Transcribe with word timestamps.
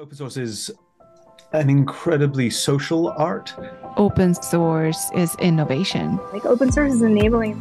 Open 0.00 0.16
source 0.16 0.36
is 0.36 0.72
an 1.52 1.70
incredibly 1.70 2.50
social 2.50 3.10
art. 3.10 3.54
Open 3.96 4.34
source 4.34 5.08
is 5.14 5.36
innovation. 5.36 6.18
Like 6.32 6.44
open 6.44 6.72
source 6.72 6.94
is 6.94 7.02
enabling. 7.02 7.54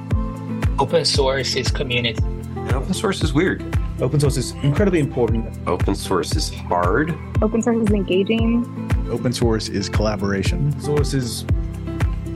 Open 0.80 1.06
source 1.06 1.56
is 1.56 1.70
community. 1.70 2.24
And 2.24 2.74
open 2.74 2.96
source 2.96 3.22
is 3.22 3.36
weird. 3.36 3.62
Open 4.02 4.20
source 4.20 4.38
is 4.38 4.54
incredibly 4.64 5.00
important. 5.00 5.46
Open 5.68 5.94
source 5.94 6.36
is 6.36 6.52
hard. 6.52 7.16
Open 7.44 7.62
source 7.62 7.88
is 7.88 7.94
engaging. 7.94 8.66
Open 9.12 9.32
source 9.32 9.70
is 9.70 9.88
collaboration. 9.88 10.70
Open 10.70 10.82
source 10.82 11.14
is 11.14 11.46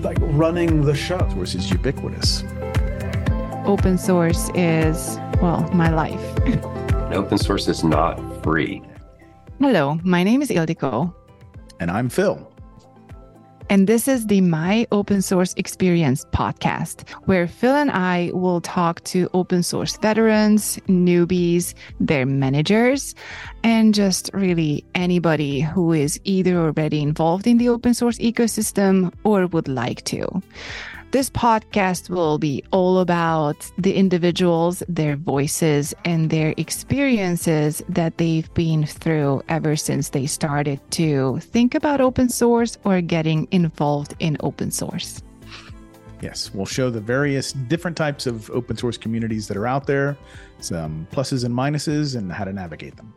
like 0.04 0.20
running 0.22 0.86
the 0.86 0.94
show. 0.94 1.16
Open 1.16 1.38
source 1.38 1.56
is 1.56 1.72
ubiquitous. 1.72 2.44
Open 3.66 3.98
source 3.98 4.52
is, 4.54 5.18
well, 5.42 5.68
my 5.74 5.90
life. 5.90 6.22
And 7.08 7.16
open 7.16 7.38
source 7.38 7.70
is 7.70 7.86
not 7.86 8.44
free. 8.44 8.82
Hello, 9.60 10.00
my 10.04 10.22
name 10.22 10.44
is 10.44 10.52
Ildiko. 10.52 11.12
And 11.80 11.90
I'm 11.90 12.10
Phil. 12.10 12.38
And 13.72 13.88
this 13.88 14.08
is 14.08 14.28
the 14.28 14.40
My 14.42 14.86
Open 14.92 15.24
Source 15.24 15.56
Experience 15.58 16.26
podcast, 16.26 17.10
where 17.26 17.48
Phil 17.48 17.74
and 17.74 17.90
I 17.90 18.30
will 18.36 18.62
talk 18.62 19.04
to 19.06 19.28
open 19.34 19.64
source 19.64 19.98
veterans, 19.98 20.78
newbies, 20.88 21.74
their 22.00 22.28
managers, 22.28 23.16
and 23.64 23.96
just 23.96 24.30
really 24.32 24.86
anybody 24.94 25.62
who 25.62 25.92
is 25.92 26.22
either 26.24 26.56
already 26.60 27.02
involved 27.02 27.48
in 27.48 27.58
the 27.58 27.70
open 27.70 27.96
source 27.96 28.20
ecosystem 28.20 29.12
or 29.24 29.48
would 29.48 29.68
like 29.68 30.04
to. 30.04 30.44
This 31.12 31.30
podcast 31.30 32.10
will 32.10 32.38
be 32.38 32.66
all 32.72 33.00
about 33.00 33.72
the 33.78 33.94
individuals, 33.94 34.84
their 34.90 35.16
voices, 35.16 35.94
and 36.04 36.30
their 36.30 36.54
experiences 36.58 37.82
that 37.88 38.18
they've 38.18 38.54
been 38.54 38.86
through 38.86 39.42
ever 39.48 39.78
since 39.78 40.10
they 40.10 40.26
started 40.26 40.82
to 40.92 41.40
think 41.40 41.76
about 41.76 42.02
open 42.02 42.28
source 42.28 42.78
or 42.84 43.00
getting 43.00 43.48
involved 43.52 44.16
in 44.20 44.36
open 44.42 44.70
source. 44.70 45.24
Yes, 46.22 46.54
we'll 46.54 46.66
show 46.66 46.90
the 46.90 47.00
various 47.00 47.54
different 47.54 47.96
types 47.96 48.28
of 48.28 48.50
open 48.50 48.76
source 48.76 48.98
communities 48.98 49.48
that 49.48 49.56
are 49.56 49.68
out 49.68 49.88
there, 49.88 50.18
some 50.60 51.08
pluses 51.14 51.46
and 51.46 51.56
minuses, 51.56 52.18
and 52.18 52.34
how 52.34 52.44
to 52.44 52.52
navigate 52.52 52.98
them. 52.98 53.14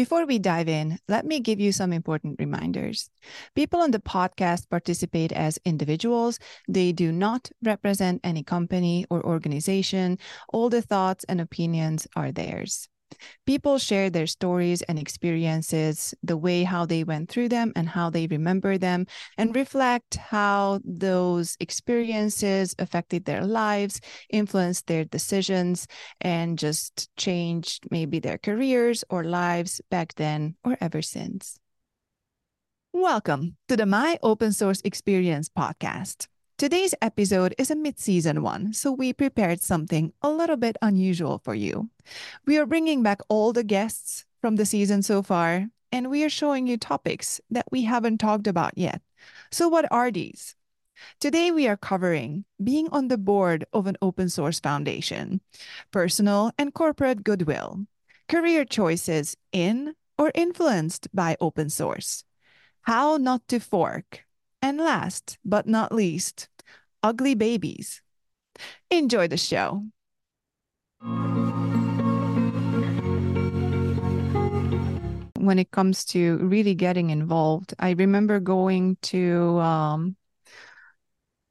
Before 0.00 0.24
we 0.24 0.38
dive 0.38 0.66
in, 0.66 0.98
let 1.08 1.26
me 1.26 1.40
give 1.40 1.60
you 1.60 1.72
some 1.72 1.92
important 1.92 2.36
reminders. 2.38 3.10
People 3.54 3.82
on 3.82 3.90
the 3.90 3.98
podcast 3.98 4.70
participate 4.70 5.30
as 5.30 5.58
individuals. 5.66 6.38
They 6.66 6.90
do 6.92 7.12
not 7.12 7.50
represent 7.62 8.22
any 8.24 8.42
company 8.42 9.04
or 9.10 9.22
organization. 9.22 10.16
All 10.48 10.70
the 10.70 10.80
thoughts 10.80 11.24
and 11.24 11.38
opinions 11.38 12.06
are 12.16 12.32
theirs. 12.32 12.88
People 13.46 13.78
share 13.78 14.10
their 14.10 14.26
stories 14.26 14.82
and 14.82 14.98
experiences, 14.98 16.14
the 16.22 16.36
way 16.36 16.62
how 16.62 16.86
they 16.86 17.04
went 17.04 17.28
through 17.28 17.48
them 17.48 17.72
and 17.76 17.88
how 17.88 18.10
they 18.10 18.26
remember 18.26 18.78
them, 18.78 19.06
and 19.36 19.54
reflect 19.54 20.16
how 20.16 20.80
those 20.84 21.56
experiences 21.60 22.74
affected 22.78 23.24
their 23.24 23.44
lives, 23.44 24.00
influenced 24.30 24.86
their 24.86 25.04
decisions, 25.04 25.86
and 26.20 26.58
just 26.58 27.08
changed 27.16 27.86
maybe 27.90 28.18
their 28.18 28.38
careers 28.38 29.04
or 29.10 29.24
lives 29.24 29.80
back 29.90 30.14
then 30.14 30.56
or 30.64 30.76
ever 30.80 31.02
since. 31.02 31.58
Welcome 32.92 33.56
to 33.68 33.76
the 33.76 33.86
My 33.86 34.18
Open 34.22 34.52
Source 34.52 34.80
Experience 34.84 35.48
podcast. 35.48 36.26
Today's 36.60 36.94
episode 37.00 37.54
is 37.56 37.70
a 37.70 37.74
mid 37.74 37.98
season 37.98 38.42
one, 38.42 38.74
so 38.74 38.92
we 38.92 39.14
prepared 39.14 39.62
something 39.62 40.12
a 40.20 40.28
little 40.28 40.58
bit 40.58 40.76
unusual 40.82 41.40
for 41.42 41.54
you. 41.54 41.88
We 42.44 42.58
are 42.58 42.66
bringing 42.66 43.02
back 43.02 43.22
all 43.30 43.54
the 43.54 43.64
guests 43.64 44.26
from 44.42 44.56
the 44.56 44.66
season 44.66 45.02
so 45.02 45.22
far, 45.22 45.68
and 45.90 46.10
we 46.10 46.22
are 46.22 46.28
showing 46.28 46.66
you 46.66 46.76
topics 46.76 47.40
that 47.50 47.64
we 47.70 47.84
haven't 47.84 48.18
talked 48.18 48.46
about 48.46 48.76
yet. 48.76 49.00
So, 49.50 49.68
what 49.70 49.90
are 49.90 50.10
these? 50.10 50.54
Today, 51.18 51.50
we 51.50 51.66
are 51.66 51.78
covering 51.78 52.44
being 52.62 52.90
on 52.92 53.08
the 53.08 53.16
board 53.16 53.64
of 53.72 53.86
an 53.86 53.96
open 54.02 54.28
source 54.28 54.60
foundation, 54.60 55.40
personal 55.90 56.52
and 56.58 56.74
corporate 56.74 57.24
goodwill, 57.24 57.86
career 58.28 58.66
choices 58.66 59.34
in 59.50 59.94
or 60.18 60.30
influenced 60.34 61.08
by 61.14 61.38
open 61.40 61.70
source, 61.70 62.24
how 62.82 63.16
not 63.16 63.48
to 63.48 63.60
fork, 63.60 64.26
and 64.62 64.78
last 64.78 65.38
but 65.44 65.66
not 65.66 65.92
least, 65.92 66.48
ugly 67.02 67.34
babies. 67.34 68.02
Enjoy 68.90 69.28
the 69.28 69.36
show. 69.36 69.84
When 75.38 75.58
it 75.58 75.70
comes 75.70 76.04
to 76.06 76.36
really 76.38 76.74
getting 76.74 77.10
involved, 77.10 77.74
I 77.78 77.90
remember 77.92 78.40
going 78.40 78.98
to 79.02 79.58
um, 79.58 80.16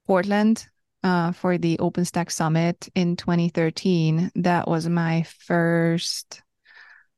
Portland 0.05 0.67
uh, 1.03 1.31
for 1.31 1.57
the 1.57 1.77
OpenStack 1.77 2.31
Summit 2.31 2.89
in 2.95 3.15
2013. 3.15 4.31
That 4.35 4.67
was 4.67 4.87
my 4.87 5.23
first 5.23 6.41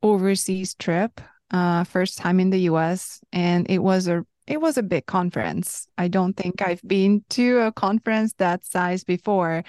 overseas 0.01 0.73
trip, 0.75 1.19
uh, 1.51 1.83
first 1.83 2.17
time 2.17 2.39
in 2.39 2.49
the 2.49 2.61
US, 2.71 3.19
and 3.31 3.69
it 3.69 3.79
was 3.79 4.07
a 4.07 4.25
it 4.51 4.59
was 4.59 4.77
a 4.77 4.83
big 4.83 5.05
conference. 5.05 5.87
I 5.97 6.09
don't 6.09 6.33
think 6.33 6.61
I've 6.61 6.81
been 6.85 7.23
to 7.31 7.59
a 7.59 7.71
conference 7.71 8.33
that 8.33 8.65
size 8.65 9.05
before. 9.05 9.63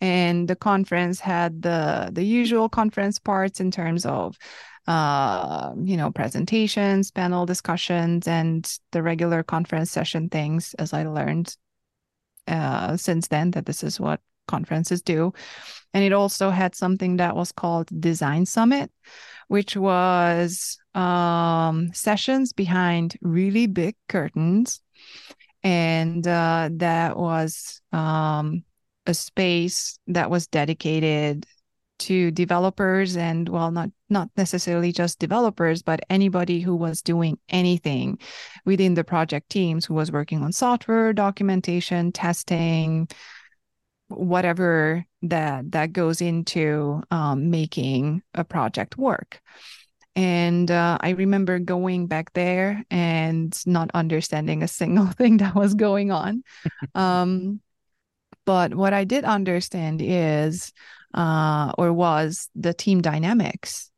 And 0.00 0.48
the 0.48 0.56
conference 0.56 1.20
had 1.20 1.62
the 1.62 2.10
the 2.12 2.24
usual 2.24 2.68
conference 2.68 3.18
parts 3.20 3.60
in 3.60 3.70
terms 3.70 4.04
of 4.06 4.36
uh, 4.86 5.72
you 5.84 5.96
know, 5.96 6.10
presentations, 6.10 7.10
panel 7.12 7.46
discussions, 7.46 8.26
and 8.26 8.78
the 8.90 9.02
regular 9.02 9.42
conference 9.42 9.92
session 9.92 10.28
things, 10.28 10.74
as 10.78 10.92
I 10.92 11.04
learned 11.04 11.54
uh, 12.48 12.96
since 12.96 13.28
then 13.28 13.52
that 13.52 13.66
this 13.66 13.84
is 13.84 14.00
what 14.00 14.20
conferences 14.46 15.02
do. 15.02 15.32
And 15.94 16.04
it 16.04 16.12
also 16.12 16.50
had 16.50 16.74
something 16.74 17.16
that 17.18 17.36
was 17.36 17.52
called 17.52 17.88
Design 18.00 18.46
Summit, 18.46 18.90
which 19.48 19.76
was 19.76 20.78
um, 20.94 21.92
sessions 21.92 22.52
behind 22.52 23.16
really 23.20 23.66
big 23.66 23.96
curtains. 24.08 24.80
And 25.62 26.26
uh, 26.26 26.70
that 26.72 27.16
was 27.16 27.80
um, 27.92 28.64
a 29.06 29.14
space 29.14 29.98
that 30.08 30.30
was 30.30 30.46
dedicated 30.46 31.46
to 31.98 32.32
developers 32.32 33.16
and 33.16 33.48
well 33.48 33.70
not 33.70 33.88
not 34.10 34.28
necessarily 34.36 34.90
just 34.90 35.20
developers 35.20 35.82
but 35.82 36.00
anybody 36.10 36.60
who 36.60 36.74
was 36.74 37.00
doing 37.00 37.38
anything 37.48 38.18
within 38.64 38.94
the 38.94 39.04
project 39.04 39.48
teams 39.50 39.84
who 39.84 39.94
was 39.94 40.10
working 40.10 40.42
on 40.42 40.50
software 40.52 41.12
documentation 41.12 42.10
testing 42.10 43.06
whatever 44.16 45.04
that 45.22 45.70
that 45.72 45.92
goes 45.92 46.20
into 46.20 47.02
um, 47.10 47.50
making 47.50 48.22
a 48.34 48.44
project 48.44 48.96
work. 48.96 49.40
And 50.14 50.70
uh, 50.70 50.98
i 51.00 51.10
remember 51.10 51.58
going 51.58 52.06
back 52.06 52.32
there 52.34 52.84
and 52.90 53.58
not 53.66 53.90
understanding 53.94 54.62
a 54.62 54.68
single 54.68 55.06
thing 55.18 55.38
that 55.38 55.54
was 55.54 55.74
going 55.74 56.10
on. 56.10 56.42
Um, 56.94 57.60
but 58.44 58.74
what 58.74 58.92
i 58.92 59.04
did 59.04 59.24
understand 59.24 60.02
is 60.02 60.72
uh, 61.14 61.72
or 61.78 61.92
was 61.92 62.48
the 62.54 62.74
team 62.74 63.00
dynamics 63.00 63.90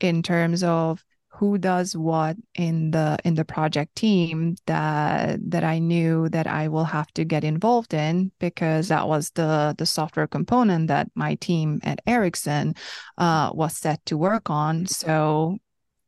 in 0.00 0.22
terms 0.22 0.62
of 0.62 1.04
who 1.40 1.56
does 1.56 1.96
what 1.96 2.36
in 2.54 2.90
the 2.90 3.16
in 3.24 3.34
the 3.34 3.46
project 3.46 3.96
team 3.96 4.56
that 4.66 5.40
that 5.50 5.64
I 5.64 5.78
knew 5.78 6.28
that 6.28 6.46
I 6.46 6.68
will 6.68 6.84
have 6.84 7.10
to 7.14 7.24
get 7.24 7.44
involved 7.44 7.94
in 7.94 8.30
because 8.38 8.88
that 8.88 9.08
was 9.08 9.30
the 9.30 9.74
the 9.78 9.86
software 9.86 10.26
component 10.26 10.88
that 10.88 11.08
my 11.14 11.36
team 11.36 11.80
at 11.82 12.02
Ericsson 12.06 12.74
uh, 13.16 13.52
was 13.54 13.74
set 13.74 14.04
to 14.06 14.18
work 14.18 14.50
on. 14.50 14.84
So 14.84 15.56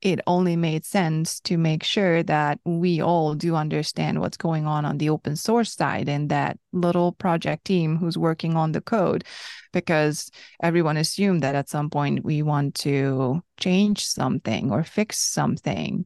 it 0.03 0.21
only 0.27 0.57
made 0.57 0.85
sense 0.85 1.41
to 1.41 1.57
make 1.57 1.85
sure 1.85 2.22
that 2.25 2.59
we 2.65 3.01
all 3.01 3.34
do 3.34 3.54
understand 3.54 4.21
what's 4.21 4.37
going 4.37 4.66
on 4.66 4.84
on 4.84 4.99
the 4.99 5.09
open 5.09 5.37
source 5.37 5.72
side 5.72 6.09
and 6.09 6.28
that 6.28 6.59
little 6.72 7.13
project 7.13 7.65
team 7.65 7.97
who's 7.97 8.19
working 8.19 8.57
on 8.57 8.72
the 8.72 8.81
code 8.81 9.25
because 9.72 10.31
everyone 10.63 10.97
assumed 10.97 11.43
that 11.43 11.54
at 11.54 11.69
some 11.69 11.89
point 11.89 12.25
we 12.25 12.43
want 12.43 12.75
to 12.75 13.41
change 13.60 14.04
something 14.04 14.72
or 14.72 14.83
fix 14.83 15.19
something. 15.19 16.05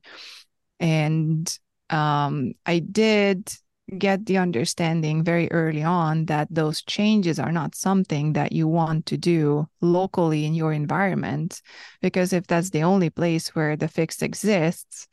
And 0.79 1.59
um, 1.91 2.53
i 2.65 2.81
did 2.81 3.49
get 3.99 4.27
the 4.27 4.37
understanding 4.39 5.23
very 5.23 5.51
early 5.53 5.83
on 5.83 6.25
that 6.27 6.49
those 6.51 6.83
changes 6.83 7.39
are 7.39 7.53
not 7.53 7.75
something 7.75 8.33
that 8.33 8.51
you 8.51 8.67
want 8.67 9.07
to 9.07 9.17
do 9.17 9.69
locally 9.81 10.45
in 10.45 10.55
your 10.55 10.73
environment. 10.73 11.63
Because 12.03 12.33
if 12.33 12.47
that's 12.47 12.71
the 12.71 12.83
only 12.83 13.11
place 13.11 13.55
where 13.55 13.77
the 13.77 13.89
fix 13.89 14.23
exists 14.23 15.07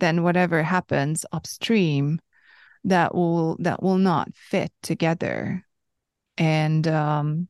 then 0.00 0.22
whatever 0.22 0.62
happens 0.62 1.24
upstream 1.32 2.20
that 2.84 3.14
will 3.14 3.56
that 3.60 3.82
will 3.82 3.98
not 3.98 4.34
fit 4.34 4.72
together. 4.82 5.64
And 6.38 6.86
um, 6.88 7.48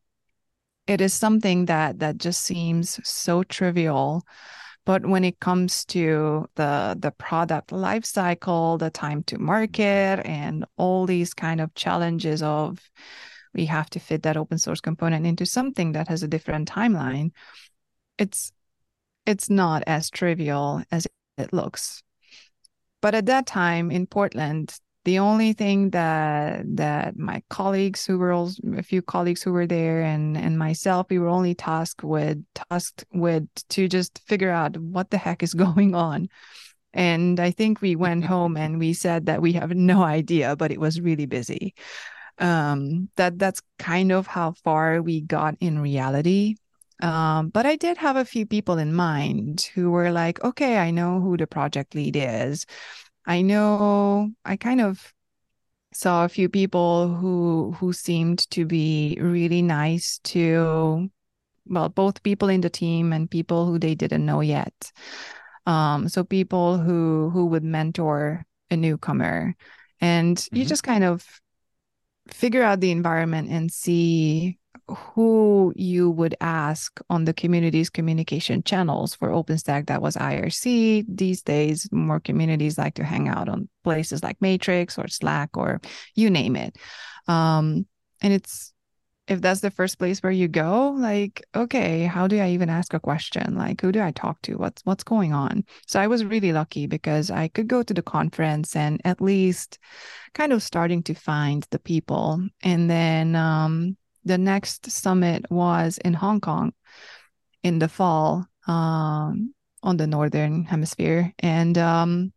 it 0.87 1.01
is 1.01 1.15
something 1.15 1.67
that 1.67 2.01
that 2.01 2.19
just 2.19 2.43
seems 2.43 2.99
so 3.09 3.43
trivial 3.45 4.25
but 4.87 5.05
when 5.07 5.25
it 5.25 5.41
comes 5.41 5.85
to 5.85 6.49
the 6.55 6.97
the 6.99 7.11
product 7.13 7.73
life 7.73 8.05
cycle 8.05 8.79
the 8.79 8.91
time 8.91 9.23
to 9.25 9.39
market 9.39 10.19
mm-hmm. 10.19 10.31
and 10.31 10.65
all 10.77 11.07
these 11.07 11.35
kind 11.35 11.61
of 11.61 11.75
challenges 11.75 12.43
of 12.43 12.79
we 13.53 13.67
have 13.67 13.91
to 13.91 13.99
fit 13.99 14.23
that 14.23 14.37
open 14.37 14.59
source 14.59 14.81
component 14.81 15.27
into 15.27 15.45
something 15.45 15.93
that 15.93 16.09
has 16.09 16.23
a 16.23 16.29
different 16.29 16.69
timeline 16.69 17.31
it's 18.19 18.53
it's 19.27 19.51
not 19.51 19.83
as 19.87 20.11
trivial 20.11 20.83
as 20.91 21.07
it 21.39 21.53
looks. 21.53 22.03
But 23.03 23.15
at 23.15 23.27
that 23.27 23.47
time 23.47 23.91
in 23.91 24.07
portland 24.07 24.79
the 25.11 25.19
only 25.19 25.53
thing 25.53 25.91
that 25.91 26.63
that 26.77 27.19
my 27.19 27.43
colleagues 27.51 28.07
who 28.07 28.17
were 28.17 28.31
also, 28.31 28.63
a 28.77 28.83
few 28.83 29.03
colleagues 29.03 29.43
who 29.43 29.51
were 29.51 29.67
there 29.67 30.03
and 30.03 30.37
and 30.37 30.57
myself 30.57 31.09
we 31.11 31.19
were 31.19 31.27
only 31.27 31.53
tasked 31.53 32.05
with 32.05 32.39
tasked 32.55 33.05
with 33.13 33.45
to 33.71 33.89
just 33.89 34.21
figure 34.29 34.53
out 34.53 34.77
what 34.77 35.11
the 35.11 35.19
heck 35.19 35.43
is 35.43 35.53
going 35.67 35.97
on. 35.97 36.29
And 36.95 37.41
i 37.41 37.51
think 37.51 37.81
we 37.81 37.97
went 37.97 38.25
home 38.25 38.57
and 38.57 38.79
we 38.79 38.93
said 38.93 39.27
that 39.27 39.43
we 39.43 39.53
have 39.55 39.73
no 39.75 40.05
idea 40.05 40.55
but 40.55 40.71
it 40.71 40.79
was 40.79 41.01
really 41.01 41.27
busy. 41.27 41.75
Um 42.39 43.09
that 43.17 43.37
that's 43.37 43.63
kind 43.81 44.13
of 44.13 44.29
how 44.29 44.53
far 44.63 45.03
we 45.03 45.23
got 45.23 45.57
in 45.61 45.81
reality. 45.81 46.55
Um, 47.03 47.49
but 47.49 47.67
I 47.67 47.77
did 47.77 47.97
have 47.99 48.17
a 48.17 48.25
few 48.25 48.47
people 48.47 48.79
in 48.79 48.95
mind 48.95 49.71
who 49.75 49.91
were 49.91 50.13
like, 50.13 50.45
okay, 50.45 50.79
I 50.79 50.91
know 50.91 51.21
who 51.21 51.37
the 51.37 51.47
project 51.47 51.95
lead 51.95 52.15
is. 52.17 52.67
I 53.27 53.43
know 53.43 54.31
I 54.45 54.57
kind 54.57 54.81
of 54.81 55.13
saw 55.93 56.25
a 56.25 56.29
few 56.29 56.49
people 56.49 57.15
who 57.15 57.73
who 57.79 57.93
seemed 57.93 58.49
to 58.51 58.65
be 58.65 59.19
really 59.21 59.63
nice 59.63 60.19
to 60.23 61.11
well 61.67 61.89
both 61.89 62.23
people 62.23 62.49
in 62.49 62.61
the 62.61 62.71
team 62.71 63.13
and 63.13 63.31
people 63.31 63.67
who 63.67 63.79
they 63.79 63.95
didn't 63.95 64.25
know 64.25 64.41
yet 64.41 64.93
um 65.67 66.09
so 66.09 66.23
people 66.23 66.79
who 66.79 67.31
who 67.31 67.47
would 67.47 67.65
mentor 67.65 68.47
a 68.71 68.77
newcomer 68.77 69.55
and 70.01 70.37
mm-hmm. 70.37 70.57
you 70.57 70.65
just 70.65 70.85
kind 70.85 71.03
of 71.03 71.27
figure 72.29 72.63
out 72.63 72.81
the 72.81 72.93
environment 72.93 73.51
and 73.51 73.73
see 73.73 74.60
who 74.89 75.73
you 75.77 76.11
would 76.11 76.35
ask 76.41 77.01
on 77.09 77.25
the 77.25 77.33
community's 77.33 77.91
communication 77.91 78.63
channels 78.63 79.15
for 79.15 79.29
OpenStack 79.29 79.87
that 79.87 80.03
was 80.03 80.17
IRC. 80.17 81.05
These 81.09 81.43
days, 81.43 81.89
more 81.93 82.21
communities 82.21 82.79
like 82.79 82.95
to 82.95 83.05
hang 83.05 83.29
out 83.29 83.49
on 83.49 83.69
places 83.85 84.23
like 84.23 84.41
Matrix 84.41 84.99
or 84.99 85.09
Slack 85.09 85.57
or 85.57 85.81
you 86.15 86.31
name 86.31 86.57
it. 86.57 86.77
Um, 87.29 87.87
and 88.21 88.33
it's 88.33 88.73
if 89.31 89.41
that's 89.41 89.61
the 89.61 89.71
first 89.71 89.97
place 90.01 90.21
where 90.25 90.33
you 90.33 90.49
go, 90.49 90.91
like, 90.99 91.47
okay, 91.55 92.03
how 92.03 92.27
do 92.27 92.41
I 92.41 92.51
even 92.51 92.69
ask 92.69 92.93
a 92.93 92.99
question? 92.99 93.55
Like, 93.55 93.81
who 93.81 93.93
do 93.93 94.03
I 94.03 94.11
talk 94.11 94.43
to? 94.43 94.57
What's 94.57 94.83
what's 94.85 95.05
going 95.05 95.33
on? 95.33 95.65
So 95.87 96.01
I 96.01 96.09
was 96.09 96.25
really 96.25 96.53
lucky 96.53 96.89
because 96.89 97.31
I 97.31 97.47
could 97.47 97.69
go 97.69 97.85
to 97.85 97.95
the 97.95 98.03
conference 98.03 98.75
and 98.75 99.01
at 99.05 99.21
least 99.21 99.79
kind 100.35 100.53
of 100.53 100.65
starting 100.65 101.05
to 101.05 101.15
find 101.15 101.65
the 101.71 101.79
people. 101.79 102.45
And 102.65 102.91
then 102.91 103.37
um, 103.37 103.97
the 104.25 104.39
next 104.39 104.91
summit 104.91 105.51
was 105.51 105.99
in 105.99 106.15
Hong 106.15 106.41
Kong 106.41 106.73
in 107.63 107.79
the 107.79 107.89
fall 107.89 108.47
um, 108.67 109.55
on 109.83 109.97
the 109.97 110.07
northern 110.07 110.65
hemisphere, 110.65 111.33
and 111.39 111.77
um, 111.79 112.33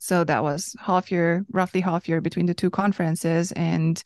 so 0.00 0.24
that 0.24 0.42
was 0.42 0.76
half 0.80 1.10
year, 1.10 1.46
roughly 1.50 1.80
half 1.80 2.08
year 2.08 2.20
between 2.20 2.46
the 2.46 2.54
two 2.54 2.70
conferences, 2.70 3.52
and 3.52 4.02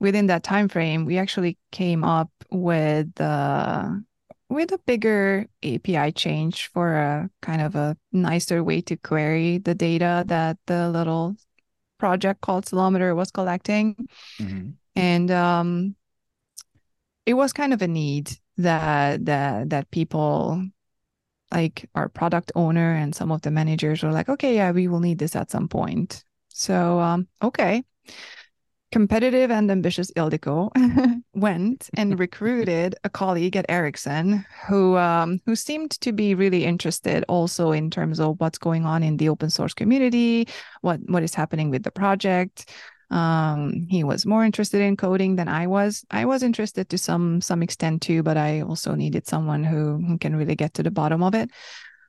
within 0.00 0.26
that 0.26 0.42
time 0.42 0.68
frame, 0.68 1.04
we 1.04 1.18
actually 1.18 1.58
came 1.70 2.04
up 2.04 2.30
with 2.50 3.20
uh, 3.20 3.90
with 4.48 4.72
a 4.72 4.78
bigger 4.86 5.46
API 5.62 6.12
change 6.12 6.68
for 6.72 6.94
a 6.94 7.30
kind 7.42 7.60
of 7.60 7.74
a 7.74 7.96
nicer 8.12 8.62
way 8.62 8.80
to 8.82 8.96
query 8.96 9.58
the 9.58 9.74
data 9.74 10.24
that 10.26 10.58
the 10.66 10.88
little 10.88 11.36
project 11.98 12.40
called 12.40 12.66
Ceilometer 12.66 13.14
was 13.16 13.30
collecting. 13.30 14.08
Mm-hmm. 14.38 14.70
And 14.96 15.30
um, 15.30 15.96
it 17.26 17.34
was 17.34 17.52
kind 17.52 17.72
of 17.72 17.82
a 17.82 17.88
need 17.88 18.30
that 18.58 19.24
that 19.24 19.70
that 19.70 19.90
people 19.90 20.64
like 21.52 21.88
our 21.94 22.08
product 22.08 22.52
owner 22.54 22.94
and 22.94 23.14
some 23.14 23.30
of 23.30 23.42
the 23.42 23.50
managers 23.50 24.02
were 24.02 24.12
like 24.12 24.28
okay 24.28 24.54
yeah 24.54 24.70
we 24.70 24.88
will 24.88 25.00
need 25.00 25.18
this 25.18 25.36
at 25.36 25.50
some 25.50 25.68
point. 25.68 26.24
So 26.48 27.00
um 27.00 27.28
okay. 27.42 27.84
Competitive 28.92 29.50
and 29.50 29.72
ambitious 29.72 30.12
Ildiko 30.12 30.70
went 31.34 31.90
and 31.94 32.16
recruited 32.16 32.94
a 33.02 33.10
colleague 33.10 33.56
at 33.56 33.66
Ericsson 33.68 34.46
who 34.68 34.96
um, 34.96 35.40
who 35.46 35.56
seemed 35.56 35.90
to 36.02 36.12
be 36.12 36.36
really 36.36 36.64
interested 36.64 37.24
also 37.28 37.72
in 37.72 37.90
terms 37.90 38.20
of 38.20 38.38
what's 38.38 38.56
going 38.56 38.84
on 38.84 39.02
in 39.02 39.16
the 39.16 39.28
open 39.28 39.50
source 39.50 39.74
community, 39.74 40.46
what 40.82 41.00
what 41.08 41.24
is 41.24 41.34
happening 41.34 41.70
with 41.70 41.82
the 41.82 41.90
project, 41.90 42.70
um, 43.14 43.86
he 43.88 44.02
was 44.02 44.26
more 44.26 44.44
interested 44.44 44.80
in 44.80 44.96
coding 44.96 45.36
than 45.36 45.46
I 45.46 45.68
was. 45.68 46.04
I 46.10 46.24
was 46.24 46.42
interested 46.42 46.88
to 46.88 46.98
some 46.98 47.40
some 47.40 47.62
extent 47.62 48.02
too, 48.02 48.24
but 48.24 48.36
I 48.36 48.62
also 48.62 48.96
needed 48.96 49.26
someone 49.28 49.62
who, 49.62 50.18
can 50.18 50.34
really 50.34 50.56
get 50.56 50.74
to 50.74 50.82
the 50.82 50.90
bottom 50.90 51.22
of 51.22 51.34
it. 51.34 51.50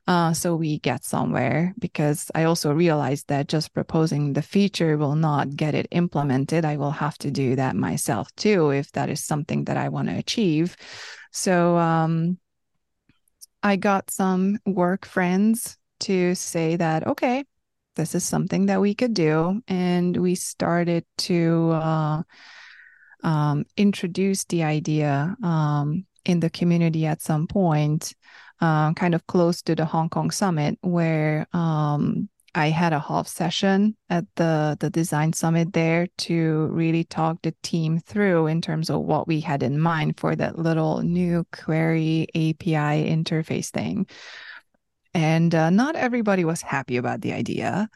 Uh, 0.08 0.32
so 0.32 0.56
we 0.56 0.78
get 0.80 1.04
somewhere 1.04 1.74
because 1.78 2.30
I 2.34 2.44
also 2.44 2.72
realized 2.72 3.28
that 3.28 3.48
just 3.48 3.72
proposing 3.72 4.32
the 4.32 4.42
feature 4.42 4.96
will 4.98 5.16
not 5.16 5.54
get 5.54 5.74
it 5.74 5.86
implemented. 5.90 6.64
I 6.64 6.76
will 6.76 6.92
have 6.92 7.18
to 7.18 7.30
do 7.30 7.56
that 7.56 7.76
myself 7.76 8.34
too 8.36 8.70
if 8.70 8.90
that 8.92 9.08
is 9.08 9.24
something 9.24 9.64
that 9.64 9.76
I 9.76 9.88
want 9.88 10.08
to 10.08 10.16
achieve. 10.16 10.76
So 11.32 11.76
um, 11.76 12.38
I 13.62 13.76
got 13.76 14.10
some 14.10 14.58
work 14.66 15.06
friends 15.06 15.76
to 16.00 16.34
say 16.34 16.76
that 16.76 17.06
okay, 17.06 17.44
this 17.96 18.14
is 18.14 18.24
something 18.24 18.66
that 18.66 18.80
we 18.80 18.94
could 18.94 19.14
do. 19.14 19.62
And 19.66 20.16
we 20.16 20.34
started 20.34 21.04
to 21.18 21.70
uh, 21.72 22.22
um, 23.22 23.64
introduce 23.76 24.44
the 24.44 24.62
idea 24.62 25.36
um, 25.42 26.06
in 26.24 26.40
the 26.40 26.50
community 26.50 27.06
at 27.06 27.22
some 27.22 27.46
point, 27.46 28.14
uh, 28.60 28.92
kind 28.94 29.14
of 29.14 29.26
close 29.26 29.62
to 29.62 29.74
the 29.74 29.84
Hong 29.84 30.08
Kong 30.08 30.30
summit, 30.30 30.78
where 30.82 31.46
um, 31.52 32.28
I 32.54 32.70
had 32.70 32.94
a 32.94 33.00
half 33.00 33.28
session 33.28 33.96
at 34.08 34.24
the 34.36 34.78
the 34.80 34.88
design 34.88 35.34
summit 35.34 35.74
there 35.74 36.08
to 36.18 36.68
really 36.72 37.04
talk 37.04 37.42
the 37.42 37.54
team 37.62 37.98
through 37.98 38.46
in 38.46 38.62
terms 38.62 38.88
of 38.88 39.02
what 39.02 39.28
we 39.28 39.40
had 39.40 39.62
in 39.62 39.78
mind 39.78 40.18
for 40.18 40.34
that 40.34 40.58
little 40.58 41.02
new 41.02 41.44
query 41.52 42.28
API 42.34 43.10
interface 43.10 43.70
thing 43.70 44.06
and 45.16 45.54
uh, 45.54 45.70
not 45.70 45.96
everybody 45.96 46.44
was 46.44 46.60
happy 46.60 46.98
about 46.98 47.22
the 47.22 47.32
idea. 47.32 47.88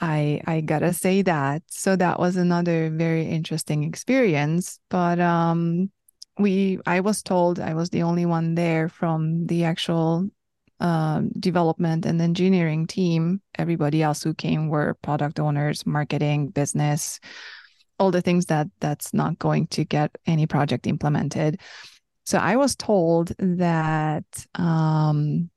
I 0.00 0.40
I 0.46 0.62
gotta 0.62 0.94
say 0.94 1.20
that. 1.22 1.62
So 1.68 1.96
that 1.96 2.18
was 2.18 2.36
another 2.36 2.88
very 2.88 3.26
interesting 3.26 3.84
experience. 3.84 4.80
But 4.88 5.20
um, 5.20 5.90
we 6.38 6.78
I 6.86 7.00
was 7.00 7.22
told 7.22 7.60
I 7.60 7.74
was 7.74 7.90
the 7.90 8.02
only 8.04 8.24
one 8.24 8.54
there 8.54 8.88
from 8.88 9.46
the 9.46 9.64
actual 9.64 10.30
uh, 10.80 11.22
development 11.38 12.06
and 12.06 12.22
engineering 12.22 12.86
team. 12.86 13.42
Everybody 13.58 14.02
else 14.02 14.22
who 14.22 14.32
came 14.32 14.68
were 14.68 14.96
product 15.02 15.38
owners, 15.38 15.84
marketing, 15.84 16.48
business, 16.48 17.20
all 17.98 18.10
the 18.10 18.22
things 18.22 18.46
that 18.46 18.68
that's 18.80 19.12
not 19.12 19.38
going 19.38 19.66
to 19.68 19.84
get 19.84 20.16
any 20.26 20.46
project 20.46 20.86
implemented. 20.86 21.60
So 22.24 22.38
I 22.38 22.56
was 22.56 22.76
told 22.76 23.32
that 23.38 24.24
um, 24.54 25.50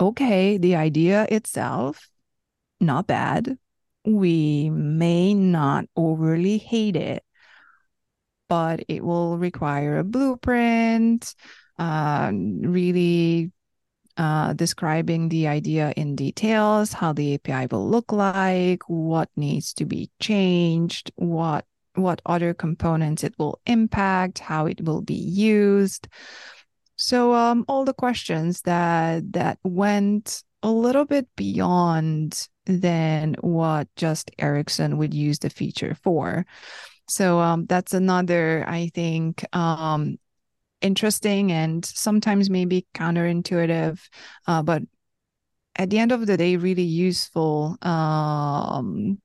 okay, 0.00 0.58
the 0.58 0.76
idea 0.76 1.26
itself, 1.30 2.08
not 2.80 3.06
bad. 3.06 3.58
We 4.04 4.70
may 4.70 5.34
not 5.34 5.84
overly 5.94 6.58
hate 6.58 6.96
it, 6.96 7.22
but 8.48 8.80
it 8.88 9.04
will 9.04 9.38
require 9.38 9.98
a 9.98 10.04
blueprint, 10.04 11.34
uh, 11.78 12.32
really 12.34 13.52
uh, 14.16 14.54
describing 14.54 15.28
the 15.28 15.48
idea 15.48 15.92
in 15.96 16.16
details, 16.16 16.92
how 16.92 17.12
the 17.12 17.34
API 17.34 17.66
will 17.70 17.88
look 17.88 18.10
like, 18.10 18.82
what 18.88 19.28
needs 19.36 19.72
to 19.74 19.84
be 19.84 20.10
changed, 20.20 21.12
what 21.16 21.64
what 21.94 22.22
other 22.24 22.54
components 22.54 23.24
it 23.24 23.34
will 23.38 23.60
impact, 23.66 24.38
how 24.38 24.66
it 24.66 24.80
will 24.82 25.02
be 25.02 25.14
used. 25.14 26.08
So 27.00 27.32
um, 27.34 27.64
all 27.66 27.86
the 27.86 27.94
questions 27.94 28.60
that 28.62 29.32
that 29.32 29.58
went 29.64 30.42
a 30.62 30.70
little 30.70 31.06
bit 31.06 31.26
beyond 31.34 32.46
than 32.66 33.34
what 33.40 33.88
just 33.96 34.30
Ericsson 34.38 34.98
would 34.98 35.14
use 35.14 35.38
the 35.38 35.48
feature 35.48 35.96
for. 36.02 36.44
So 37.08 37.40
um, 37.40 37.64
that's 37.66 37.94
another, 37.94 38.64
I 38.68 38.90
think, 38.94 39.44
um, 39.56 40.18
interesting 40.82 41.50
and 41.50 41.84
sometimes 41.84 42.50
maybe 42.50 42.86
counterintuitive, 42.94 43.98
uh, 44.46 44.62
but 44.62 44.82
at 45.76 45.88
the 45.88 45.98
end 45.98 46.12
of 46.12 46.26
the 46.26 46.36
day, 46.36 46.56
really 46.56 46.82
useful 46.82 47.78
um, 47.80 49.18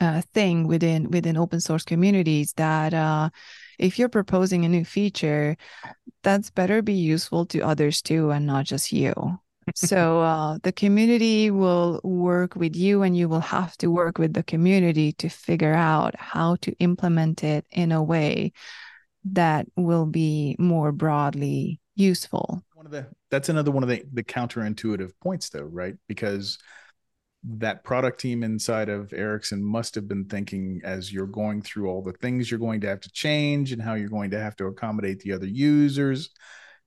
uh, 0.00 0.22
thing 0.32 0.66
within 0.66 1.10
within 1.10 1.36
open 1.36 1.60
source 1.60 1.84
communities 1.84 2.54
that 2.54 2.94
uh, 2.94 3.28
if 3.78 3.98
you're 3.98 4.08
proposing 4.08 4.64
a 4.64 4.68
new 4.68 4.84
feature 4.84 5.56
that's 6.22 6.50
better 6.50 6.82
be 6.82 6.94
useful 6.94 7.46
to 7.46 7.60
others 7.60 8.02
too 8.02 8.30
and 8.30 8.46
not 8.46 8.64
just 8.64 8.92
you. 8.92 9.14
So 9.74 10.20
uh, 10.20 10.58
the 10.62 10.72
community 10.72 11.50
will 11.50 12.00
work 12.02 12.56
with 12.56 12.76
you 12.76 13.02
and 13.02 13.16
you 13.16 13.28
will 13.28 13.40
have 13.40 13.76
to 13.78 13.88
work 13.88 14.18
with 14.18 14.34
the 14.34 14.42
community 14.42 15.12
to 15.12 15.28
figure 15.28 15.74
out 15.74 16.14
how 16.18 16.56
to 16.62 16.72
implement 16.78 17.44
it 17.44 17.64
in 17.70 17.92
a 17.92 18.02
way 18.02 18.52
that 19.24 19.66
will 19.76 20.06
be 20.06 20.56
more 20.58 20.92
broadly 20.92 21.80
useful. 21.94 22.62
One 22.74 22.86
of 22.86 22.92
the 22.92 23.08
that's 23.30 23.48
another 23.48 23.70
one 23.70 23.82
of 23.82 23.88
the 23.88 24.04
the 24.12 24.24
counterintuitive 24.24 25.12
points 25.22 25.50
though 25.50 25.64
right? 25.64 25.94
Because 26.08 26.58
that 27.42 27.84
product 27.84 28.20
team 28.20 28.42
inside 28.42 28.88
of 28.88 29.12
Ericsson 29.12 29.62
must 29.64 29.94
have 29.94 30.06
been 30.06 30.26
thinking 30.26 30.80
as 30.84 31.12
you're 31.12 31.26
going 31.26 31.62
through 31.62 31.88
all 31.88 32.02
the 32.02 32.12
things 32.12 32.50
you're 32.50 32.60
going 32.60 32.82
to 32.82 32.88
have 32.88 33.00
to 33.00 33.10
change 33.12 33.72
and 33.72 33.80
how 33.80 33.94
you're 33.94 34.10
going 34.10 34.30
to 34.32 34.40
have 34.40 34.56
to 34.56 34.66
accommodate 34.66 35.20
the 35.20 35.32
other 35.32 35.46
users 35.46 36.30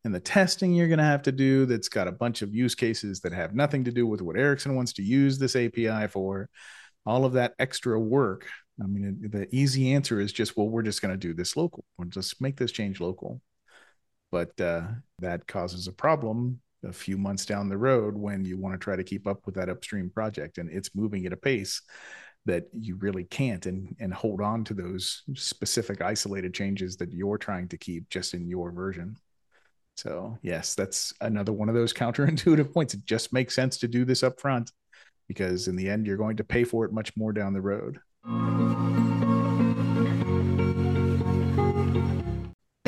and 0.04 0.14
the 0.14 0.20
testing 0.20 0.74
you're 0.74 0.88
going 0.88 1.00
to 1.00 1.04
have 1.04 1.24
to 1.24 1.32
do 1.32 1.66
that's 1.66 1.90
got 1.90 2.08
a 2.08 2.12
bunch 2.12 2.42
of 2.42 2.54
use 2.54 2.76
cases 2.76 3.22
that 3.22 3.34
have 3.34 3.56
nothing 3.56 3.86
to 3.86 3.92
do 3.92 4.06
with 4.06 4.22
what 4.22 4.38
Ericsson 4.38 4.76
wants 4.76 4.94
to 4.94 5.04
use 5.04 5.40
this 5.40 5.56
API 5.56 6.08
for. 6.08 6.50
All 7.06 7.26
of 7.26 7.34
that 7.34 7.54
extra 7.60 8.00
work. 8.00 8.48
I 8.82 8.86
mean, 8.86 9.30
the 9.30 9.48
easy 9.54 9.94
answer 9.94 10.20
is 10.20 10.32
just, 10.32 10.56
well, 10.56 10.70
we're 10.70 10.84
just 10.84 11.02
going 11.02 11.14
to 11.14 11.18
do 11.18 11.34
this 11.34 11.58
local. 11.58 11.84
We'll 11.98 12.10
just 12.10 12.42
make 12.42 12.58
this 12.58 12.72
change 12.72 13.00
local. 13.02 13.42
But 14.32 14.60
uh, 14.60 14.84
that 15.20 15.48
causes 15.48 15.88
a 15.88 15.92
problem 15.92 16.60
a 16.84 16.94
few 16.94 17.18
months 17.18 17.46
down 17.46 17.70
the 17.70 17.78
road 17.78 18.16
when 18.16 18.44
you 18.46 18.58
want 18.58 18.74
to 18.74 18.84
try 18.84 18.96
to 18.96 19.04
keep 19.04 19.28
up 19.28 19.46
with 19.46 19.56
that 19.56 19.70
upstream 19.70 20.10
project 20.10 20.58
and 20.58 20.70
it's 20.70 20.96
moving 20.96 21.26
at 21.26 21.34
a 21.34 21.38
pace 21.38 21.82
that 22.46 22.66
you 22.74 22.96
really 22.98 23.24
can't 23.24 23.66
and 23.66 23.96
and 24.00 24.14
hold 24.14 24.42
on 24.42 24.64
to 24.66 24.74
those 24.74 25.24
specific 25.34 26.02
isolated 26.02 26.54
changes 26.54 26.98
that 26.98 27.14
you're 27.14 27.38
trying 27.38 27.68
to 27.70 27.78
keep 27.78 28.10
just 28.10 28.34
in 28.34 28.48
your 28.48 28.72
version. 28.72 29.16
So 29.96 30.38
yes 30.42 30.76
that's 30.76 31.14
another 31.22 31.54
one 31.54 31.70
of 31.70 31.76
those 31.76 31.94
counterintuitive 32.02 32.74
points. 32.74 32.94
It 32.94 33.06
just 33.06 33.34
makes 33.34 33.56
sense 33.56 33.78
to 33.80 33.88
do 33.88 34.06
this 34.06 34.24
up 34.24 34.40
front 34.40 34.72
because 35.28 35.68
in 35.68 35.76
the 35.76 35.90
end 35.90 36.06
you're 36.06 36.18
going 36.18 36.38
to 36.38 36.44
pay 36.44 36.64
for 36.64 36.86
it 36.86 36.92
much 36.92 37.16
more 37.16 37.32
down 37.32 37.54
the 37.54 37.62
road 37.62 38.00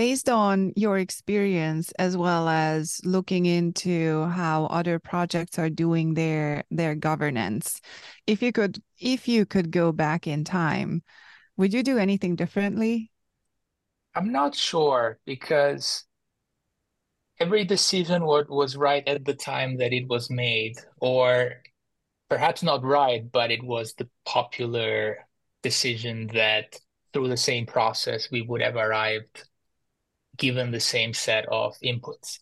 based 0.06 0.30
on 0.30 0.72
your 0.76 1.00
experience 1.00 1.92
as 1.98 2.16
well 2.16 2.48
as 2.48 3.02
looking 3.04 3.48
into 3.48 4.24
how 4.26 4.66
other 4.66 5.00
projects 5.00 5.58
are 5.58 5.68
doing 5.68 6.14
their 6.14 6.64
their 6.70 6.94
governance 6.94 7.82
if 8.28 8.44
you 8.44 8.52
could 8.52 8.80
if 9.00 9.28
you 9.28 9.48
could 9.48 9.72
go 9.72 9.92
back 9.92 10.28
in 10.28 10.44
time 10.44 11.02
would 11.58 11.74
you 11.74 11.82
do 11.82 11.98
anything 11.98 12.36
differently? 12.36 13.10
I'm 14.14 14.32
not 14.32 14.54
sure 14.54 15.18
because 15.26 16.06
every 17.40 17.66
decision 17.66 18.26
was 18.26 18.78
right 18.78 19.08
at 19.08 19.26
the 19.26 19.34
time 19.34 19.78
that 19.78 19.92
it 19.92 20.08
was 20.08 20.30
made 20.30 20.76
or 21.02 21.64
perhaps 22.30 22.62
not 22.62 22.84
right 22.84 23.24
but 23.32 23.50
it 23.50 23.64
was 23.64 23.96
the 23.96 24.08
popular 24.24 25.26
decision 25.64 26.28
that 26.36 26.80
through 27.12 27.30
the 27.30 27.44
same 27.50 27.66
process 27.66 28.30
we 28.30 28.44
would 28.44 28.62
have 28.62 28.76
arrived 28.76 29.50
given 30.38 30.72
the 30.72 30.80
same 30.80 31.14
set 31.14 31.46
of 31.50 31.76
inputs. 31.84 32.40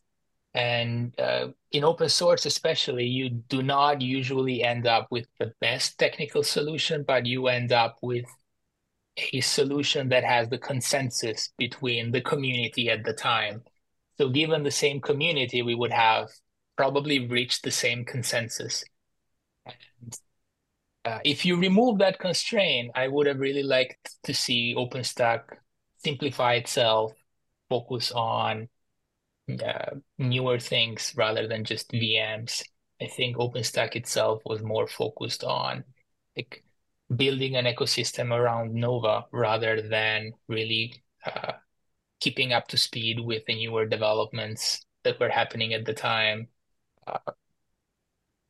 And 0.53 1.19
uh, 1.19 1.47
in 1.71 1.83
open 1.83 2.09
source, 2.09 2.45
especially, 2.45 3.05
you 3.05 3.29
do 3.29 3.63
not 3.63 4.01
usually 4.01 4.63
end 4.63 4.85
up 4.85 5.07
with 5.09 5.25
the 5.39 5.51
best 5.59 5.97
technical 5.97 6.43
solution, 6.43 7.03
but 7.07 7.25
you 7.25 7.47
end 7.47 7.71
up 7.71 7.97
with 8.01 8.25
a 9.33 9.41
solution 9.41 10.09
that 10.09 10.23
has 10.23 10.49
the 10.49 10.59
consensus 10.59 11.49
between 11.57 12.11
the 12.11 12.21
community 12.21 12.89
at 12.89 13.03
the 13.03 13.13
time. 13.13 13.63
So, 14.17 14.29
given 14.29 14.61
the 14.61 14.71
same 14.71 15.01
community, 15.01 15.63
we 15.63 15.73
would 15.73 15.91
have 15.91 16.29
probably 16.77 17.27
reached 17.27 17.63
the 17.63 17.71
same 17.71 18.05
consensus. 18.05 18.83
And 19.65 20.15
uh, 21.05 21.19
if 21.25 21.45
you 21.45 21.59
remove 21.59 21.97
that 21.99 22.19
constraint, 22.19 22.91
I 22.95 23.07
would 23.07 23.25
have 23.25 23.39
really 23.39 23.63
liked 23.63 24.15
to 24.23 24.33
see 24.35 24.75
OpenStack 24.77 25.41
simplify 26.03 26.55
itself 26.55 27.13
focus 27.73 28.11
on 28.11 28.69
uh, 29.49 29.95
newer 30.17 30.59
things 30.59 31.13
rather 31.15 31.47
than 31.47 31.63
just 31.63 31.91
VMs. 31.91 32.63
I 33.01 33.07
think 33.07 33.37
OpenStack 33.37 33.95
itself 33.95 34.41
was 34.45 34.61
more 34.61 34.87
focused 34.87 35.43
on 35.43 35.83
like 36.37 36.63
building 37.15 37.55
an 37.55 37.65
ecosystem 37.65 38.31
around 38.31 38.73
Nova 38.73 39.25
rather 39.31 39.81
than 39.81 40.33
really 40.47 41.03
uh, 41.25 41.53
keeping 42.19 42.53
up 42.53 42.67
to 42.67 42.77
speed 42.77 43.19
with 43.19 43.43
the 43.45 43.55
newer 43.55 43.85
developments 43.87 44.85
that 45.03 45.19
were 45.19 45.29
happening 45.29 45.73
at 45.73 45.85
the 45.85 45.93
time. 45.93 46.47
Uh, 47.07 47.33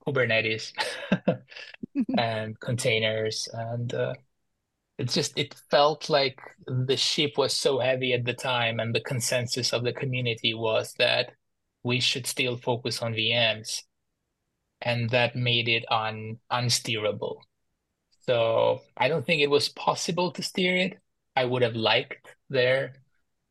Kubernetes 0.05 0.73
and 2.17 2.59
containers 2.59 3.47
and 3.53 3.93
uh, 5.03 5.09
it 5.09 5.09
just 5.09 5.37
it 5.37 5.55
felt 5.71 6.09
like 6.09 6.39
the 6.67 6.97
ship 6.97 7.33
was 7.37 7.53
so 7.53 7.79
heavy 7.79 8.13
at 8.13 8.25
the 8.25 8.33
time 8.33 8.79
and 8.79 8.95
the 8.95 9.01
consensus 9.01 9.73
of 9.73 9.83
the 9.83 9.93
community 9.93 10.53
was 10.53 10.93
that 10.97 11.31
we 11.83 11.99
should 11.99 12.27
still 12.27 12.57
focus 12.57 13.01
on 13.01 13.13
vms 13.13 13.83
and 14.81 15.09
that 15.09 15.35
made 15.35 15.67
it 15.67 15.85
un 15.91 16.39
unsteerable. 16.51 17.37
So 18.21 18.81
i 18.97 19.07
don't 19.07 19.25
think 19.25 19.41
it 19.41 19.49
was 19.49 19.69
possible 19.69 20.31
to 20.31 20.43
steer 20.43 20.77
it. 20.77 20.99
I 21.35 21.45
would 21.45 21.63
have 21.63 21.75
liked 21.75 22.35
there 22.49 22.93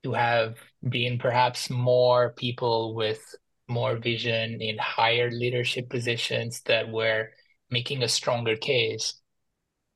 to 0.04 0.12
have 0.12 0.58
been 0.88 1.18
perhaps 1.18 1.70
more 1.70 2.32
people 2.34 2.94
with 2.94 3.20
more 3.68 3.96
vision 3.96 4.60
in 4.60 4.78
higher 4.78 5.30
leadership 5.30 5.88
positions 5.88 6.62
that 6.66 6.90
were 6.90 7.30
making 7.70 8.02
a 8.02 8.08
stronger 8.08 8.56
case 8.56 9.21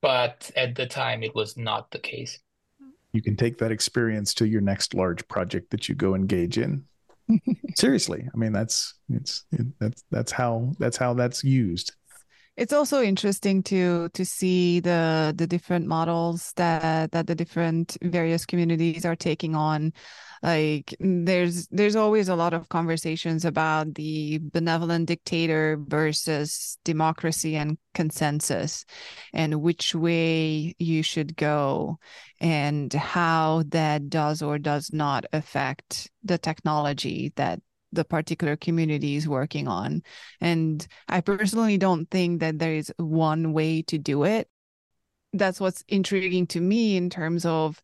but 0.07 0.53
at 0.55 0.77
the 0.77 0.87
time 0.87 1.25
it 1.25 1.35
was 1.35 1.57
not 1.57 1.91
the 1.91 1.99
case. 1.99 2.39
You 3.13 3.21
can 3.21 3.37
take 3.37 3.59
that 3.59 3.73
experience 3.73 4.35
to 4.35 4.47
your 4.47 4.61
next 4.61 4.95
large 4.95 5.27
project 5.27 5.71
that 5.71 5.89
you 5.89 5.97
go 5.97 6.15
engage 6.15 6.59
in. 6.59 6.85
Seriously, 7.75 8.29
I 8.33 8.37
mean 8.37 8.53
that's 8.53 8.95
it's 9.09 9.47
it, 9.51 9.67
that's 9.81 10.05
that's 10.13 10.31
how 10.31 10.75
that's 10.79 10.97
how 10.97 11.13
that's 11.15 11.43
used. 11.43 11.93
It's 12.57 12.73
also 12.73 13.03
interesting 13.03 13.63
to 13.65 14.09
to 14.11 14.25
see 14.25 14.81
the 14.81 15.35
the 15.37 15.47
different 15.47 15.87
models 15.87 16.53
that 16.57 17.13
that 17.13 17.27
the 17.27 17.35
different 17.35 17.99
various 18.01 18.47
communities 18.47 19.05
are 19.05 19.17
taking 19.17 19.55
on. 19.55 19.93
Like 20.43 20.95
mm, 21.01 21.27
there's 21.27 21.67
there's 21.69 21.97
always 21.97 22.29
a 22.31 22.37
lot 22.37 22.55
of 22.55 22.71
conversations 22.71 23.45
about 23.45 23.95
the 23.95 24.39
benevolent 24.43 25.07
dictator 25.07 25.77
versus 25.87 26.79
democracy 26.85 27.57
and 27.57 27.77
consensus 27.93 28.87
and 29.35 29.61
which 29.61 29.95
way 29.95 30.75
you 30.79 31.03
should 31.03 31.37
go 31.37 31.99
and 32.41 32.93
how 32.93 33.65
that 33.69 34.09
does 34.09 34.41
or 34.41 34.59
does 34.59 34.93
not 34.95 35.27
affect 35.33 36.11
the 36.25 36.39
technology 36.39 37.33
that 37.37 37.61
the 37.97 38.05
particular 38.05 38.57
community 38.57 39.17
is 39.17 39.29
working 39.29 39.67
on. 39.67 40.03
And 40.41 40.87
I 41.09 41.21
personally 41.21 41.79
don't 41.79 42.09
think 42.11 42.41
that 42.41 42.59
there 42.59 42.75
is 42.75 42.93
one 42.99 43.53
way 43.53 43.83
to 43.83 43.99
do 43.99 44.25
it. 44.25 44.49
That's 45.33 45.61
what's 45.61 45.85
intriguing 45.89 46.47
to 46.49 46.61
me 46.61 46.97
in 46.97 47.11
terms 47.11 47.45
of 47.45 47.83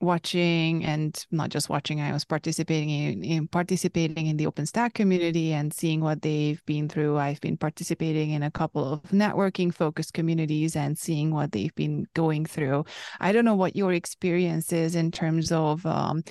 watching 0.00 0.84
and 0.84 1.24
not 1.30 1.48
just 1.48 1.70
watching 1.70 2.02
i 2.02 2.12
was 2.12 2.24
participating 2.24 2.90
in, 2.90 3.24
in, 3.24 3.48
participating 3.48 4.26
in 4.26 4.36
the 4.36 4.44
openstack 4.44 4.92
community 4.92 5.54
and 5.54 5.72
seeing 5.72 6.02
what 6.02 6.20
they've 6.20 6.62
been 6.66 6.86
through 6.86 7.16
i've 7.16 7.40
been 7.40 7.56
participating 7.56 8.32
in 8.32 8.42
a 8.42 8.50
couple 8.50 8.92
of 8.92 9.02
networking 9.04 9.72
focused 9.72 10.12
communities 10.12 10.76
and 10.76 10.98
seeing 10.98 11.30
what 11.30 11.50
they've 11.52 11.74
been 11.76 12.06
going 12.12 12.44
through 12.44 12.84
i 13.20 13.32
don't 13.32 13.46
know 13.46 13.54
what 13.54 13.74
your 13.74 13.94
experience 13.94 14.70
is 14.70 14.94
in 14.94 15.10
terms 15.10 15.50
of 15.50 15.84
um, 15.86 16.22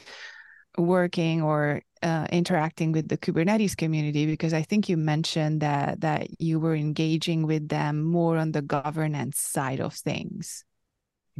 working 0.77 1.41
or 1.41 1.81
uh, 2.03 2.27
interacting 2.31 2.91
with 2.91 3.07
the 3.07 3.17
kubernetes 3.17 3.75
community 3.75 4.25
because 4.25 4.53
i 4.53 4.61
think 4.61 4.87
you 4.87 4.97
mentioned 4.97 5.61
that 5.61 6.01
that 6.01 6.27
you 6.39 6.59
were 6.59 6.75
engaging 6.75 7.47
with 7.47 7.67
them 7.69 8.03
more 8.03 8.37
on 8.37 8.51
the 8.51 8.61
governance 8.61 9.39
side 9.39 9.79
of 9.79 9.93
things 9.93 10.63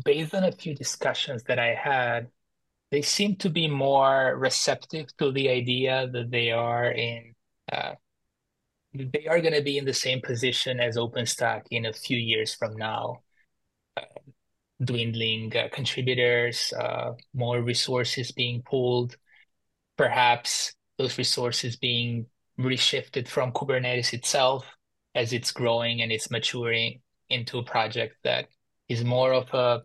based 0.04 0.34
on 0.34 0.44
a 0.44 0.52
few 0.52 0.76
discussions 0.76 1.44
that 1.44 1.60
I 1.60 1.74
had, 1.74 2.30
they 2.92 3.02
seem 3.02 3.36
to 3.38 3.50
be 3.50 3.68
more 3.68 4.36
receptive 4.38 5.08
to 5.18 5.32
the 5.32 5.50
idea 5.50 6.08
that 6.12 6.32
they 6.32 6.52
are 6.52 6.92
in 6.92 7.34
uh, 7.72 7.94
they 8.94 9.26
are 9.28 9.42
going 9.42 9.54
to 9.54 9.62
be 9.62 9.78
in 9.78 9.84
the 9.84 9.94
same 9.94 10.22
position 10.22 10.80
as 10.80 10.96
OpenStack 10.96 11.64
in 11.70 11.86
a 11.86 11.92
few 11.92 12.18
years 12.18 12.54
from 12.54 12.78
now. 12.78 13.24
Uh, 13.98 14.04
dwindling 14.82 15.56
uh, 15.56 15.68
contributors, 15.72 16.74
uh, 16.74 17.12
more 17.34 17.62
resources 17.62 18.32
being 18.32 18.62
pulled, 18.62 19.18
perhaps 19.98 20.74
those 20.98 21.18
resources 21.18 21.76
being 21.76 22.28
reshifted 22.60 23.28
from 23.28 23.52
Kubernetes 23.52 24.14
itself 24.14 24.66
as 25.14 25.34
it's 25.34 25.52
growing 25.52 26.02
and 26.02 26.12
it's 26.12 26.32
maturing 26.32 27.02
into 27.30 27.58
a 27.58 27.64
project 27.64 28.16
that 28.24 28.48
is 28.88 29.04
more 29.04 29.34
of 29.34 29.54
a 29.54 29.84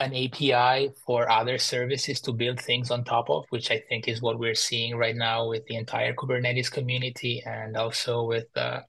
an 0.00 0.12
API 0.12 0.90
for 1.06 1.30
other 1.30 1.56
services 1.56 2.20
to 2.20 2.32
build 2.32 2.60
things 2.60 2.90
on 2.90 3.04
top 3.04 3.30
of, 3.30 3.44
which 3.50 3.70
I 3.70 3.82
think 3.88 4.08
is 4.08 4.20
what 4.20 4.38
we're 4.38 4.54
seeing 4.54 4.96
right 4.96 5.14
now 5.14 5.48
with 5.48 5.64
the 5.66 5.76
entire 5.76 6.14
Kubernetes 6.14 6.70
community 6.70 7.42
and 7.46 7.76
also 7.76 8.24
with 8.24 8.46
the 8.54 8.84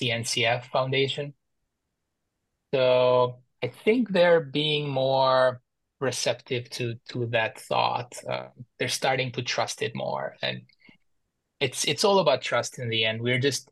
CNCF 0.00 0.64
Foundation. 0.64 1.34
So 2.72 3.42
I 3.62 3.68
think 3.68 4.10
they're 4.10 4.40
being 4.40 4.88
more 4.88 5.60
receptive 6.00 6.68
to 6.70 6.94
to 7.10 7.26
that 7.26 7.58
thought. 7.58 8.12
Uh, 8.28 8.48
they're 8.78 8.88
starting 8.88 9.32
to 9.32 9.42
trust 9.42 9.82
it 9.82 9.92
more, 9.94 10.36
and 10.42 10.62
it's 11.60 11.84
it's 11.84 12.04
all 12.04 12.18
about 12.18 12.42
trust 12.42 12.78
in 12.78 12.88
the 12.88 13.04
end. 13.04 13.22
We're 13.22 13.40
just 13.40 13.68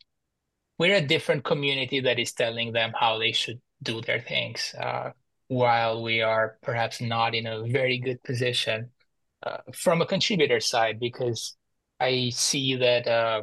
we're 0.78 0.96
a 0.96 1.00
different 1.06 1.44
community 1.44 2.00
that 2.00 2.18
is 2.18 2.32
telling 2.32 2.72
them 2.72 2.92
how 2.98 3.18
they 3.18 3.32
should 3.32 3.60
do 3.82 4.00
their 4.00 4.20
things, 4.20 4.74
uh, 4.80 5.10
while 5.48 6.02
we 6.02 6.20
are 6.22 6.58
perhaps 6.62 7.00
not 7.00 7.34
in 7.34 7.46
a 7.46 7.66
very 7.68 7.98
good 7.98 8.22
position 8.22 8.90
uh, 9.44 9.58
from 9.74 10.00
a 10.00 10.06
contributor 10.06 10.60
side 10.60 10.98
because 10.98 11.56
I 12.00 12.30
see 12.30 12.76
that 12.76 13.06
uh, 13.06 13.42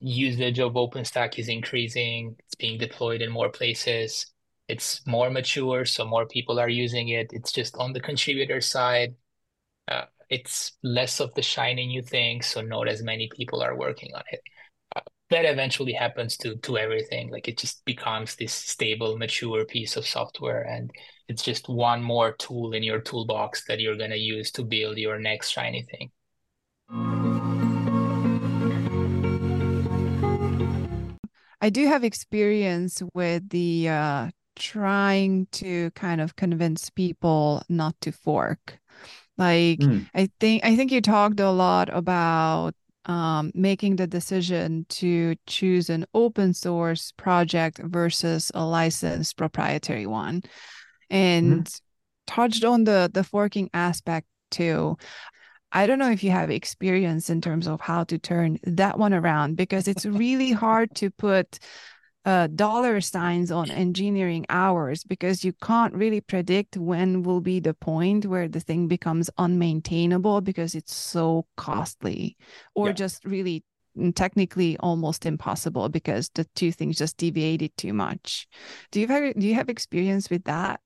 usage 0.00 0.58
of 0.58 0.74
OpenStack 0.74 1.38
is 1.38 1.48
increasing. 1.48 2.36
It's 2.38 2.54
being 2.54 2.78
deployed 2.78 3.20
in 3.20 3.30
more 3.30 3.50
places. 3.50 4.32
It's 4.68 5.00
more 5.06 5.30
mature, 5.30 5.86
so 5.86 6.04
more 6.04 6.26
people 6.26 6.60
are 6.60 6.68
using 6.68 7.08
it. 7.08 7.30
It's 7.32 7.52
just 7.52 7.74
on 7.76 7.94
the 7.94 8.00
contributor 8.00 8.60
side. 8.60 9.14
Uh, 9.90 10.04
it's 10.28 10.72
less 10.82 11.20
of 11.20 11.32
the 11.32 11.40
shiny 11.40 11.86
new 11.86 12.02
thing, 12.02 12.42
so 12.42 12.60
not 12.60 12.86
as 12.86 13.02
many 13.02 13.30
people 13.34 13.62
are 13.62 13.74
working 13.74 14.14
on 14.14 14.22
it. 14.30 14.42
Uh, 14.94 15.00
that 15.30 15.46
eventually 15.46 15.94
happens 15.94 16.36
to 16.38 16.56
to 16.56 16.76
everything. 16.76 17.30
Like 17.30 17.48
it 17.48 17.56
just 17.56 17.82
becomes 17.86 18.36
this 18.36 18.52
stable, 18.52 19.16
mature 19.16 19.64
piece 19.64 19.96
of 19.96 20.06
software, 20.06 20.62
and 20.62 20.90
it's 21.28 21.42
just 21.42 21.70
one 21.70 22.02
more 22.02 22.32
tool 22.32 22.72
in 22.74 22.82
your 22.82 23.00
toolbox 23.00 23.64
that 23.68 23.80
you're 23.80 23.96
gonna 23.96 24.16
use 24.16 24.50
to 24.52 24.64
build 24.64 24.98
your 24.98 25.18
next 25.18 25.48
shiny 25.48 25.86
thing. 25.90 26.10
I 31.60 31.70
do 31.70 31.86
have 31.86 32.04
experience 32.04 33.02
with 33.14 33.48
the 33.48 33.88
uh, 33.88 34.30
trying 34.58 35.46
to 35.52 35.90
kind 35.92 36.20
of 36.20 36.36
convince 36.36 36.90
people 36.90 37.62
not 37.68 37.94
to 38.02 38.12
fork. 38.12 38.78
Like 39.36 39.78
mm. 39.78 40.08
I 40.14 40.28
think 40.40 40.64
I 40.64 40.76
think 40.76 40.90
you 40.90 41.00
talked 41.00 41.40
a 41.40 41.50
lot 41.50 41.88
about 41.94 42.74
um, 43.06 43.52
making 43.54 43.96
the 43.96 44.06
decision 44.06 44.84
to 44.90 45.36
choose 45.46 45.88
an 45.88 46.04
open 46.12 46.52
source 46.52 47.12
project 47.12 47.78
versus 47.82 48.50
a 48.54 48.64
licensed 48.64 49.36
proprietary 49.36 50.06
one, 50.06 50.42
and 51.08 51.64
mm. 51.64 51.80
touched 52.26 52.64
on 52.64 52.84
the 52.84 53.10
the 53.12 53.24
forking 53.24 53.70
aspect 53.72 54.26
too. 54.50 54.96
I 55.70 55.86
don't 55.86 55.98
know 55.98 56.10
if 56.10 56.24
you 56.24 56.30
have 56.30 56.50
experience 56.50 57.28
in 57.28 57.40
terms 57.40 57.68
of 57.68 57.80
how 57.80 58.04
to 58.04 58.18
turn 58.18 58.58
that 58.64 58.98
one 58.98 59.12
around 59.12 59.56
because 59.56 59.86
it's 59.86 60.06
really 60.06 60.50
hard 60.50 60.94
to 60.96 61.10
put 61.10 61.58
uh, 62.24 62.46
dollar 62.48 63.00
signs 63.00 63.50
on 63.50 63.70
engineering 63.70 64.44
hours 64.48 65.04
because 65.04 65.44
you 65.44 65.52
can't 65.62 65.94
really 65.94 66.20
predict 66.20 66.76
when 66.76 67.22
will 67.22 67.40
be 67.40 67.60
the 67.60 67.74
point 67.74 68.26
where 68.26 68.48
the 68.48 68.60
thing 68.60 68.88
becomes 68.88 69.30
unmaintainable 69.38 70.42
because 70.42 70.74
it's 70.74 70.94
so 70.94 71.46
costly 71.56 72.36
or 72.74 72.88
yeah. 72.88 72.92
just 72.92 73.24
really 73.24 73.64
mm, 73.96 74.14
technically 74.14 74.76
almost 74.78 75.24
impossible 75.26 75.88
because 75.88 76.28
the 76.34 76.44
two 76.54 76.72
things 76.72 76.98
just 76.98 77.16
deviated 77.16 77.74
too 77.76 77.92
much. 77.92 78.46
Do 78.90 79.00
you 79.00 79.06
have 79.06 79.34
do 79.34 79.46
you 79.46 79.54
have 79.54 79.68
experience 79.68 80.28
with 80.28 80.44
that? 80.44 80.80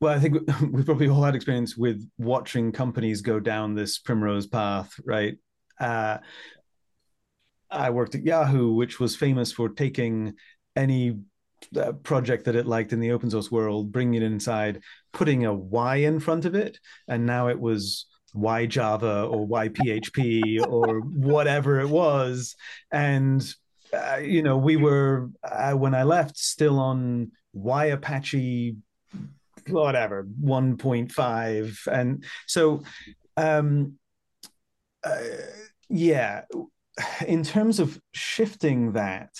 Well, 0.00 0.14
I 0.14 0.18
think 0.18 0.36
we've 0.70 0.84
probably 0.84 1.08
all 1.08 1.22
had 1.22 1.34
experience 1.34 1.76
with 1.76 2.06
watching 2.18 2.72
companies 2.72 3.20
go 3.22 3.40
down 3.40 3.74
this 3.74 3.98
primrose 3.98 4.46
path, 4.46 4.92
right? 5.04 5.36
Uh, 5.80 6.18
I 7.72 7.90
worked 7.90 8.14
at 8.14 8.24
Yahoo, 8.24 8.72
which 8.72 9.00
was 9.00 9.16
famous 9.16 9.50
for 9.50 9.68
taking 9.68 10.34
any 10.76 11.18
uh, 11.76 11.92
project 11.92 12.44
that 12.44 12.56
it 12.56 12.66
liked 12.66 12.92
in 12.92 13.00
the 13.00 13.12
open 13.12 13.30
source 13.30 13.50
world, 13.50 13.92
bringing 13.92 14.22
it 14.22 14.24
inside, 14.24 14.82
putting 15.12 15.44
a 15.44 15.54
Y 15.54 15.96
in 15.96 16.20
front 16.20 16.44
of 16.44 16.54
it, 16.54 16.78
and 17.08 17.24
now 17.26 17.48
it 17.48 17.58
was 17.58 18.06
Y 18.34 18.66
Java 18.66 19.24
or 19.24 19.46
Y 19.46 19.68
PHP 19.68 20.66
or 20.68 21.00
whatever 21.00 21.80
it 21.80 21.88
was, 21.88 22.54
and 22.90 23.42
uh, 23.92 24.16
you 24.16 24.42
know 24.42 24.56
we 24.56 24.76
were 24.76 25.30
uh, 25.42 25.72
when 25.72 25.94
I 25.94 26.02
left 26.02 26.36
still 26.36 26.78
on 26.78 27.32
Y 27.52 27.86
Apache 27.86 28.76
whatever 29.68 30.26
1.5 30.42 31.86
and 31.86 32.24
so 32.48 32.82
um 33.36 33.94
uh, 35.04 35.20
yeah 35.88 36.42
in 37.26 37.42
terms 37.42 37.80
of 37.80 37.98
shifting 38.12 38.92
that 38.92 39.30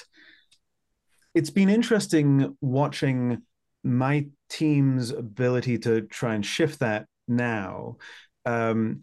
it's 1.35 1.51
been 1.51 1.71
interesting 1.71 2.57
watching 2.61 3.43
my 3.83 4.27
team's 4.51 5.11
ability 5.11 5.79
to 5.79 6.03
try 6.03 6.35
and 6.35 6.45
shift 6.45 6.81
that 6.81 7.07
now. 7.27 7.97
Um 8.45 9.03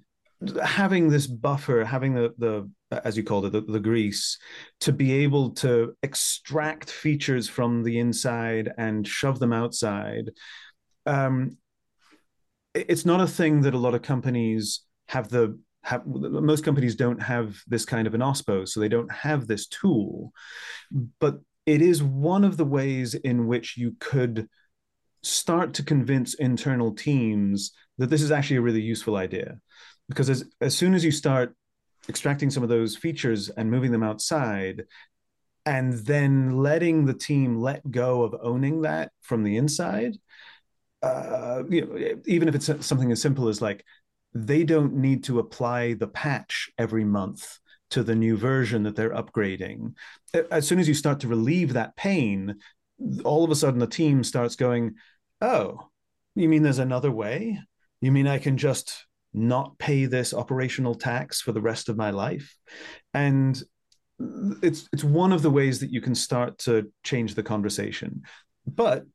having 0.63 1.09
this 1.09 1.27
buffer 1.27 1.83
having 1.83 2.13
the 2.13 2.33
the 2.37 2.69
as 3.03 3.17
you 3.17 3.23
called 3.23 3.45
it 3.45 3.51
the, 3.51 3.59
the 3.59 3.79
grease 3.79 4.37
to 4.79 4.93
be 4.93 5.11
able 5.11 5.49
to 5.49 5.93
extract 6.01 6.89
features 6.89 7.49
from 7.49 7.83
the 7.83 7.99
inside 7.99 8.71
and 8.77 9.05
shove 9.05 9.37
them 9.39 9.51
outside 9.51 10.31
um, 11.05 11.57
it's 12.73 13.05
not 13.05 13.21
a 13.21 13.27
thing 13.27 13.61
that 13.61 13.73
a 13.73 13.79
lot 13.79 13.95
of 13.95 14.01
companies 14.01 14.81
have 15.07 15.29
the 15.29 15.59
have 15.83 16.05
most 16.05 16.63
companies 16.63 16.95
don't 16.95 17.21
have 17.21 17.57
this 17.67 17.85
kind 17.85 18.07
of 18.07 18.13
an 18.13 18.21
OSPO, 18.21 18.67
so 18.67 18.79
they 18.79 18.89
don't 18.89 19.11
have 19.11 19.47
this 19.47 19.67
tool. 19.67 20.31
But 21.19 21.39
it 21.65 21.81
is 21.81 22.03
one 22.03 22.43
of 22.43 22.57
the 22.57 22.65
ways 22.65 23.15
in 23.15 23.47
which 23.47 23.77
you 23.77 23.95
could 23.99 24.49
start 25.21 25.73
to 25.75 25.83
convince 25.83 26.33
internal 26.33 26.93
teams 26.93 27.71
that 27.97 28.09
this 28.09 28.21
is 28.21 28.31
actually 28.31 28.57
a 28.57 28.61
really 28.61 28.81
useful 28.81 29.15
idea. 29.15 29.59
Because 30.07 30.29
as, 30.29 30.45
as 30.61 30.75
soon 30.75 30.93
as 30.93 31.03
you 31.03 31.11
start 31.11 31.55
extracting 32.07 32.49
some 32.49 32.63
of 32.63 32.69
those 32.69 32.95
features 32.95 33.49
and 33.49 33.69
moving 33.69 33.91
them 33.91 34.03
outside, 34.03 34.85
and 35.65 35.93
then 35.93 36.57
letting 36.57 37.05
the 37.05 37.13
team 37.13 37.57
let 37.57 37.89
go 37.91 38.23
of 38.23 38.35
owning 38.41 38.81
that 38.81 39.11
from 39.21 39.43
the 39.43 39.57
inside, 39.57 40.17
uh, 41.03 41.63
you 41.69 41.85
know, 41.85 42.21
even 42.25 42.47
if 42.47 42.55
it's 42.55 42.85
something 42.85 43.11
as 43.11 43.21
simple 43.21 43.47
as 43.47 43.61
like 43.61 43.85
they 44.33 44.63
don't 44.63 44.93
need 44.93 45.23
to 45.25 45.39
apply 45.39 45.93
the 45.93 46.07
patch 46.07 46.69
every 46.77 47.03
month 47.03 47.59
to 47.91 48.03
the 48.03 48.15
new 48.15 48.37
version 48.37 48.83
that 48.83 48.95
they're 48.95 49.09
upgrading. 49.13 49.93
As 50.51 50.67
soon 50.67 50.79
as 50.79 50.87
you 50.87 50.93
start 50.93 51.19
to 51.21 51.27
relieve 51.27 51.73
that 51.73 51.95
pain, 51.95 52.55
all 53.23 53.43
of 53.43 53.51
a 53.51 53.55
sudden 53.55 53.79
the 53.79 53.87
team 53.87 54.23
starts 54.23 54.55
going, 54.55 54.95
"Oh, 55.41 55.89
you 56.35 56.47
mean 56.47 56.63
there's 56.63 56.79
another 56.79 57.11
way? 57.11 57.59
You 58.01 58.11
mean 58.11 58.27
I 58.27 58.37
can 58.37 58.57
just 58.57 59.05
not 59.33 59.77
pay 59.77 60.05
this 60.05 60.33
operational 60.33 60.95
tax 60.95 61.41
for 61.41 61.51
the 61.51 61.61
rest 61.61 61.89
of 61.89 61.97
my 61.97 62.11
life?" 62.11 62.55
And 63.13 63.61
it's 64.61 64.87
it's 64.93 65.03
one 65.03 65.31
of 65.31 65.41
the 65.41 65.49
ways 65.49 65.79
that 65.79 65.91
you 65.91 66.01
can 66.01 66.13
start 66.13 66.59
to 66.59 66.91
change 67.03 67.33
the 67.33 67.43
conversation. 67.43 68.21
But 68.67 69.05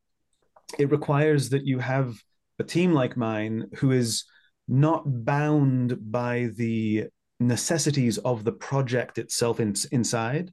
it 0.78 0.90
requires 0.90 1.50
that 1.50 1.66
you 1.66 1.78
have 1.78 2.16
a 2.58 2.64
team 2.64 2.92
like 2.92 3.16
mine 3.16 3.68
who 3.76 3.92
is 3.92 4.24
not 4.68 5.24
bound 5.24 6.10
by 6.10 6.50
the 6.56 7.06
necessities 7.40 8.18
of 8.18 8.44
the 8.44 8.52
project 8.52 9.18
itself 9.18 9.60
in, 9.60 9.74
inside 9.92 10.52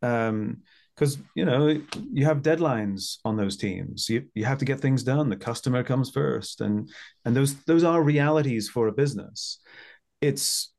because 0.00 1.16
um, 1.16 1.24
you 1.34 1.44
know 1.44 1.80
you 2.12 2.24
have 2.24 2.42
deadlines 2.42 3.18
on 3.24 3.36
those 3.36 3.56
teams. 3.56 4.08
You, 4.08 4.26
you 4.34 4.44
have 4.44 4.58
to 4.58 4.64
get 4.64 4.80
things 4.80 5.04
done. 5.04 5.28
The 5.28 5.36
customer 5.36 5.84
comes 5.84 6.10
first. 6.10 6.60
And 6.60 6.90
and 7.24 7.36
those 7.36 7.54
those 7.64 7.84
are 7.84 8.02
realities 8.02 8.68
for 8.68 8.88
a 8.88 8.92
business. 8.92 9.58
It's 10.20 10.72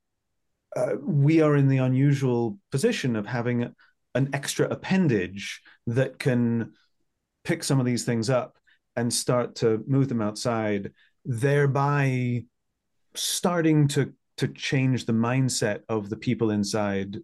uh, 0.75 0.95
we 1.01 1.41
are 1.41 1.55
in 1.55 1.67
the 1.67 1.77
unusual 1.77 2.57
position 2.71 3.15
of 3.15 3.25
having 3.25 3.73
an 4.15 4.29
extra 4.33 4.67
appendage 4.69 5.61
that 5.87 6.19
can 6.19 6.73
pick 7.43 7.63
some 7.63 7.79
of 7.79 7.85
these 7.85 8.05
things 8.05 8.29
up 8.29 8.57
and 8.95 9.11
start 9.11 9.55
to 9.55 9.83
move 9.87 10.07
them 10.07 10.21
outside, 10.21 10.91
thereby 11.25 12.43
starting 13.15 13.87
to 13.89 14.13
to 14.37 14.47
change 14.47 15.05
the 15.05 15.13
mindset 15.13 15.81
of 15.89 16.09
the 16.09 16.17
people 16.17 16.49
inside 16.49 17.17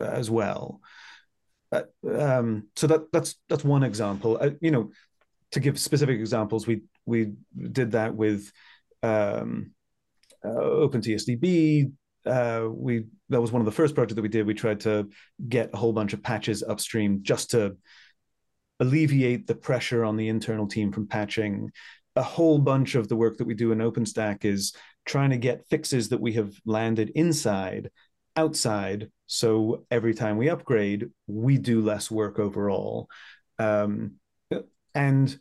as 0.00 0.30
well. 0.30 0.80
Uh, 1.72 1.82
um, 2.16 2.68
so 2.76 2.86
that 2.86 3.12
that's 3.12 3.36
that's 3.48 3.64
one 3.64 3.82
example. 3.82 4.38
Uh, 4.40 4.50
you 4.60 4.70
know, 4.70 4.90
to 5.52 5.60
give 5.60 5.78
specific 5.78 6.20
examples, 6.20 6.66
we 6.66 6.82
we 7.04 7.32
did 7.72 7.92
that 7.92 8.14
with 8.14 8.50
um, 9.02 9.72
uh, 10.44 10.48
OpenTSDB. 10.48 11.92
Uh, 12.24 12.68
we 12.70 13.06
that 13.28 13.40
was 13.40 13.52
one 13.52 13.60
of 13.60 13.66
the 13.66 13.72
first 13.72 13.94
projects 13.94 14.14
that 14.14 14.22
we 14.22 14.28
did. 14.28 14.46
We 14.46 14.54
tried 14.54 14.80
to 14.80 15.08
get 15.48 15.70
a 15.74 15.76
whole 15.76 15.92
bunch 15.92 16.12
of 16.12 16.22
patches 16.22 16.62
upstream 16.62 17.20
just 17.22 17.50
to 17.50 17.76
alleviate 18.78 19.46
the 19.46 19.54
pressure 19.54 20.04
on 20.04 20.16
the 20.16 20.28
internal 20.28 20.68
team 20.68 20.92
from 20.92 21.06
patching. 21.06 21.70
a 22.14 22.22
whole 22.22 22.58
bunch 22.58 22.94
of 22.94 23.08
the 23.08 23.16
work 23.16 23.36
that 23.38 23.46
we 23.46 23.54
do 23.54 23.72
in 23.72 23.78
OpenStack 23.78 24.44
is 24.44 24.74
trying 25.06 25.30
to 25.30 25.38
get 25.38 25.66
fixes 25.68 26.10
that 26.10 26.20
we 26.20 26.34
have 26.34 26.52
landed 26.66 27.10
inside 27.14 27.90
outside. 28.36 29.10
So 29.26 29.86
every 29.90 30.14
time 30.14 30.36
we 30.36 30.50
upgrade, 30.50 31.08
we 31.26 31.56
do 31.56 31.80
less 31.80 32.10
work 32.10 32.38
overall. 32.38 33.08
Um, 33.58 34.16
and 34.94 35.38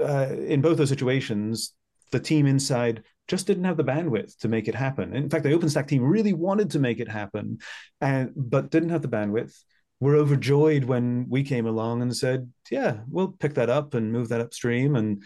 uh, 0.00 0.28
in 0.46 0.60
both 0.60 0.76
those 0.76 0.88
situations, 0.88 1.72
the 2.10 2.20
team 2.20 2.46
inside 2.46 3.02
just 3.26 3.46
didn't 3.46 3.64
have 3.64 3.76
the 3.76 3.84
bandwidth 3.84 4.36
to 4.38 4.48
make 4.48 4.68
it 4.68 4.74
happen. 4.74 5.14
In 5.14 5.30
fact, 5.30 5.44
the 5.44 5.50
OpenStack 5.50 5.88
team 5.88 6.02
really 6.02 6.32
wanted 6.32 6.70
to 6.70 6.78
make 6.78 7.00
it 7.00 7.08
happen, 7.08 7.58
and 8.00 8.32
but 8.36 8.70
didn't 8.70 8.90
have 8.90 9.02
the 9.02 9.08
bandwidth. 9.08 9.54
We're 10.00 10.16
overjoyed 10.16 10.84
when 10.84 11.26
we 11.30 11.42
came 11.42 11.66
along 11.66 12.02
and 12.02 12.14
said, 12.14 12.52
"Yeah, 12.70 13.00
we'll 13.08 13.28
pick 13.28 13.54
that 13.54 13.70
up 13.70 13.94
and 13.94 14.12
move 14.12 14.28
that 14.28 14.42
upstream," 14.42 14.94
and 14.94 15.22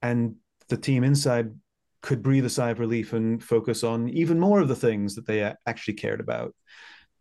and 0.00 0.36
the 0.68 0.78
team 0.78 1.04
inside 1.04 1.52
could 2.04 2.22
breathe 2.22 2.44
a 2.44 2.50
sigh 2.50 2.68
of 2.68 2.80
relief 2.80 3.14
and 3.14 3.42
focus 3.42 3.82
on 3.82 4.10
even 4.10 4.38
more 4.38 4.60
of 4.60 4.68
the 4.68 4.76
things 4.76 5.14
that 5.14 5.26
they 5.26 5.54
actually 5.66 5.94
cared 5.94 6.20
about. 6.20 6.54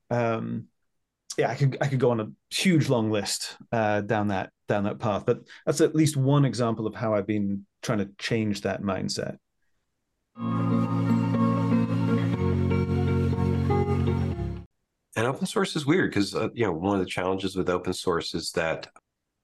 Um, 0.10 0.66
yeah, 1.38 1.50
I 1.50 1.56
could 1.56 1.78
I 1.80 1.88
could 1.88 2.02
go 2.02 2.12
on 2.12 2.20
a 2.20 2.28
huge 2.54 2.90
long 2.90 3.10
list 3.10 3.56
uh, 3.72 4.02
down 4.02 4.28
that 4.28 4.50
down 4.68 4.84
that 4.84 5.00
path, 5.00 5.24
but 5.26 5.40
that's 5.66 5.80
at 5.80 5.96
least 5.96 6.18
one 6.18 6.44
example 6.44 6.86
of 6.86 6.96
how 6.96 7.16
I've 7.16 7.26
been 7.26 7.66
trying 7.82 8.00
to 8.00 8.10
change 8.18 8.62
that 8.62 8.82
mindset. 8.82 9.38
And 15.16 15.28
open 15.28 15.46
source 15.46 15.78
is 15.78 15.86
weird 15.86 16.12
because 16.12 16.36
uh, 16.36 16.50
you 16.54 16.66
know 16.66 16.74
one 16.74 17.00
of 17.00 17.00
the 17.00 17.10
challenges 17.10 17.56
with 17.56 17.70
open 17.70 17.94
source 17.94 18.36
is 18.36 18.52
that 18.52 18.90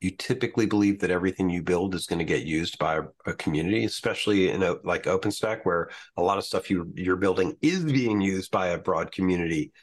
you 0.02 0.12
typically 0.12 0.66
believe 0.66 1.00
that 1.00 1.12
everything 1.12 1.50
you 1.50 1.62
build 1.62 1.94
is 1.94 2.06
going 2.06 2.20
to 2.20 2.26
get 2.26 2.44
used 2.44 2.78
by 2.78 3.02
a, 3.26 3.34
community, 3.34 3.84
especially 3.84 4.50
in 4.50 4.64
a, 4.64 4.76
like 4.84 5.04
OpenStack, 5.04 5.62
where 5.64 5.90
a 6.16 6.22
lot 6.22 6.38
of 6.38 6.46
stuff 6.46 6.70
you 6.70 6.92
you're 6.96 7.18
building 7.18 7.58
is 7.62 7.84
being 7.84 8.22
used 8.22 8.50
by 8.50 8.68
a 8.68 8.78
broad 8.78 9.12
community, 9.12 9.74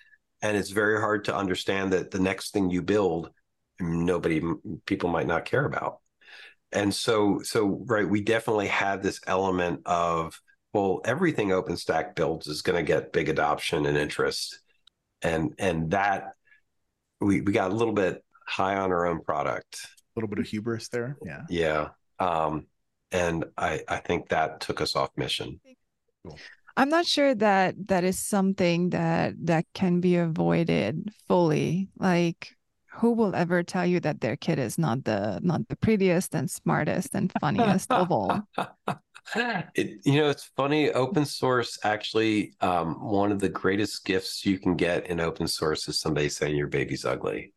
and 0.40 0.56
it's 0.56 0.70
very 0.70 0.98
hard 1.00 1.24
to 1.24 1.36
understand 1.36 1.92
that 1.92 2.10
the 2.10 2.18
next 2.18 2.52
thing 2.52 2.70
you 2.70 2.80
build, 2.82 3.30
mm, 3.80 4.04
nobody 4.04 4.40
people 4.86 5.10
might 5.10 5.26
not 5.26 5.44
care 5.44 5.66
about, 5.66 6.00
and 6.72 6.94
so 6.94 7.40
so 7.42 7.82
right, 7.86 8.08
we 8.08 8.22
definitely 8.22 8.68
have 8.68 9.02
this 9.02 9.20
element 9.26 9.82
of 9.84 10.40
well, 10.72 11.00
everything 11.04 11.48
OpenStack 11.48 12.14
builds 12.14 12.46
is 12.48 12.62
going 12.62 12.76
to 12.76 12.82
get 12.82 13.12
big 13.12 13.28
adoption 13.28 13.84
and 13.84 13.98
interest, 13.98 14.60
and 15.20 15.54
and 15.58 15.90
that 15.90 16.32
we 17.20 17.42
we 17.42 17.52
got 17.52 17.70
a 17.70 17.74
little 17.74 17.94
bit 17.94 18.24
high 18.46 18.76
on 18.76 18.92
our 18.92 19.06
own 19.06 19.22
product 19.22 19.86
little 20.16 20.28
bit 20.28 20.38
of 20.38 20.46
hubris 20.46 20.88
there. 20.88 21.16
Yeah. 21.24 21.42
Yeah. 21.48 21.88
Um, 22.18 22.66
and 23.12 23.44
I 23.56 23.82
I 23.88 23.98
think 23.98 24.28
that 24.28 24.60
took 24.60 24.80
us 24.80 24.96
off 24.96 25.10
mission. 25.16 25.60
Cool. 26.24 26.38
I'm 26.76 26.88
not 26.88 27.06
sure 27.06 27.34
that 27.34 27.74
that 27.88 28.04
is 28.04 28.18
something 28.18 28.90
that 28.90 29.34
that 29.44 29.64
can 29.72 30.00
be 30.00 30.16
avoided 30.16 31.10
fully. 31.26 31.88
Like 31.98 32.56
who 32.96 33.12
will 33.12 33.34
ever 33.34 33.62
tell 33.62 33.86
you 33.86 34.00
that 34.00 34.20
their 34.20 34.36
kid 34.36 34.58
is 34.58 34.78
not 34.78 35.04
the 35.04 35.40
not 35.42 35.68
the 35.68 35.76
prettiest 35.76 36.34
and 36.34 36.50
smartest 36.50 37.14
and 37.14 37.32
funniest 37.40 37.90
of 37.92 38.10
all? 38.10 38.42
It, 39.34 40.02
you 40.04 40.20
know, 40.20 40.30
it's 40.30 40.50
funny. 40.56 40.92
Open 40.92 41.26
source 41.26 41.80
actually, 41.82 42.54
um, 42.60 43.04
one 43.04 43.32
of 43.32 43.40
the 43.40 43.48
greatest 43.48 44.04
gifts 44.04 44.46
you 44.46 44.56
can 44.56 44.76
get 44.76 45.08
in 45.08 45.18
open 45.18 45.48
source 45.48 45.88
is 45.88 45.98
somebody 45.98 46.28
saying 46.28 46.54
your 46.54 46.68
baby's 46.68 47.04
ugly. 47.04 47.52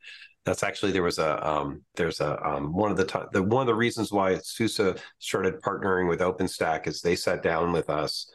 That's 0.46 0.64
actually 0.64 0.92
there 0.92 1.04
was 1.04 1.20
a 1.20 1.48
um, 1.48 1.84
there's 1.96 2.22
a 2.22 2.42
um, 2.48 2.74
one 2.74 2.92
of 2.92 2.98
the, 2.98 3.06
t- 3.06 3.20
the 3.34 3.44
one 3.44 3.62
of 3.62 3.68
the 3.68 3.76
reasons 3.76 4.12
why 4.12 4.38
SUSE 4.38 4.96
started 5.20 5.62
partnering 5.62 6.08
with 6.08 6.22
OpenStack 6.22 6.88
is 6.88 7.02
they 7.02 7.16
sat 7.16 7.44
down 7.44 7.72
with 7.72 7.90
us 7.90 8.32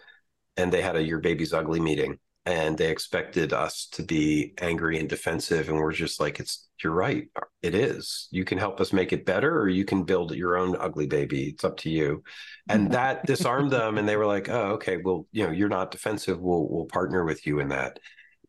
and 0.57 0.73
they 0.73 0.83
had 0.83 0.97
a 0.97 1.03
your 1.03 1.21
baby's 1.21 1.53
ugly 1.53 1.81
meeting 1.81 2.19
and 2.47 2.77
they 2.77 2.91
expected 2.91 3.53
us 3.53 3.87
to 3.93 4.03
be 4.03 4.53
angry 4.61 4.99
and 4.99 5.09
defensive 5.09 5.69
and 5.69 5.79
we're 5.79 5.93
just 5.93 6.21
like 6.21 6.41
it's 6.41 6.69
you're 6.83 6.93
right 6.93 7.29
it 7.63 7.75
is. 7.75 8.29
You 8.31 8.45
can 8.45 8.59
help 8.59 8.79
us 8.79 8.93
make 8.93 9.15
it 9.15 9.25
better 9.25 9.59
or 9.59 9.71
you 9.71 9.87
can 9.87 10.05
build 10.05 10.35
your 10.35 10.59
own 10.59 10.77
ugly 10.79 11.07
baby. 11.07 11.45
It's 11.45 11.65
up 11.65 11.79
to 11.79 11.91
you. 11.91 12.23
And 12.69 12.91
that 12.93 13.25
disarmed 13.25 13.71
them 13.71 13.97
and 13.97 14.07
they 14.07 14.17
were 14.17 14.27
like 14.27 14.51
oh 14.51 14.73
okay 14.73 14.99
well 14.99 15.27
you 15.33 15.47
know 15.47 15.53
you're 15.53 15.69
not 15.69 15.91
defensive. 15.91 16.41
We'll 16.41 16.69
we'll 16.69 16.85
partner 16.85 17.25
with 17.25 17.47
you 17.47 17.61
in 17.61 17.69
that. 17.69 17.99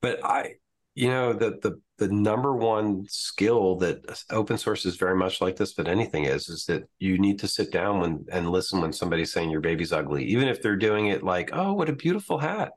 But 0.02 0.24
i 0.26 0.56
you 0.96 1.10
know 1.10 1.34
the 1.34 1.60
the 1.62 1.80
the 1.98 2.08
number 2.10 2.56
one 2.56 3.06
skill 3.08 3.78
that 3.78 4.22
open 4.30 4.58
source 4.58 4.86
is 4.86 4.98
very 4.98 5.16
much 5.16 5.40
like 5.42 5.56
this 5.56 5.74
but 5.74 5.88
anything 5.88 6.26
is 6.26 6.50
is 6.50 6.66
that 6.66 6.84
you 7.00 7.18
need 7.18 7.40
to 7.40 7.48
sit 7.48 7.72
down 7.72 8.00
when 8.00 8.26
and 8.32 8.50
listen 8.50 8.82
when 8.82 8.92
somebody's 8.92 9.32
saying 9.32 9.50
your 9.50 9.62
baby's 9.62 9.94
ugly 9.94 10.26
even 10.26 10.48
if 10.48 10.62
they're 10.62 10.76
doing 10.76 11.08
it 11.08 11.24
like 11.24 11.50
oh 11.54 11.74
what 11.74 11.90
a 11.90 11.94
beautiful 11.94 12.38
hat. 12.38 12.72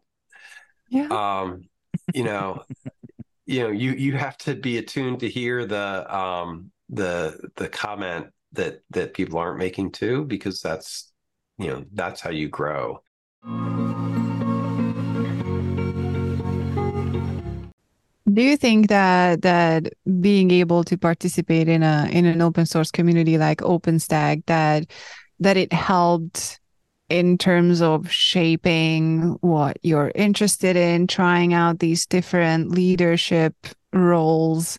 Yeah. 0.89 1.09
Um 1.11 1.69
you 2.15 2.25
know 2.25 2.65
you 3.47 3.63
know 3.63 3.71
you 3.71 3.93
you 3.93 4.13
have 4.13 4.37
to 4.39 4.55
be 4.55 4.79
attuned 4.79 5.21
to 5.21 5.29
hear 5.29 5.67
the 5.67 6.15
um 6.15 6.71
the 6.91 7.51
the 7.57 7.69
comment 7.69 8.29
that 8.53 8.83
that 8.91 9.15
people 9.15 9.39
aren't 9.39 9.59
making 9.59 9.93
too 9.93 10.25
because 10.25 10.61
that's 10.61 11.13
you 11.59 11.67
know 11.67 11.85
that's 11.93 12.21
how 12.21 12.31
you 12.31 12.49
grow 12.49 13.03
do 18.39 18.45
you 18.45 18.57
think 18.57 18.89
that 18.89 19.43
that 19.43 19.93
being 20.21 20.53
able 20.53 20.85
to 20.85 20.97
participate 20.97 21.69
in 21.69 21.83
a 21.83 22.09
in 22.13 22.25
an 22.25 22.41
open 22.41 22.67
source 22.67 22.93
community 22.93 23.37
like 23.37 23.59
OpenStack 23.59 24.47
that 24.47 24.87
that 25.41 25.57
it 25.57 25.73
helped 25.73 26.61
in 27.09 27.37
terms 27.37 27.83
of 27.83 28.11
shaping 28.13 29.37
what 29.41 29.79
you're 29.83 30.13
interested 30.15 30.77
in, 30.77 31.07
trying 31.07 31.53
out 31.53 31.81
these 31.81 32.07
different 32.07 32.71
leadership 32.71 33.55
roles 33.93 34.79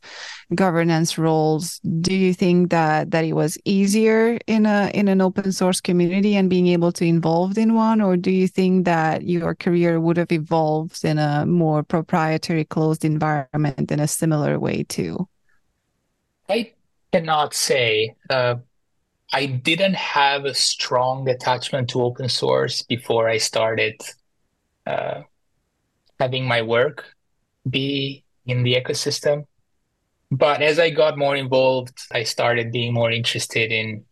governance 0.56 1.18
roles 1.18 1.80
do 2.02 2.14
you 2.14 2.34
think 2.34 2.70
that 2.72 3.12
that 3.12 3.24
it 3.24 3.34
was 3.34 3.58
easier 3.66 4.40
in 4.48 4.66
a 4.66 4.90
in 4.94 5.08
an 5.08 5.22
open 5.22 5.52
source 5.52 5.80
community 5.80 6.36
and 6.36 6.50
being 6.50 6.68
able 6.68 6.92
to 6.92 7.06
involved 7.06 7.58
in 7.58 7.76
one? 7.76 8.02
Or 8.02 8.18
do 8.18 8.32
you 8.32 8.48
think 8.48 8.86
that 8.86 9.24
your 9.24 9.54
career 9.56 10.00
would 10.00 10.18
have 10.18 10.32
evolved 10.32 11.04
in 11.06 11.18
a 11.18 11.46
more 11.46 11.84
proprietary 11.84 12.66
closed 12.66 13.06
environment 13.06 13.92
in 13.92 14.00
a 14.00 14.08
similar 14.08 14.60
way 14.60 14.84
too? 14.84 15.28
I 16.48 16.74
cannot 17.12 17.54
say. 17.54 18.16
Uh, 18.30 18.56
i 19.32 19.46
didn't 19.46 19.94
have 19.94 20.46
a 20.46 20.56
strong 20.56 21.30
attachment 21.30 21.88
to 21.88 22.02
open 22.02 22.28
source 22.28 22.82
before 22.82 23.30
i 23.30 23.38
started 23.38 23.94
uh, 24.88 25.22
having 26.20 26.48
my 26.48 26.64
work 26.64 27.16
be 27.70 28.24
in 28.46 28.64
the 28.64 28.76
ecosystem. 28.76 29.46
But 30.32 30.62
as 30.62 30.78
I 30.80 30.90
got 30.92 31.18
more 31.18 31.36
involved, 31.36 31.98
I 32.12 32.24
started 32.24 32.72
being 32.72 32.94
more 32.94 33.12
interested 33.12 33.72
in 33.72 34.06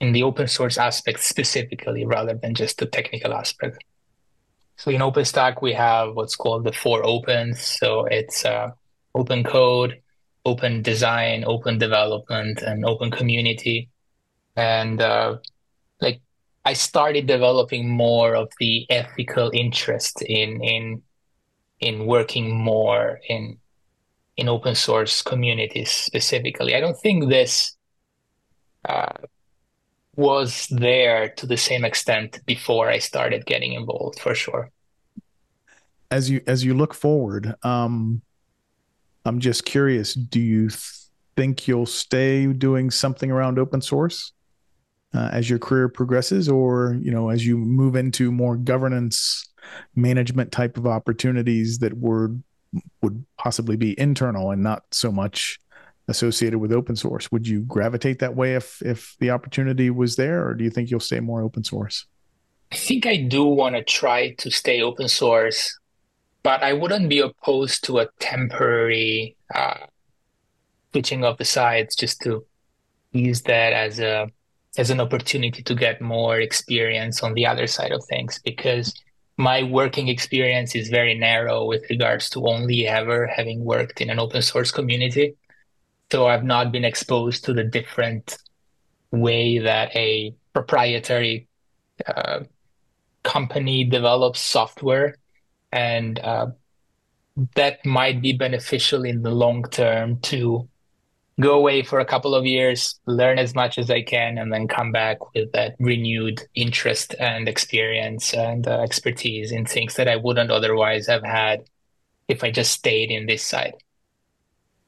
in 0.00 0.12
the 0.12 0.22
open 0.22 0.46
source 0.46 0.78
aspect 0.78 1.20
specifically 1.20 2.06
rather 2.06 2.34
than 2.34 2.54
just 2.54 2.78
the 2.78 2.86
technical 2.86 3.34
aspect. 3.34 3.82
So 4.76 4.92
in 4.92 5.00
OpenStack, 5.00 5.60
we 5.60 5.72
have 5.72 6.14
what's 6.14 6.36
called 6.36 6.62
the 6.64 6.72
four 6.72 7.04
opens. 7.04 7.60
So 7.60 8.04
it's 8.04 8.44
uh, 8.44 8.70
open 9.12 9.42
code, 9.42 10.00
open 10.44 10.82
design, 10.82 11.42
open 11.44 11.78
development, 11.78 12.62
and 12.62 12.84
open 12.84 13.10
community. 13.10 13.90
And 14.54 15.00
uh, 15.00 15.38
like 16.00 16.20
I 16.64 16.74
started 16.74 17.26
developing 17.26 17.88
more 17.88 18.36
of 18.36 18.50
the 18.60 18.86
ethical 18.88 19.50
interest 19.52 20.22
in 20.22 20.62
in 20.62 21.02
in 21.80 22.06
working 22.06 22.56
more 22.56 23.20
in 23.28 23.58
in 24.36 24.48
open 24.48 24.74
source 24.74 25.20
communities 25.20 25.90
specifically. 25.90 26.74
I 26.74 26.80
don't 26.80 26.98
think 26.98 27.28
this 27.28 27.76
uh, 28.88 29.12
was 30.14 30.68
there 30.70 31.28
to 31.30 31.46
the 31.46 31.56
same 31.56 31.84
extent 31.84 32.40
before 32.46 32.88
I 32.88 32.98
started 32.98 33.46
getting 33.46 33.72
involved, 33.72 34.20
for 34.20 34.34
sure. 34.34 34.70
As 36.10 36.30
you 36.30 36.40
as 36.46 36.64
you 36.64 36.74
look 36.74 36.94
forward, 36.94 37.54
um, 37.64 38.22
I'm 39.24 39.40
just 39.40 39.64
curious. 39.64 40.14
Do 40.14 40.40
you 40.40 40.68
th- 40.68 40.80
think 41.36 41.68
you'll 41.68 41.86
stay 41.86 42.46
doing 42.46 42.90
something 42.90 43.30
around 43.30 43.58
open 43.58 43.80
source 43.80 44.32
uh, 45.14 45.28
as 45.32 45.50
your 45.50 45.58
career 45.58 45.88
progresses, 45.88 46.48
or 46.48 46.96
you 47.00 47.10
know, 47.10 47.28
as 47.28 47.44
you 47.44 47.58
move 47.58 47.96
into 47.96 48.32
more 48.32 48.56
governance 48.56 49.47
management 49.94 50.52
type 50.52 50.76
of 50.76 50.86
opportunities 50.86 51.78
that 51.78 51.94
would 51.94 52.42
would 53.02 53.24
possibly 53.38 53.76
be 53.76 53.98
internal 53.98 54.50
and 54.50 54.62
not 54.62 54.84
so 54.90 55.10
much 55.10 55.58
associated 56.08 56.58
with 56.58 56.72
open 56.72 56.96
source. 56.96 57.32
Would 57.32 57.48
you 57.48 57.60
gravitate 57.60 58.18
that 58.18 58.36
way 58.36 58.54
if 58.54 58.82
if 58.82 59.16
the 59.20 59.30
opportunity 59.30 59.90
was 59.90 60.16
there 60.16 60.46
or 60.46 60.54
do 60.54 60.64
you 60.64 60.70
think 60.70 60.90
you'll 60.90 61.00
stay 61.00 61.20
more 61.20 61.42
open 61.42 61.64
source? 61.64 62.06
I 62.70 62.76
think 62.76 63.06
i 63.06 63.16
do 63.16 63.44
want 63.44 63.76
to 63.76 63.82
try 63.82 64.34
to 64.34 64.50
stay 64.50 64.82
open 64.82 65.08
source 65.08 65.78
but 66.42 66.62
i 66.62 66.72
wouldn't 66.72 67.08
be 67.08 67.20
opposed 67.20 67.84
to 67.84 67.98
a 67.98 68.08
temporary 68.20 69.36
uh, 69.54 69.86
switching 70.92 71.24
of 71.24 71.38
the 71.38 71.44
sides 71.44 71.96
just 71.96 72.20
to 72.22 72.44
use 73.12 73.42
that 73.42 73.72
as 73.72 74.00
a 74.00 74.28
as 74.76 74.90
an 74.90 75.00
opportunity 75.00 75.62
to 75.62 75.74
get 75.74 76.00
more 76.00 76.40
experience 76.40 77.22
on 77.22 77.34
the 77.34 77.46
other 77.46 77.66
side 77.66 77.90
of 77.90 78.04
things 78.04 78.38
because 78.44 78.92
my 79.38 79.62
working 79.62 80.08
experience 80.08 80.74
is 80.74 80.88
very 80.88 81.14
narrow 81.14 81.64
with 81.64 81.88
regards 81.88 82.28
to 82.30 82.46
only 82.48 82.88
ever 82.88 83.26
having 83.28 83.64
worked 83.64 84.00
in 84.00 84.10
an 84.10 84.18
open 84.18 84.42
source 84.42 84.72
community. 84.72 85.36
So 86.10 86.26
I've 86.26 86.44
not 86.44 86.72
been 86.72 86.84
exposed 86.84 87.44
to 87.44 87.54
the 87.54 87.62
different 87.62 88.36
way 89.12 89.58
that 89.60 89.94
a 89.94 90.34
proprietary 90.52 91.46
uh, 92.04 92.40
company 93.22 93.84
develops 93.84 94.40
software 94.40 95.16
and 95.70 96.18
uh, 96.18 96.48
that 97.54 97.86
might 97.86 98.20
be 98.20 98.32
beneficial 98.32 99.04
in 99.04 99.22
the 99.22 99.30
long 99.30 99.62
term 99.70 100.18
to 100.20 100.68
go 101.40 101.54
away 101.54 101.82
for 101.82 102.00
a 102.00 102.04
couple 102.04 102.34
of 102.34 102.44
years, 102.44 102.98
learn 103.06 103.38
as 103.38 103.54
much 103.54 103.78
as 103.78 103.90
I 103.90 104.02
can, 104.02 104.38
and 104.38 104.52
then 104.52 104.66
come 104.66 104.92
back 104.92 105.18
with 105.34 105.52
that 105.52 105.76
renewed 105.78 106.42
interest 106.54 107.14
and 107.20 107.48
experience 107.48 108.34
and 108.34 108.66
uh, 108.66 108.80
expertise 108.80 109.52
in 109.52 109.64
things 109.64 109.94
that 109.94 110.08
I 110.08 110.16
wouldn't 110.16 110.50
otherwise 110.50 111.06
have 111.06 111.24
had 111.24 111.60
if 112.26 112.42
I 112.42 112.50
just 112.50 112.72
stayed 112.72 113.10
in 113.10 113.26
this 113.26 113.44
side. 113.44 113.74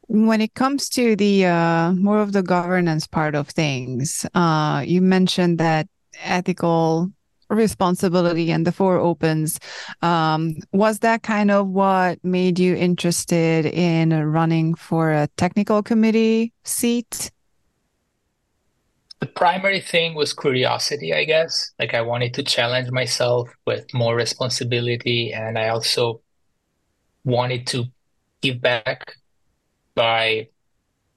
When 0.09 0.41
it 0.41 0.55
comes 0.55 0.89
to 0.91 1.15
the 1.15 1.47
uh, 1.47 1.93
more 1.93 2.21
of 2.21 2.33
the 2.33 2.43
governance 2.43 3.07
part 3.07 3.37
of 3.37 3.49
things, 3.49 4.27
uh, 4.35 4.83
you 4.85 5.01
mentioned 5.01 5.59
that 5.59 5.89
ethical 6.19 7.13
responsibility 7.51 8.51
and 8.51 8.67
the 8.67 8.73
four 8.73 8.97
opens. 8.97 9.59
Um, 10.03 10.57
was 10.73 11.01
that 11.01 11.23
kind 11.23 11.51
of 11.51 11.69
what 11.69 12.25
made 12.25 12.59
you 12.59 12.75
interested 12.75 13.67
in 13.67 14.11
running 14.25 14.75
for 14.75 15.13
a 15.13 15.29
technical 15.37 15.83
committee 15.83 16.53
seat? 16.65 17.31
The 19.19 19.27
primary 19.27 19.81
thing 19.81 20.15
was 20.15 20.33
curiosity 20.33 21.13
i 21.13 21.25
guess. 21.25 21.73
Like 21.79 21.93
i 21.93 22.01
wanted 22.01 22.33
to 22.35 22.43
challenge 22.43 22.91
myself 22.91 23.51
with 23.67 23.85
more 23.93 24.17
responsibility 24.17 25.33
and 25.33 25.59
i 25.59 25.69
also 25.69 26.23
wanted 27.25 27.67
to 27.67 27.85
give 28.41 28.63
back 28.63 29.17
by 29.95 30.49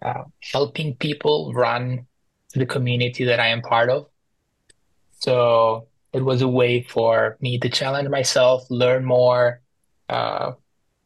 uh, 0.02 0.24
helping 0.42 0.96
people 0.96 1.54
run 1.54 2.06
the 2.54 2.66
community 2.66 3.24
that 3.24 3.40
i 3.40 3.48
am 3.48 3.62
part 3.62 3.90
of. 3.90 4.08
So 5.20 5.88
it 6.14 6.24
was 6.24 6.42
a 6.42 6.48
way 6.48 6.84
for 6.84 7.38
me 7.42 7.58
to 7.60 7.70
challenge 7.70 8.08
myself, 8.10 8.66
learn 8.70 9.04
more, 9.04 9.62
uh, 10.10 10.54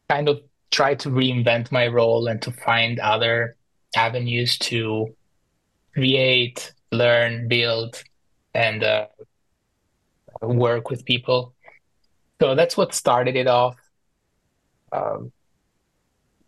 kind 0.08 0.28
of 0.28 0.40
try 0.70 0.94
to 0.94 1.08
reinvent 1.08 1.72
my 1.72 1.86
role 1.86 2.26
and 2.26 2.42
to 2.42 2.52
find 2.52 3.00
other 3.00 3.56
avenues 3.96 4.58
to 4.58 5.14
create, 5.94 6.72
learn, 6.92 7.48
build, 7.48 8.02
and 8.54 8.84
uh, 8.84 9.06
work 10.42 10.90
with 10.90 11.06
people. 11.06 11.54
So 12.40 12.54
that's 12.54 12.76
what 12.76 12.94
started 12.94 13.34
it 13.34 13.46
off. 13.46 13.76
Um, 14.92 15.32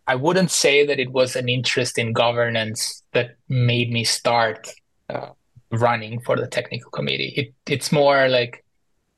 I 0.07 0.15
wouldn't 0.15 0.51
say 0.51 0.85
that 0.85 0.99
it 0.99 1.11
was 1.11 1.35
an 1.35 1.49
interest 1.49 1.97
in 1.97 2.13
governance 2.13 3.03
that 3.13 3.37
made 3.49 3.91
me 3.91 4.03
start 4.03 4.69
uh, 5.09 5.29
running 5.71 6.19
for 6.21 6.35
the 6.35 6.47
technical 6.47 6.91
committee. 6.91 7.33
It, 7.35 7.53
it's 7.71 7.91
more 7.91 8.27
like 8.27 8.63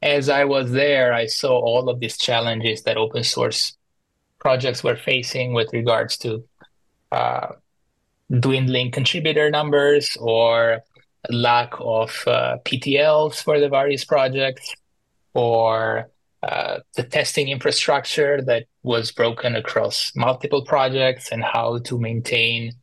as 0.01 0.27
I 0.27 0.43
was 0.43 0.71
there, 0.71 1.13
I 1.13 1.27
saw 1.27 1.51
all 1.51 1.89
of 1.89 1.99
these 1.99 2.17
challenges 2.17 2.83
that 2.83 2.97
open 2.97 3.23
source 3.23 3.77
projects 4.39 4.83
were 4.83 4.97
facing 4.97 5.53
with 5.53 5.71
regards 5.71 6.17
to 6.17 6.43
uh, 7.11 7.47
dwindling 8.39 8.91
contributor 8.91 9.49
numbers 9.49 10.17
or 10.19 10.81
lack 11.29 11.73
of 11.79 12.23
uh, 12.27 12.57
PTLs 12.65 13.41
for 13.41 13.59
the 13.59 13.69
various 13.69 14.03
projects 14.03 14.75
or 15.33 16.09
uh, 16.43 16.79
the 16.95 17.03
testing 17.03 17.47
infrastructure 17.47 18.41
that 18.41 18.65
was 18.83 19.11
broken 19.11 19.55
across 19.55 20.11
multiple 20.15 20.65
projects 20.65 21.31
and 21.31 21.41
how 21.41 21.77
to 21.79 21.97
maintain 21.97 22.73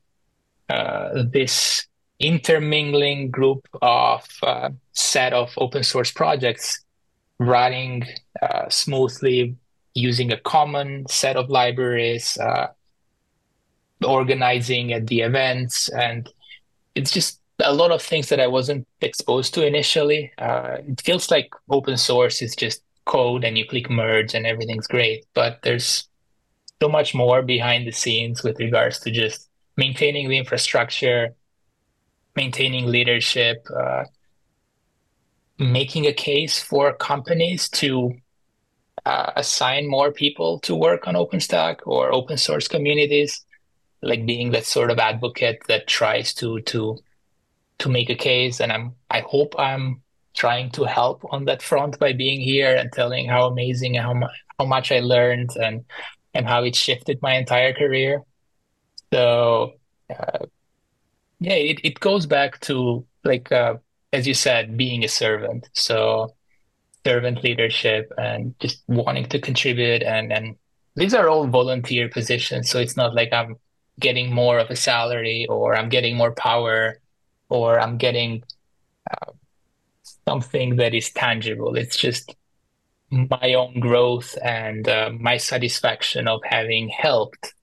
uh, 0.70 1.22
this 1.30 1.86
intermingling 2.20 3.30
group 3.30 3.66
of 3.80 4.26
uh, 4.42 4.70
set 4.92 5.32
of 5.32 5.52
open 5.56 5.82
source 5.82 6.10
projects 6.10 6.84
running 7.38 8.06
uh, 8.42 8.68
smoothly 8.68 9.56
using 9.94 10.30
a 10.32 10.36
common 10.36 11.06
set 11.08 11.36
of 11.36 11.48
libraries 11.50 12.36
uh, 12.38 12.68
organizing 14.04 14.92
at 14.92 15.06
the 15.06 15.20
events. 15.20 15.88
And 15.88 16.28
it's 16.94 17.10
just 17.10 17.40
a 17.62 17.74
lot 17.74 17.90
of 17.90 18.00
things 18.00 18.30
that 18.30 18.40
i 18.40 18.46
wasn't 18.46 18.86
exposed 19.00 19.52
to 19.54 19.66
initially. 19.66 20.32
Uh, 20.38 20.78
it 20.86 21.00
feels 21.00 21.30
like 21.30 21.50
open 21.70 21.96
source 21.96 22.42
is 22.42 22.54
just 22.54 22.82
code 23.06 23.44
and 23.44 23.58
you 23.58 23.66
click 23.66 23.90
merge 23.90 24.34
and 24.34 24.46
everything's 24.46 24.86
great 24.86 25.24
but 25.34 25.58
there's 25.62 26.08
so 26.80 26.88
much 26.88 27.14
more 27.14 27.42
behind 27.42 27.86
the 27.86 27.92
scenes 27.92 28.42
with 28.42 28.58
regards 28.58 29.00
to 29.00 29.10
just 29.10 29.48
maintaining 29.76 30.28
the 30.28 30.38
infrastructure 30.38 31.34
maintaining 32.36 32.86
leadership, 32.86 33.66
uh, 33.74 34.04
making 35.58 36.06
a 36.06 36.12
case 36.12 36.60
for 36.60 36.92
companies 36.94 37.68
to 37.68 38.14
uh, 39.04 39.32
assign 39.36 39.88
more 39.88 40.12
people 40.12 40.58
to 40.60 40.74
work 40.74 41.06
on 41.06 41.14
OpenStack 41.14 41.80
or 41.84 42.12
open 42.12 42.36
source 42.36 42.68
communities, 42.68 43.44
like 44.02 44.26
being 44.26 44.50
that 44.52 44.64
sort 44.64 44.90
of 44.90 44.98
advocate 44.98 45.58
that 45.68 45.86
tries 45.86 46.34
to 46.34 46.60
to 46.62 46.98
to 47.78 47.88
make 47.88 48.10
a 48.10 48.14
case. 48.14 48.60
And 48.60 48.72
I'm 48.72 48.94
I 49.10 49.20
hope 49.20 49.54
I'm 49.58 50.02
trying 50.34 50.70
to 50.70 50.84
help 50.84 51.24
on 51.32 51.44
that 51.46 51.62
front 51.62 51.98
by 51.98 52.12
being 52.12 52.40
here 52.40 52.74
and 52.76 52.92
telling 52.92 53.28
how 53.28 53.46
amazing 53.46 53.96
and 53.96 54.06
how 54.06 54.14
much 54.14 54.44
how 54.58 54.66
much 54.66 54.92
I 54.92 55.00
learned 55.00 55.50
and 55.56 55.84
and 56.34 56.46
how 56.46 56.62
it 56.64 56.76
shifted 56.76 57.20
my 57.22 57.34
entire 57.34 57.72
career. 57.72 58.22
So 59.12 59.74
uh, 60.08 60.46
yeah, 61.40 61.54
it, 61.54 61.80
it 61.82 62.00
goes 62.00 62.26
back 62.26 62.60
to 62.60 63.06
like 63.24 63.50
uh, 63.50 63.74
as 64.12 64.26
you 64.26 64.34
said, 64.34 64.76
being 64.76 65.04
a 65.04 65.08
servant. 65.08 65.68
So 65.72 66.34
servant 67.04 67.42
leadership 67.42 68.12
and 68.18 68.54
just 68.60 68.82
wanting 68.86 69.24
to 69.26 69.40
contribute 69.40 70.02
and 70.02 70.32
and 70.32 70.56
these 70.96 71.14
are 71.14 71.28
all 71.28 71.46
volunteer 71.46 72.08
positions. 72.08 72.68
So 72.68 72.78
it's 72.78 72.96
not 72.96 73.14
like 73.14 73.32
I'm 73.32 73.56
getting 73.98 74.32
more 74.34 74.58
of 74.58 74.70
a 74.70 74.76
salary 74.76 75.46
or 75.48 75.74
I'm 75.76 75.88
getting 75.88 76.16
more 76.16 76.32
power 76.34 77.00
or 77.48 77.80
I'm 77.80 77.96
getting 77.96 78.42
uh, 79.10 79.32
something 80.28 80.76
that 80.76 80.94
is 80.94 81.10
tangible. 81.10 81.76
It's 81.76 81.96
just 81.96 82.34
my 83.10 83.54
own 83.54 83.80
growth 83.80 84.36
and 84.42 84.88
uh, 84.88 85.10
my 85.18 85.36
satisfaction 85.36 86.28
of 86.28 86.40
having 86.44 86.88
helped 86.88 87.54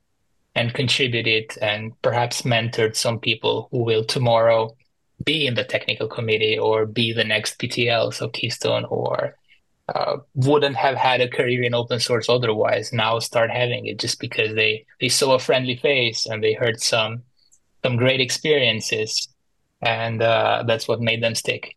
and 0.57 0.73
contributed 0.73 1.55
and 1.61 1.93
perhaps 2.01 2.41
mentored 2.41 2.95
some 2.95 3.19
people 3.19 3.67
who 3.69 3.83
will 3.83 4.03
tomorrow 4.03 4.75
be 5.23 5.45
in 5.45 5.53
the 5.53 5.63
technical 5.63 6.07
committee 6.07 6.57
or 6.57 6.87
be 6.87 7.13
the 7.13 7.23
next 7.23 7.59
PTL, 7.59 8.11
so 8.11 8.27
Keystone, 8.29 8.85
or 8.85 9.35
uh, 9.93 10.17
wouldn't 10.33 10.75
have 10.75 10.95
had 10.95 11.21
a 11.21 11.29
career 11.29 11.61
in 11.61 11.75
open 11.75 11.99
source 11.99 12.27
otherwise. 12.27 12.91
Now 12.91 13.19
start 13.19 13.51
having 13.51 13.85
it 13.85 13.99
just 13.99 14.19
because 14.19 14.55
they 14.55 14.85
they 14.99 15.09
saw 15.09 15.35
a 15.35 15.39
friendly 15.39 15.77
face 15.77 16.25
and 16.25 16.43
they 16.43 16.53
heard 16.53 16.81
some 16.81 17.23
some 17.83 17.95
great 17.95 18.19
experiences, 18.19 19.29
and 19.81 20.21
uh, 20.23 20.63
that's 20.67 20.87
what 20.87 21.01
made 21.01 21.21
them 21.21 21.35
stick. 21.35 21.75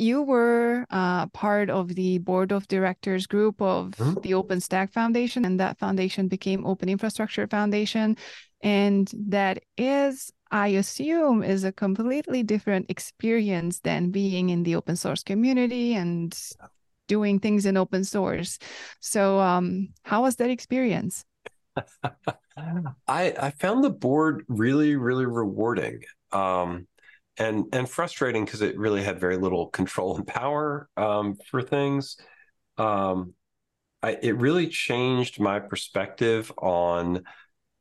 You 0.00 0.22
were 0.22 0.86
uh, 0.90 1.26
part 1.26 1.68
of 1.68 1.94
the 1.94 2.18
board 2.18 2.52
of 2.52 2.66
directors 2.68 3.26
group 3.26 3.60
of 3.60 3.90
mm-hmm. 3.90 4.20
the 4.22 4.32
OpenStack 4.32 4.92
Foundation, 4.92 5.44
and 5.44 5.60
that 5.60 5.78
foundation 5.78 6.26
became 6.26 6.66
Open 6.66 6.88
Infrastructure 6.88 7.46
Foundation. 7.46 8.16
And 8.62 9.10
that 9.28 9.62
is, 9.76 10.32
I 10.50 10.68
assume, 10.68 11.42
is 11.42 11.64
a 11.64 11.72
completely 11.72 12.42
different 12.42 12.90
experience 12.90 13.80
than 13.80 14.10
being 14.10 14.48
in 14.48 14.62
the 14.62 14.76
open 14.76 14.96
source 14.96 15.22
community 15.22 15.94
and 15.94 16.36
doing 17.06 17.38
things 17.38 17.66
in 17.66 17.76
open 17.76 18.04
source. 18.04 18.58
So, 19.00 19.38
um, 19.38 19.90
how 20.02 20.22
was 20.22 20.36
that 20.36 20.50
experience? 20.50 21.24
I 22.56 23.34
I 23.40 23.50
found 23.50 23.84
the 23.84 23.90
board 23.90 24.44
really 24.48 24.96
really 24.96 25.26
rewarding. 25.26 26.02
Um, 26.32 26.86
and 27.40 27.64
and 27.72 27.88
frustrating 27.88 28.44
because 28.44 28.60
it 28.60 28.78
really 28.78 29.02
had 29.02 29.18
very 29.18 29.38
little 29.38 29.68
control 29.68 30.16
and 30.16 30.26
power 30.26 30.88
um, 30.96 31.36
for 31.50 31.62
things. 31.62 32.16
Um, 32.78 33.34
I, 34.02 34.18
it 34.22 34.36
really 34.36 34.68
changed 34.68 35.40
my 35.40 35.58
perspective 35.58 36.52
on, 36.58 37.24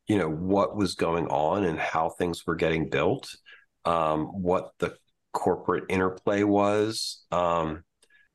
you 0.07 0.17
know, 0.17 0.29
what 0.29 0.75
was 0.75 0.95
going 0.95 1.27
on 1.27 1.65
and 1.65 1.77
how 1.77 2.09
things 2.09 2.45
were 2.47 2.55
getting 2.55 2.89
built, 2.89 3.35
um, 3.85 4.25
what 4.25 4.71
the 4.79 4.95
corporate 5.33 5.85
interplay 5.89 6.43
was. 6.43 7.23
Um, 7.31 7.83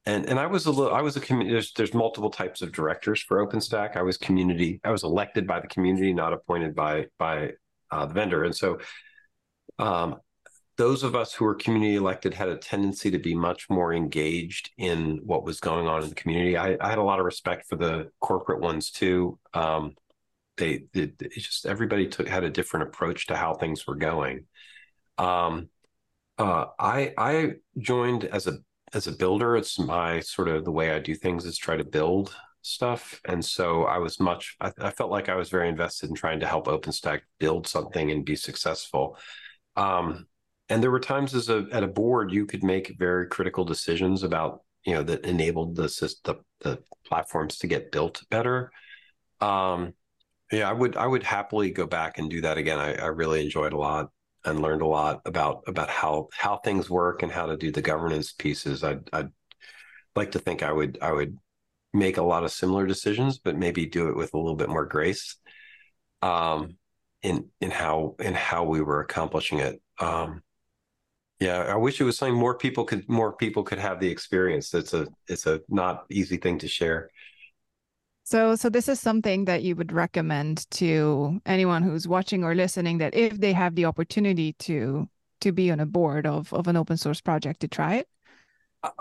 and 0.06 0.26
and 0.26 0.38
I 0.38 0.46
was 0.46 0.66
a 0.66 0.70
little, 0.70 0.94
I 0.94 1.00
was 1.00 1.16
a 1.16 1.20
community. 1.20 1.52
There's, 1.52 1.72
there's 1.72 1.94
multiple 1.94 2.30
types 2.30 2.60
of 2.62 2.72
directors 2.72 3.22
for 3.22 3.44
OpenStack. 3.46 3.96
I 3.96 4.02
was 4.02 4.18
community. 4.18 4.80
I 4.84 4.90
was 4.90 5.02
elected 5.02 5.46
by 5.46 5.60
the 5.60 5.68
community, 5.68 6.12
not 6.12 6.34
appointed 6.34 6.74
by 6.74 7.06
by 7.18 7.52
uh, 7.90 8.06
the 8.06 8.14
vendor. 8.14 8.44
And 8.44 8.54
so, 8.54 8.78
um, 9.78 10.16
those 10.76 11.02
of 11.02 11.14
us 11.14 11.32
who 11.32 11.44
were 11.44 11.54
community 11.54 11.96
elected 11.96 12.34
had 12.34 12.48
a 12.48 12.56
tendency 12.56 13.10
to 13.10 13.18
be 13.18 13.34
much 13.34 13.70
more 13.70 13.94
engaged 13.94 14.70
in 14.76 15.20
what 15.24 15.44
was 15.44 15.60
going 15.60 15.86
on 15.86 16.02
in 16.02 16.08
the 16.08 16.14
community. 16.14 16.56
I, 16.56 16.76
I 16.80 16.90
had 16.90 16.98
a 16.98 17.02
lot 17.02 17.20
of 17.20 17.24
respect 17.24 17.66
for 17.68 17.76
the 17.76 18.10
corporate 18.20 18.60
ones 18.60 18.90
too. 18.90 19.38
Um, 19.52 19.94
they, 20.56 20.84
they 20.92 21.12
just 21.34 21.66
everybody 21.66 22.08
took 22.08 22.28
had 22.28 22.44
a 22.44 22.50
different 22.50 22.88
approach 22.88 23.26
to 23.26 23.36
how 23.36 23.54
things 23.54 23.86
were 23.86 23.96
going. 23.96 24.46
Um, 25.18 25.68
uh, 26.38 26.66
I 26.78 27.12
I 27.16 27.52
joined 27.78 28.24
as 28.24 28.46
a 28.46 28.58
as 28.92 29.06
a 29.06 29.12
builder. 29.12 29.56
It's 29.56 29.78
my 29.78 30.20
sort 30.20 30.48
of 30.48 30.64
the 30.64 30.72
way 30.72 30.92
I 30.92 30.98
do 30.98 31.14
things 31.14 31.44
is 31.44 31.56
try 31.56 31.76
to 31.76 31.84
build 31.84 32.34
stuff, 32.62 33.20
and 33.24 33.44
so 33.44 33.84
I 33.84 33.98
was 33.98 34.18
much. 34.18 34.56
I, 34.60 34.72
I 34.78 34.90
felt 34.90 35.10
like 35.10 35.28
I 35.28 35.36
was 35.36 35.50
very 35.50 35.68
invested 35.68 36.10
in 36.10 36.16
trying 36.16 36.40
to 36.40 36.46
help 36.46 36.66
OpenStack 36.66 37.20
build 37.38 37.66
something 37.66 38.10
and 38.10 38.24
be 38.24 38.36
successful. 38.36 39.18
Um, 39.76 40.26
and 40.68 40.82
there 40.82 40.90
were 40.90 41.00
times 41.00 41.34
as 41.34 41.48
a 41.48 41.66
at 41.72 41.82
a 41.82 41.88
board 41.88 42.32
you 42.32 42.46
could 42.46 42.64
make 42.64 42.96
very 42.98 43.26
critical 43.26 43.64
decisions 43.64 44.22
about 44.22 44.62
you 44.84 44.94
know 44.94 45.02
that 45.02 45.24
enabled 45.24 45.76
the 45.76 45.82
the, 46.24 46.36
the 46.60 46.82
platforms 47.06 47.58
to 47.58 47.66
get 47.66 47.92
built 47.92 48.22
better. 48.30 48.70
Um, 49.40 49.94
yeah, 50.52 50.68
I 50.68 50.72
would 50.72 50.96
I 50.96 51.06
would 51.06 51.22
happily 51.22 51.70
go 51.70 51.86
back 51.86 52.18
and 52.18 52.30
do 52.30 52.42
that 52.42 52.58
again. 52.58 52.78
I, 52.78 52.94
I 52.94 53.06
really 53.06 53.42
enjoyed 53.42 53.72
a 53.72 53.78
lot 53.78 54.10
and 54.44 54.60
learned 54.60 54.82
a 54.82 54.86
lot 54.86 55.22
about 55.24 55.64
about 55.66 55.90
how 55.90 56.28
how 56.32 56.58
things 56.58 56.90
work 56.90 57.22
and 57.22 57.32
how 57.32 57.46
to 57.46 57.56
do 57.56 57.70
the 57.72 57.82
governance 57.82 58.32
pieces. 58.32 58.84
I'd, 58.84 59.08
I'd 59.12 59.30
like 60.16 60.32
to 60.32 60.38
think 60.38 60.62
I 60.62 60.72
would 60.72 60.98
I 61.02 61.12
would 61.12 61.38
make 61.92 62.16
a 62.16 62.22
lot 62.22 62.44
of 62.44 62.52
similar 62.52 62.86
decisions, 62.86 63.38
but 63.38 63.56
maybe 63.56 63.86
do 63.86 64.08
it 64.08 64.16
with 64.16 64.34
a 64.34 64.38
little 64.38 64.56
bit 64.56 64.68
more 64.68 64.86
grace. 64.86 65.36
Um, 66.22 66.76
in 67.22 67.48
in 67.60 67.70
how 67.70 68.16
in 68.20 68.34
how 68.34 68.64
we 68.64 68.80
were 68.82 69.00
accomplishing 69.00 69.58
it. 69.58 69.80
Um, 69.98 70.42
yeah, 71.44 71.58
I 71.58 71.76
wish 71.76 72.00
it 72.00 72.04
was 72.04 72.16
something 72.16 72.34
more 72.34 72.56
people 72.56 72.84
could 72.84 73.06
more 73.06 73.32
people 73.34 73.62
could 73.62 73.78
have 73.78 74.00
the 74.00 74.08
experience. 74.08 74.72
It's 74.72 74.94
a 74.94 75.06
it's 75.28 75.46
a 75.46 75.60
not 75.68 76.06
easy 76.10 76.38
thing 76.38 76.58
to 76.60 76.68
share. 76.68 77.10
So, 78.22 78.56
so 78.56 78.70
this 78.70 78.88
is 78.88 78.98
something 78.98 79.44
that 79.44 79.62
you 79.62 79.76
would 79.76 79.92
recommend 79.92 80.70
to 80.70 81.42
anyone 81.44 81.82
who's 81.82 82.08
watching 82.08 82.42
or 82.42 82.54
listening 82.54 82.96
that 82.98 83.14
if 83.14 83.38
they 83.38 83.52
have 83.52 83.74
the 83.74 83.84
opportunity 83.84 84.54
to 84.60 85.06
to 85.42 85.52
be 85.52 85.70
on 85.70 85.80
a 85.80 85.86
board 85.86 86.26
of 86.26 86.50
of 86.54 86.66
an 86.66 86.76
open 86.76 86.96
source 86.96 87.20
project 87.20 87.60
to 87.60 87.68
try 87.68 87.96
it. 87.96 88.08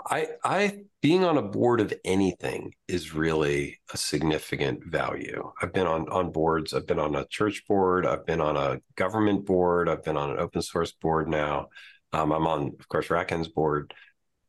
I 0.06 0.28
I 0.44 0.84
being 1.00 1.24
on 1.24 1.38
a 1.38 1.42
board 1.42 1.80
of 1.80 1.94
anything 2.04 2.74
is 2.88 3.14
really 3.14 3.80
a 3.94 3.96
significant 3.96 4.84
value. 4.84 5.50
I've 5.62 5.72
been 5.72 5.86
on 5.86 6.08
on 6.10 6.30
boards. 6.30 6.74
I've 6.74 6.86
been 6.86 6.98
on 6.98 7.14
a 7.14 7.26
church 7.26 7.64
board. 7.66 8.04
I've 8.04 8.26
been 8.26 8.42
on 8.42 8.58
a 8.58 8.80
government 8.96 9.46
board. 9.46 9.88
I've 9.88 10.04
been 10.04 10.18
on 10.18 10.30
an 10.32 10.38
open 10.38 10.60
source 10.60 10.92
board 10.92 11.28
now. 11.28 11.68
Um, 12.14 12.30
I'm 12.32 12.46
on, 12.46 12.76
of 12.78 12.88
course, 12.88 13.08
RackN's 13.08 13.48
board, 13.48 13.92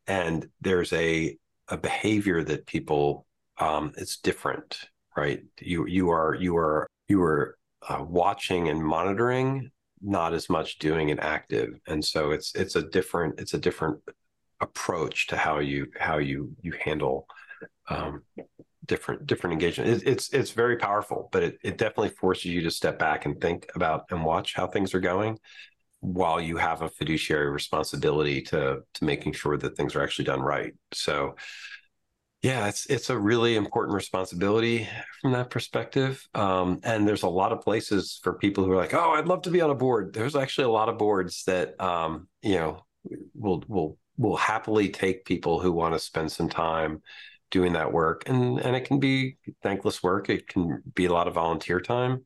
and 0.06 0.48
there's 0.62 0.94
a 0.94 1.36
a 1.68 1.78
behavior 1.78 2.44
that 2.44 2.68
people 2.68 3.26
um, 3.58 3.92
it's 3.98 4.18
different, 4.18 4.82
right? 5.18 5.42
You 5.60 5.88
you 5.88 6.12
are 6.12 6.36
you 6.36 6.56
are 6.58 6.88
you 7.08 7.22
are 7.24 7.58
uh, 7.90 8.04
watching 8.08 8.70
and 8.70 8.86
monitoring, 8.86 9.72
not 10.00 10.34
as 10.34 10.48
much 10.48 10.78
doing 10.78 11.10
and 11.10 11.20
active, 11.20 11.80
and 11.88 12.06
so 12.06 12.32
it's 12.32 12.54
it's 12.54 12.76
a 12.76 12.84
different 12.84 13.40
it's 13.40 13.56
a 13.56 13.60
different 13.60 14.00
approach 14.62 15.28
to 15.28 15.36
how 15.36 15.58
you 15.58 15.88
how 16.00 16.20
you 16.20 16.56
you 16.62 16.74
handle 16.84 17.28
um, 17.90 18.22
different 18.86 19.26
different 19.26 19.54
engagement. 19.54 19.90
It, 19.90 20.08
it's 20.08 20.30
it's 20.30 20.52
very 20.52 20.78
powerful, 20.78 21.30
but 21.32 21.42
it 21.42 21.58
it 21.64 21.78
definitely 21.80 22.10
forces 22.10 22.46
you 22.46 22.62
to 22.62 22.70
step 22.70 23.00
back 23.00 23.26
and 23.26 23.42
think 23.42 23.68
about 23.74 24.06
and 24.12 24.24
watch 24.24 24.54
how 24.54 24.68
things 24.68 24.94
are 24.94 25.00
going 25.00 25.40
while 26.06 26.40
you 26.40 26.58
have 26.58 26.82
a 26.82 26.90
fiduciary 26.90 27.50
responsibility 27.50 28.42
to 28.42 28.82
to 28.94 29.04
making 29.04 29.34
sure 29.34 29.58
that 29.58 29.76
things 29.76 29.96
are 29.96 30.04
actually 30.04 30.26
done 30.26 30.42
right. 30.42 30.74
So 30.94 31.36
yeah, 32.42 32.68
it's 32.68 32.86
it's 32.86 33.10
a 33.10 33.18
really 33.18 33.56
important 33.56 33.96
responsibility 33.96 34.88
from 35.20 35.32
that 35.32 35.50
perspective. 35.50 36.24
Um, 36.36 36.80
and 36.84 37.08
there's 37.08 37.24
a 37.24 37.28
lot 37.28 37.52
of 37.52 37.62
places 37.62 38.20
for 38.22 38.34
people 38.34 38.64
who 38.64 38.72
are 38.72 38.76
like, 38.76 38.94
"Oh, 38.94 39.14
I'd 39.14 39.28
love 39.28 39.42
to 39.44 39.50
be 39.50 39.62
on 39.62 39.72
a 39.72 39.76
board." 39.76 40.14
There's 40.14 40.36
actually 40.36 40.66
a 40.66 40.70
lot 40.70 40.88
of 40.88 41.00
boards 41.00 41.44
that 41.46 41.80
um, 41.82 42.28
you 42.44 42.56
know 42.56 42.86
will 43.34 43.64
will 43.68 43.98
will 44.18 44.38
happily 44.38 44.90
take 44.90 45.26
people 45.26 45.60
who 45.60 45.72
want 45.72 45.96
to 45.96 46.00
spend 46.00 46.32
some 46.32 46.48
time 46.48 47.02
doing 47.50 47.74
that 47.74 47.92
work, 47.92 48.30
and 48.30 48.60
and 48.60 48.76
it 48.76 48.86
can 48.86 49.00
be 49.00 49.38
thankless 49.64 50.04
work. 50.04 50.30
It 50.30 50.48
can 50.48 50.84
be 50.94 51.06
a 51.06 51.14
lot 51.14 51.28
of 51.28 51.34
volunteer 51.34 51.80
time, 51.80 52.26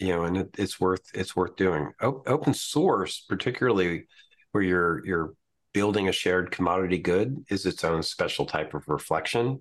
you 0.00 0.08
know, 0.08 0.24
and 0.24 0.36
it, 0.38 0.54
it's 0.58 0.80
worth 0.80 1.02
it's 1.14 1.36
worth 1.36 1.56
doing. 1.56 1.92
O- 2.00 2.22
open 2.26 2.54
source, 2.54 3.24
particularly 3.28 4.06
where 4.52 4.64
you're 4.64 5.06
you're 5.06 5.34
building 5.72 6.08
a 6.08 6.12
shared 6.12 6.50
commodity 6.50 6.98
good 6.98 7.44
is 7.48 7.66
its 7.66 7.84
own 7.84 8.02
special 8.02 8.46
type 8.46 8.74
of 8.74 8.88
reflection. 8.88 9.60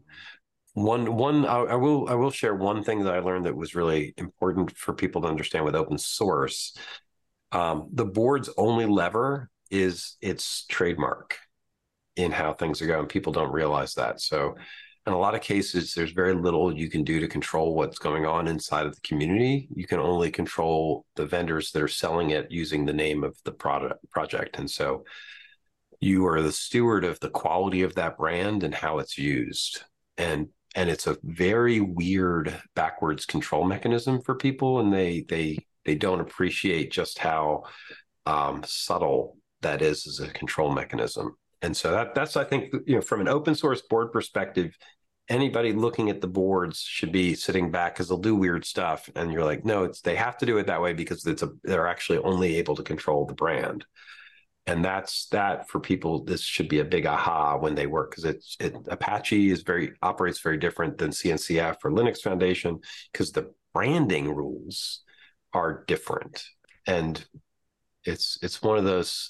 One 0.73 1.15
one 1.15 1.45
I, 1.45 1.57
I, 1.57 1.75
will 1.75 2.07
I 2.07 2.13
will 2.15 2.31
share 2.31 2.55
one 2.55 2.83
thing 2.83 3.03
that 3.03 3.13
I 3.13 3.19
learned 3.19 3.45
that 3.45 3.55
was 3.55 3.75
really 3.75 4.13
important 4.17 4.75
for 4.77 4.93
people 4.93 5.21
to 5.21 5.27
understand 5.27 5.65
with 5.65 5.75
open 5.75 5.97
source. 5.97 6.75
Um, 7.51 7.89
the 7.91 8.05
board's 8.05 8.49
only 8.57 8.85
lever 8.85 9.49
is 9.69 10.15
its 10.21 10.65
trademark 10.67 11.37
in 12.15 12.31
how 12.31 12.53
things 12.53 12.81
are 12.81 12.87
going. 12.87 13.07
People 13.07 13.33
don't 13.33 13.51
realize 13.51 13.95
that. 13.95 14.21
So 14.21 14.55
in 15.09 15.15
a 15.15 15.19
lot 15.19 15.35
of 15.35 15.41
cases, 15.41 15.93
there's 15.93 16.11
very 16.11 16.33
little 16.33 16.73
you 16.73 16.89
can 16.89 17.03
do 17.03 17.19
to 17.19 17.27
control 17.27 17.75
what's 17.75 17.99
going 17.99 18.25
on 18.25 18.47
inside 18.47 18.85
of 18.85 18.95
the 18.95 19.01
community. 19.01 19.67
You 19.75 19.85
can 19.85 19.99
only 19.99 20.31
control 20.31 21.05
the 21.15 21.25
vendors 21.25 21.71
that 21.71 21.81
are 21.81 21.87
selling 21.87 22.29
it 22.29 22.51
using 22.51 22.85
the 22.85 22.93
name 22.93 23.23
of 23.23 23.35
the 23.43 23.51
product 23.51 24.09
project. 24.11 24.57
And 24.57 24.69
so 24.69 25.03
you 25.99 26.25
are 26.27 26.41
the 26.41 26.51
steward 26.51 27.03
of 27.03 27.19
the 27.19 27.29
quality 27.29 27.81
of 27.81 27.95
that 27.95 28.17
brand 28.17 28.63
and 28.63 28.73
how 28.73 28.99
it's 28.99 29.17
used 29.17 29.83
and 30.17 30.47
and 30.75 30.89
it's 30.89 31.07
a 31.07 31.17
very 31.23 31.81
weird 31.81 32.61
backwards 32.75 33.25
control 33.25 33.65
mechanism 33.65 34.21
for 34.21 34.35
people 34.35 34.79
and 34.79 34.93
they 34.93 35.25
they 35.27 35.57
they 35.85 35.95
don't 35.95 36.21
appreciate 36.21 36.91
just 36.91 37.17
how 37.17 37.63
um, 38.25 38.61
subtle 38.65 39.37
that 39.61 39.81
is 39.81 40.05
as 40.07 40.19
a 40.19 40.31
control 40.31 40.71
mechanism 40.71 41.35
and 41.61 41.75
so 41.75 41.91
that 41.91 42.13
that's 42.15 42.37
i 42.37 42.43
think 42.43 42.73
you 42.85 42.95
know 42.95 43.01
from 43.01 43.21
an 43.21 43.27
open 43.27 43.55
source 43.55 43.81
board 43.81 44.11
perspective 44.11 44.77
anybody 45.29 45.73
looking 45.73 46.09
at 46.09 46.21
the 46.21 46.27
boards 46.27 46.81
should 46.81 47.11
be 47.11 47.35
sitting 47.35 47.71
back 47.71 47.93
because 47.93 48.09
they'll 48.09 48.17
do 48.17 48.35
weird 48.35 48.65
stuff 48.65 49.09
and 49.15 49.31
you're 49.31 49.45
like 49.45 49.63
no 49.63 49.83
it's 49.83 50.01
they 50.01 50.15
have 50.15 50.37
to 50.37 50.45
do 50.45 50.57
it 50.57 50.67
that 50.67 50.81
way 50.81 50.93
because 50.93 51.25
it's 51.25 51.43
a 51.43 51.49
they're 51.63 51.87
actually 51.87 52.17
only 52.19 52.55
able 52.57 52.75
to 52.75 52.83
control 52.83 53.25
the 53.25 53.33
brand. 53.33 53.85
And 54.67 54.85
that's 54.85 55.27
that 55.29 55.67
for 55.67 55.79
people 55.79 56.23
this 56.23 56.41
should 56.41 56.69
be 56.69 56.79
a 56.79 56.85
big 56.85 57.05
aha 57.05 57.57
when 57.57 57.75
they 57.75 57.87
work 57.87 58.11
because 58.11 58.25
it's 58.25 58.57
it, 58.59 58.75
apache 58.89 59.51
is 59.51 59.63
very 59.63 59.93
operates 60.01 60.41
very 60.41 60.57
different 60.57 60.97
than 60.97 61.11
cncf 61.11 61.77
or 61.83 61.91
linux 61.91 62.19
foundation 62.21 62.79
because 63.11 63.31
the 63.31 63.51
branding 63.73 64.33
rules 64.33 65.03
are 65.53 65.83
different. 65.87 66.43
And 66.87 67.23
it's 68.03 68.37
it's 68.41 68.61
one 68.61 68.77
of 68.77 68.85
those 68.85 69.29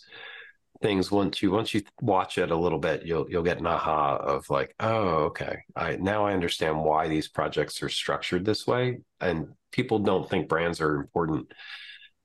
things 0.82 1.12
once 1.12 1.42
you 1.42 1.52
once 1.52 1.74
you 1.74 1.82
watch 2.02 2.38
it 2.38 2.52
a 2.52 2.56
little 2.56 2.80
bit 2.80 3.06
you'll 3.06 3.30
you'll 3.30 3.44
get 3.44 3.60
an 3.60 3.68
aha 3.68 4.16
of 4.18 4.50
like 4.50 4.74
oh 4.80 5.26
okay. 5.26 5.58
I 5.76 5.98
now 5.98 6.26
i 6.26 6.34
understand 6.34 6.82
why 6.82 7.08
these 7.08 7.28
projects 7.28 7.84
are 7.84 7.90
structured 7.90 8.46
this 8.46 8.66
way. 8.66 9.00
And 9.20 9.50
people 9.72 10.00
don't 10.00 10.30
think 10.30 10.48
brands 10.48 10.80
are 10.82 10.96
important. 10.96 11.52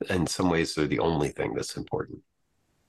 In 0.08 0.26
some 0.26 0.50
ways 0.50 0.74
they're 0.74 0.86
the 0.86 1.00
only 1.00 1.30
thing 1.30 1.54
that's 1.54 1.76
important. 1.76 2.20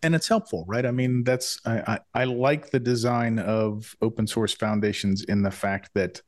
And 0.04 0.14
it's 0.14 0.28
helpful, 0.28 0.66
right? 0.68 0.86
I 0.86 0.92
mean, 0.92 1.24
that's 1.24 1.60
I, 1.66 2.00
I, 2.14 2.22
I 2.22 2.24
like 2.26 2.70
the 2.70 2.80
design 2.80 3.40
of 3.40 3.96
open 4.02 4.28
source 4.28 4.54
foundations 4.54 5.24
in 5.24 5.42
the 5.42 5.50
fact 5.50 5.90
that 5.96 6.22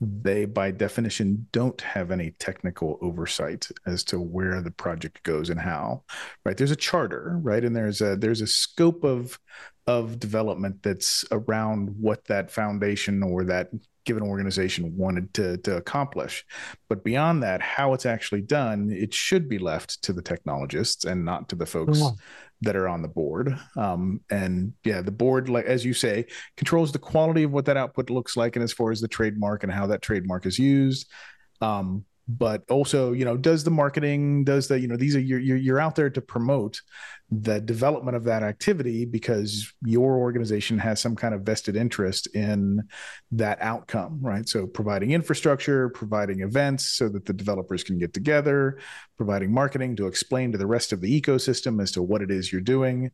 they 0.00 0.44
by 0.44 0.70
definition 0.70 1.46
don't 1.52 1.80
have 1.80 2.10
any 2.10 2.32
technical 2.38 2.98
oversight 3.00 3.66
as 3.86 4.04
to 4.04 4.20
where 4.20 4.60
the 4.60 4.70
project 4.70 5.22
goes 5.22 5.48
and 5.48 5.60
how 5.60 6.02
right? 6.44 6.56
There's 6.56 6.70
a 6.70 6.76
charter 6.76 7.38
right? 7.42 7.64
And 7.64 7.74
there's 7.74 8.00
a 8.00 8.16
there's 8.16 8.40
a 8.40 8.46
scope 8.46 9.04
of 9.04 9.38
of 9.86 10.18
development 10.18 10.82
that's 10.82 11.24
around 11.30 11.94
what 11.98 12.24
that 12.26 12.50
foundation 12.50 13.22
or 13.22 13.44
that 13.44 13.70
given 14.06 14.22
organization 14.22 14.96
wanted 14.96 15.32
to 15.34 15.58
to 15.58 15.76
accomplish 15.76 16.44
but 16.88 17.04
beyond 17.04 17.42
that 17.42 17.60
how 17.60 17.92
it's 17.92 18.06
actually 18.06 18.40
done 18.40 18.90
it 18.90 19.12
should 19.12 19.48
be 19.48 19.58
left 19.58 20.02
to 20.02 20.12
the 20.12 20.22
technologists 20.22 21.04
and 21.04 21.24
not 21.24 21.48
to 21.48 21.56
the 21.56 21.66
folks 21.66 22.00
that 22.62 22.76
are 22.76 22.88
on 22.88 23.02
the 23.02 23.08
board. 23.08 23.56
Um, 23.76 24.20
and 24.30 24.72
yeah, 24.84 25.02
the 25.02 25.10
board, 25.10 25.48
like 25.48 25.66
as 25.66 25.84
you 25.84 25.92
say, 25.92 26.26
controls 26.56 26.92
the 26.92 26.98
quality 26.98 27.42
of 27.42 27.52
what 27.52 27.66
that 27.66 27.76
output 27.76 28.10
looks 28.10 28.36
like, 28.36 28.56
and 28.56 28.62
as 28.62 28.72
far 28.72 28.90
as 28.90 29.00
the 29.00 29.08
trademark 29.08 29.62
and 29.62 29.72
how 29.72 29.86
that 29.88 30.02
trademark 30.02 30.46
is 30.46 30.58
used. 30.58 31.10
Um, 31.60 32.04
but 32.28 32.64
also 32.70 33.12
you 33.12 33.24
know 33.24 33.36
does 33.36 33.62
the 33.62 33.70
marketing 33.70 34.42
does 34.42 34.66
the 34.66 34.80
you 34.80 34.88
know 34.88 34.96
these 34.96 35.14
are 35.14 35.20
you're 35.20 35.38
you're 35.38 35.78
out 35.78 35.94
there 35.94 36.10
to 36.10 36.20
promote 36.20 36.80
the 37.30 37.60
development 37.60 38.16
of 38.16 38.24
that 38.24 38.42
activity 38.42 39.04
because 39.04 39.72
your 39.84 40.16
organization 40.16 40.78
has 40.78 41.00
some 41.00 41.16
kind 41.16 41.34
of 41.34 41.42
vested 41.42 41.76
interest 41.76 42.26
in 42.34 42.82
that 43.30 43.60
outcome 43.60 44.18
right? 44.20 44.48
So 44.48 44.66
providing 44.66 45.12
infrastructure 45.12 45.88
providing 45.90 46.40
events 46.40 46.92
so 46.92 47.08
that 47.10 47.24
the 47.26 47.32
developers 47.32 47.84
can 47.84 47.98
get 47.98 48.12
together 48.12 48.78
providing 49.16 49.52
marketing 49.52 49.96
to 49.96 50.06
explain 50.06 50.52
to 50.52 50.58
the 50.58 50.66
rest 50.66 50.92
of 50.92 51.00
the 51.00 51.20
ecosystem 51.20 51.80
as 51.80 51.92
to 51.92 52.02
what 52.02 52.22
it 52.22 52.30
is 52.30 52.50
you're 52.50 52.60
doing. 52.60 53.04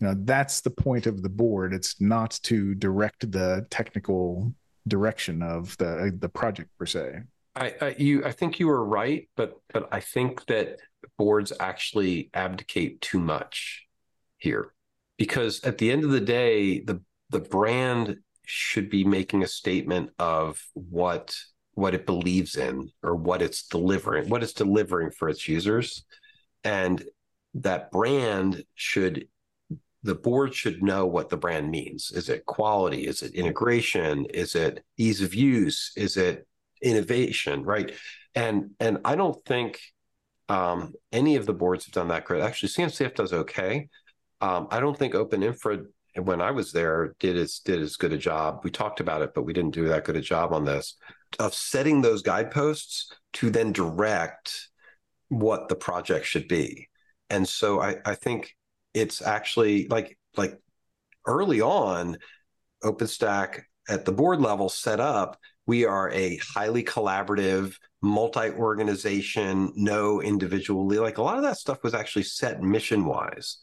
You 0.00 0.06
know 0.06 0.14
that's 0.18 0.60
the 0.60 0.70
point 0.70 1.06
of 1.06 1.22
the 1.22 1.28
board. 1.28 1.72
It's 1.72 2.00
not 2.00 2.38
to 2.44 2.74
direct 2.74 3.30
the 3.32 3.66
technical 3.70 4.52
direction 4.86 5.42
of 5.42 5.76
the 5.78 6.16
the 6.18 6.28
project 6.28 6.70
per 6.78 6.86
se 6.86 7.20
I, 7.58 7.74
I 7.80 7.94
you 7.98 8.24
I 8.24 8.32
think 8.32 8.58
you 8.58 8.68
were 8.68 8.84
right, 8.84 9.28
but 9.36 9.54
but 9.72 9.88
I 9.92 10.00
think 10.00 10.46
that 10.46 10.78
boards 11.16 11.52
actually 11.60 12.30
abdicate 12.34 13.00
too 13.00 13.18
much 13.18 13.86
here 14.38 14.72
because 15.16 15.64
at 15.64 15.78
the 15.78 15.90
end 15.90 16.04
of 16.04 16.10
the 16.10 16.20
day, 16.20 16.80
the 16.80 17.02
the 17.30 17.40
brand 17.40 18.18
should 18.46 18.88
be 18.88 19.04
making 19.04 19.42
a 19.42 19.48
statement 19.48 20.10
of 20.18 20.64
what 20.74 21.36
what 21.74 21.94
it 21.94 22.06
believes 22.06 22.56
in 22.56 22.90
or 23.02 23.14
what 23.14 23.42
it's 23.42 23.68
delivering, 23.68 24.28
what 24.28 24.42
it's 24.42 24.52
delivering 24.52 25.10
for 25.10 25.28
its 25.28 25.46
users, 25.46 26.04
and 26.64 27.04
that 27.54 27.90
brand 27.90 28.64
should 28.74 29.26
the 30.04 30.14
board 30.14 30.54
should 30.54 30.82
know 30.82 31.06
what 31.06 31.28
the 31.28 31.36
brand 31.36 31.70
means. 31.70 32.12
Is 32.12 32.28
it 32.28 32.46
quality? 32.46 33.06
Is 33.06 33.22
it 33.22 33.34
integration? 33.34 34.26
Is 34.26 34.54
it 34.54 34.84
ease 34.96 35.20
of 35.20 35.34
use? 35.34 35.92
Is 35.96 36.16
it 36.16 36.46
innovation, 36.82 37.64
right? 37.64 37.92
And 38.34 38.70
and 38.80 38.98
I 39.04 39.14
don't 39.16 39.42
think 39.44 39.80
um, 40.48 40.92
any 41.12 41.36
of 41.36 41.46
the 41.46 41.52
boards 41.54 41.84
have 41.86 41.94
done 41.94 42.08
that 42.08 42.24
great. 42.24 42.42
Actually, 42.42 42.70
CNCF 42.70 43.14
does 43.14 43.32
okay. 43.32 43.88
Um, 44.40 44.68
I 44.70 44.80
don't 44.80 44.96
think 44.96 45.14
Open 45.14 45.42
Infra 45.42 45.80
when 46.16 46.40
I 46.40 46.50
was 46.50 46.72
there 46.72 47.14
did 47.20 47.36
as 47.36 47.60
did 47.64 47.80
as 47.80 47.96
good 47.96 48.12
a 48.12 48.18
job. 48.18 48.60
We 48.64 48.70
talked 48.70 49.00
about 49.00 49.22
it, 49.22 49.32
but 49.34 49.42
we 49.42 49.52
didn't 49.52 49.74
do 49.74 49.88
that 49.88 50.04
good 50.04 50.16
a 50.16 50.20
job 50.20 50.52
on 50.52 50.64
this 50.64 50.96
of 51.38 51.54
setting 51.54 52.00
those 52.00 52.22
guideposts 52.22 53.12
to 53.34 53.50
then 53.50 53.72
direct 53.72 54.68
what 55.28 55.68
the 55.68 55.76
project 55.76 56.24
should 56.24 56.48
be. 56.48 56.88
And 57.30 57.46
so 57.46 57.80
I, 57.80 57.96
I 58.06 58.14
think 58.14 58.54
it's 58.94 59.20
actually 59.20 59.86
like 59.88 60.18
like 60.36 60.58
early 61.26 61.60
on, 61.60 62.16
OpenStack 62.82 63.62
at 63.88 64.04
the 64.04 64.12
board 64.12 64.40
level 64.40 64.68
set 64.68 65.00
up 65.00 65.38
we 65.68 65.84
are 65.84 66.10
a 66.12 66.38
highly 66.38 66.82
collaborative, 66.82 67.74
multi 68.00 68.48
organization, 68.48 69.70
no 69.76 70.22
individually. 70.22 70.98
Like 70.98 71.18
a 71.18 71.22
lot 71.22 71.36
of 71.36 71.42
that 71.42 71.58
stuff 71.58 71.82
was 71.82 71.92
actually 71.92 72.22
set 72.22 72.62
mission 72.62 73.04
wise. 73.04 73.58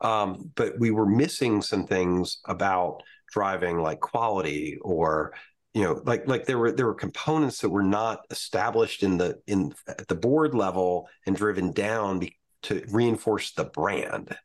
Um, 0.00 0.52
but 0.54 0.78
we 0.78 0.92
were 0.92 1.06
missing 1.06 1.60
some 1.60 1.88
things 1.88 2.38
about 2.44 3.02
driving 3.32 3.82
like 3.82 3.98
quality 3.98 4.78
or 4.80 5.34
you 5.74 5.82
know 5.82 6.00
like 6.04 6.26
like 6.26 6.46
there 6.46 6.58
were 6.58 6.72
there 6.72 6.86
were 6.86 6.94
components 6.94 7.60
that 7.60 7.68
were 7.68 7.82
not 7.82 8.20
established 8.30 9.02
in 9.02 9.18
the 9.18 9.40
in 9.46 9.72
at 9.86 10.08
the 10.08 10.14
board 10.14 10.54
level 10.54 11.08
and 11.26 11.36
driven 11.36 11.70
down 11.72 12.18
be, 12.18 12.36
to 12.62 12.84
reinforce 12.90 13.52
the 13.52 13.64
brand 13.64 14.36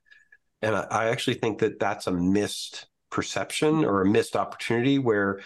and 0.62 0.76
I, 0.76 0.86
I 0.92 1.06
actually 1.08 1.36
think 1.36 1.60
that 1.60 1.80
that's 1.80 2.06
a 2.06 2.12
missed 2.12 2.86
perception 3.10 3.86
or 3.86 4.02
a 4.02 4.06
missed 4.06 4.36
opportunity 4.36 5.00
where 5.00 5.40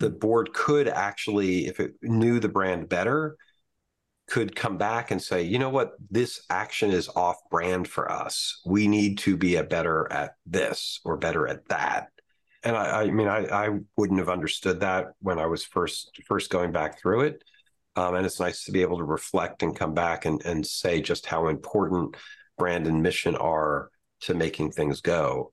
the 0.00 0.10
board 0.10 0.52
could 0.52 0.88
actually, 0.88 1.66
if 1.66 1.78
it 1.78 1.94
knew 2.02 2.40
the 2.40 2.48
brand 2.48 2.88
better, 2.88 3.36
could 4.28 4.56
come 4.56 4.78
back 4.78 5.10
and 5.10 5.20
say, 5.20 5.42
you 5.42 5.58
know 5.58 5.68
what, 5.68 5.92
this 6.10 6.44
action 6.48 6.90
is 6.90 7.08
off 7.08 7.36
brand 7.50 7.86
for 7.86 8.10
us. 8.10 8.60
We 8.64 8.88
need 8.88 9.18
to 9.18 9.36
be 9.36 9.56
a 9.56 9.64
better 9.64 10.10
at 10.10 10.34
this 10.46 11.00
or 11.04 11.16
better 11.16 11.46
at 11.46 11.68
that. 11.68 12.08
And 12.62 12.76
I, 12.76 13.02
I 13.02 13.10
mean, 13.10 13.28
I, 13.28 13.46
I 13.46 13.78
wouldn't 13.96 14.20
have 14.20 14.28
understood 14.28 14.80
that 14.80 15.08
when 15.20 15.38
I 15.38 15.46
was 15.46 15.64
first 15.64 16.10
first 16.26 16.50
going 16.50 16.72
back 16.72 17.00
through 17.00 17.22
it. 17.22 17.44
Um, 17.96 18.14
and 18.14 18.24
it's 18.24 18.40
nice 18.40 18.64
to 18.64 18.72
be 18.72 18.82
able 18.82 18.98
to 18.98 19.04
reflect 19.04 19.62
and 19.62 19.76
come 19.76 19.94
back 19.94 20.24
and, 20.24 20.44
and 20.44 20.64
say 20.64 21.02
just 21.02 21.26
how 21.26 21.48
important 21.48 22.16
brand 22.56 22.86
and 22.86 23.02
mission 23.02 23.34
are 23.34 23.90
to 24.20 24.34
making 24.34 24.70
things 24.70 25.00
go. 25.00 25.52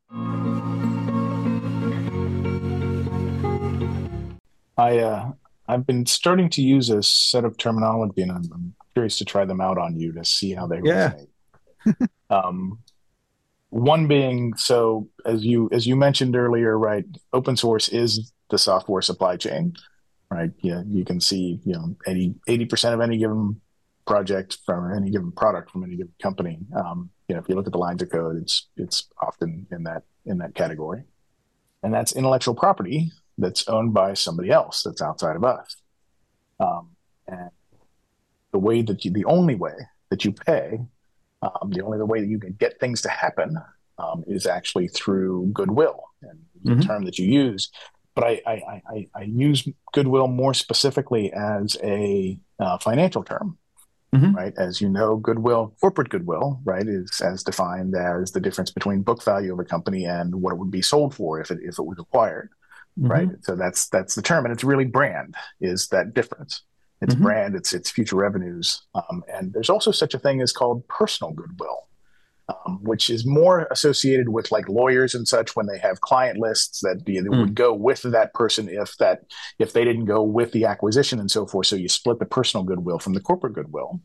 I 4.77 4.99
uh, 4.99 5.31
I've 5.67 5.85
been 5.85 6.05
starting 6.05 6.49
to 6.51 6.61
use 6.61 6.89
a 6.89 7.03
set 7.03 7.45
of 7.45 7.57
terminology, 7.57 8.21
and 8.21 8.31
I'm, 8.31 8.49
I'm 8.53 8.75
curious 8.93 9.17
to 9.17 9.25
try 9.25 9.45
them 9.45 9.59
out 9.59 9.77
on 9.77 9.99
you 9.99 10.13
to 10.13 10.23
see 10.23 10.53
how 10.53 10.67
they 10.67 10.81
yeah. 10.83 11.13
resonate. 11.85 12.09
um, 12.29 12.79
one 13.69 14.07
being 14.07 14.55
so 14.55 15.09
as 15.25 15.43
you 15.43 15.69
as 15.71 15.85
you 15.85 15.95
mentioned 15.95 16.35
earlier, 16.35 16.77
right? 16.77 17.05
Open 17.33 17.57
source 17.57 17.89
is 17.89 18.31
the 18.49 18.57
software 18.57 19.01
supply 19.01 19.35
chain, 19.35 19.75
right? 20.31 20.51
Yeah, 20.61 20.83
you 20.87 21.03
can 21.03 21.19
see 21.19 21.59
you 21.65 21.73
know 21.73 21.95
80 22.47 22.65
percent 22.65 22.95
of 22.95 23.01
any 23.01 23.17
given 23.17 23.59
project 24.05 24.59
from 24.65 24.93
any 24.95 25.09
given 25.09 25.31
product 25.31 25.71
from 25.71 25.83
any 25.83 25.97
given 25.97 26.13
company. 26.21 26.59
Um, 26.75 27.09
you 27.27 27.35
know, 27.35 27.41
if 27.41 27.49
you 27.49 27.55
look 27.55 27.67
at 27.67 27.73
the 27.73 27.79
lines 27.79 28.01
of 28.01 28.09
code, 28.09 28.37
it's 28.37 28.67
it's 28.77 29.09
often 29.21 29.67
in 29.71 29.83
that 29.83 30.03
in 30.25 30.37
that 30.37 30.55
category, 30.55 31.03
and 31.83 31.93
that's 31.93 32.15
intellectual 32.15 32.55
property 32.55 33.11
that's 33.37 33.67
owned 33.67 33.93
by 33.93 34.13
somebody 34.13 34.49
else 34.49 34.83
that's 34.83 35.01
outside 35.01 35.35
of 35.35 35.43
us. 35.43 35.75
Um, 36.59 36.89
and 37.27 37.51
the 38.51 38.59
way 38.59 38.81
that 38.81 39.05
you, 39.05 39.11
the 39.11 39.25
only 39.25 39.55
way 39.55 39.75
that 40.09 40.25
you 40.25 40.31
pay, 40.31 40.79
um, 41.41 41.69
the 41.69 41.83
only 41.83 41.97
the 41.97 42.05
way 42.05 42.21
that 42.21 42.27
you 42.27 42.39
can 42.39 42.53
get 42.53 42.79
things 42.79 43.01
to 43.01 43.09
happen 43.09 43.57
um, 43.99 44.23
is 44.27 44.45
actually 44.47 44.87
through 44.87 45.49
goodwill, 45.53 46.03
and 46.21 46.39
mm-hmm. 46.63 46.79
the 46.79 46.83
term 46.83 47.05
that 47.05 47.19
you 47.19 47.27
use. 47.27 47.69
But 48.15 48.23
I, 48.23 48.41
I, 48.47 48.81
I, 48.89 49.07
I, 49.13 49.21
use 49.23 49.67
goodwill 49.93 50.27
more 50.27 50.55
specifically 50.55 51.31
as 51.31 51.77
a 51.83 52.39
uh, 52.59 52.79
financial 52.79 53.23
term. 53.23 53.59
Mm-hmm. 54.15 54.35
right? 54.35 54.53
As 54.57 54.79
you 54.79 54.89
know, 54.89 55.17
goodwill, 55.17 55.75
corporate 55.81 56.09
goodwill, 56.09 56.61
right, 56.63 56.87
is 56.87 57.21
as 57.21 57.43
defined 57.43 57.93
as 57.93 58.31
the 58.31 58.39
difference 58.39 58.71
between 58.71 59.01
book 59.01 59.21
value 59.21 59.51
of 59.51 59.59
a 59.59 59.65
company 59.65 60.05
and 60.05 60.41
what 60.41 60.53
it 60.53 60.57
would 60.57 60.71
be 60.71 60.81
sold 60.81 61.13
for 61.13 61.41
if 61.41 61.51
it 61.51 61.59
if 61.61 61.77
it 61.77 61.83
was 61.83 61.99
acquired 61.99 62.49
mm-hmm. 62.97 63.11
right? 63.11 63.29
So 63.41 63.55
that's 63.55 63.89
that's 63.89 64.15
the 64.15 64.21
term, 64.21 64.45
and 64.45 64.53
it's 64.53 64.63
really 64.63 64.85
brand 64.85 65.35
is 65.61 65.87
that 65.89 66.13
difference. 66.13 66.63
It's 67.01 67.13
mm-hmm. 67.13 67.23
brand, 67.23 67.55
it's 67.55 67.73
it's 67.73 67.91
future 67.91 68.15
revenues, 68.15 68.81
um, 68.95 69.23
and 69.31 69.53
there's 69.53 69.69
also 69.69 69.91
such 69.91 70.13
a 70.13 70.19
thing 70.19 70.41
as 70.41 70.51
called 70.51 70.87
personal 70.87 71.31
goodwill, 71.31 71.87
um, 72.49 72.79
which 72.81 73.09
is 73.09 73.25
more 73.25 73.67
associated 73.71 74.29
with 74.29 74.51
like 74.51 74.69
lawyers 74.69 75.13
and 75.13 75.27
such 75.27 75.55
when 75.55 75.67
they 75.67 75.77
have 75.77 76.01
client 76.01 76.39
lists 76.39 76.79
that, 76.81 77.03
you 77.05 77.21
know, 77.21 77.31
mm. 77.31 77.39
would 77.41 77.55
go 77.55 77.73
with 77.73 78.01
that 78.03 78.33
person 78.33 78.69
if 78.69 78.95
that 78.97 79.25
if 79.59 79.73
they 79.73 79.83
didn't 79.83 80.05
go 80.05 80.23
with 80.23 80.51
the 80.53 80.65
acquisition 80.65 81.19
and 81.19 81.29
so 81.29 81.45
forth. 81.45 81.67
So 81.67 81.75
you 81.75 81.89
split 81.89 82.19
the 82.19 82.25
personal 82.25 82.63
goodwill 82.63 82.99
from 82.99 83.13
the 83.13 83.19
corporate 83.19 83.53
goodwill. 83.53 83.99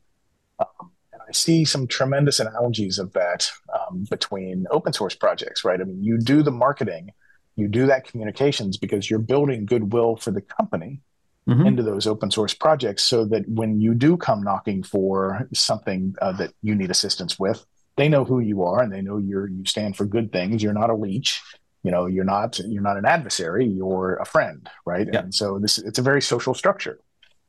Um, 0.58 0.90
I 1.14 1.32
see 1.32 1.64
some 1.64 1.86
tremendous 1.86 2.40
analogies 2.40 2.98
of 2.98 3.12
that 3.12 3.48
um, 3.72 4.06
between 4.10 4.66
open 4.70 4.92
source 4.92 5.14
projects, 5.14 5.64
right? 5.64 5.80
I 5.80 5.84
mean, 5.84 6.02
you 6.02 6.18
do 6.18 6.42
the 6.42 6.50
marketing 6.50 7.12
you 7.56 7.68
do 7.68 7.86
that 7.86 8.06
communications 8.06 8.76
because 8.76 9.10
you're 9.10 9.18
building 9.18 9.66
goodwill 9.66 10.16
for 10.16 10.30
the 10.30 10.40
company 10.40 11.00
mm-hmm. 11.48 11.66
into 11.66 11.82
those 11.82 12.06
open 12.06 12.30
source 12.30 12.54
projects 12.54 13.02
so 13.04 13.24
that 13.24 13.48
when 13.48 13.80
you 13.80 13.94
do 13.94 14.16
come 14.16 14.42
knocking 14.42 14.82
for 14.82 15.48
something 15.52 16.14
uh, 16.22 16.32
that 16.32 16.52
you 16.62 16.74
need 16.74 16.90
assistance 16.90 17.38
with 17.38 17.64
they 17.96 18.08
know 18.08 18.24
who 18.24 18.40
you 18.40 18.62
are 18.62 18.82
and 18.82 18.92
they 18.92 19.02
know 19.02 19.18
you're 19.18 19.48
you 19.48 19.64
stand 19.66 19.96
for 19.96 20.06
good 20.06 20.32
things. 20.32 20.62
You're 20.62 20.72
not 20.72 20.90
a 20.90 20.94
leech 20.94 21.42
you 21.82 21.90
know 21.90 22.06
you're 22.06 22.24
not 22.24 22.58
you're 22.60 22.82
not 22.82 22.96
an 22.96 23.04
adversary 23.04 23.66
you're 23.66 24.14
a 24.16 24.24
friend 24.24 24.68
right? 24.86 25.08
Yeah. 25.12 25.20
and 25.20 25.34
so 25.34 25.58
this 25.58 25.78
it's 25.78 25.98
a 25.98 26.02
very 26.02 26.22
social 26.22 26.54
structure 26.54 27.00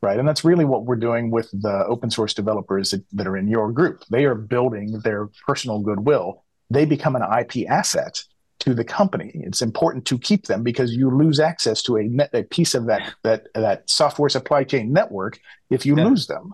right? 0.03 0.19
And 0.19 0.27
that's 0.27 0.43
really 0.43 0.65
what 0.65 0.83
we're 0.83 0.97
doing 0.97 1.31
with 1.31 1.49
the 1.53 1.85
open 1.85 2.11
source 2.11 2.33
developers 2.33 2.91
that, 2.91 3.05
that 3.13 3.25
are 3.25 3.37
in 3.37 3.47
your 3.47 3.71
group. 3.71 4.03
They 4.11 4.25
are 4.25 4.35
building 4.35 4.99
their 4.99 5.29
personal 5.47 5.79
goodwill. 5.79 6.43
They 6.69 6.83
become 6.83 7.15
an 7.15 7.23
ip 7.39 7.69
asset 7.69 8.21
to 8.63 8.73
the 8.73 8.85
company. 8.85 9.31
It's 9.33 9.61
important 9.61 10.05
to 10.05 10.17
keep 10.17 10.47
them 10.47 10.63
because 10.63 10.95
you 10.95 11.09
lose 11.09 11.39
access 11.39 11.81
to 11.83 11.97
a, 11.97 12.03
net, 12.03 12.29
a 12.33 12.43
piece 12.43 12.73
of 12.73 12.85
that 12.85 13.13
that 13.23 13.47
that 13.55 13.89
software 13.89 14.29
supply 14.29 14.63
chain 14.63 14.93
network 14.93 15.39
if 15.69 15.85
you 15.85 15.97
yeah. 15.97 16.05
lose 16.05 16.27
them. 16.27 16.53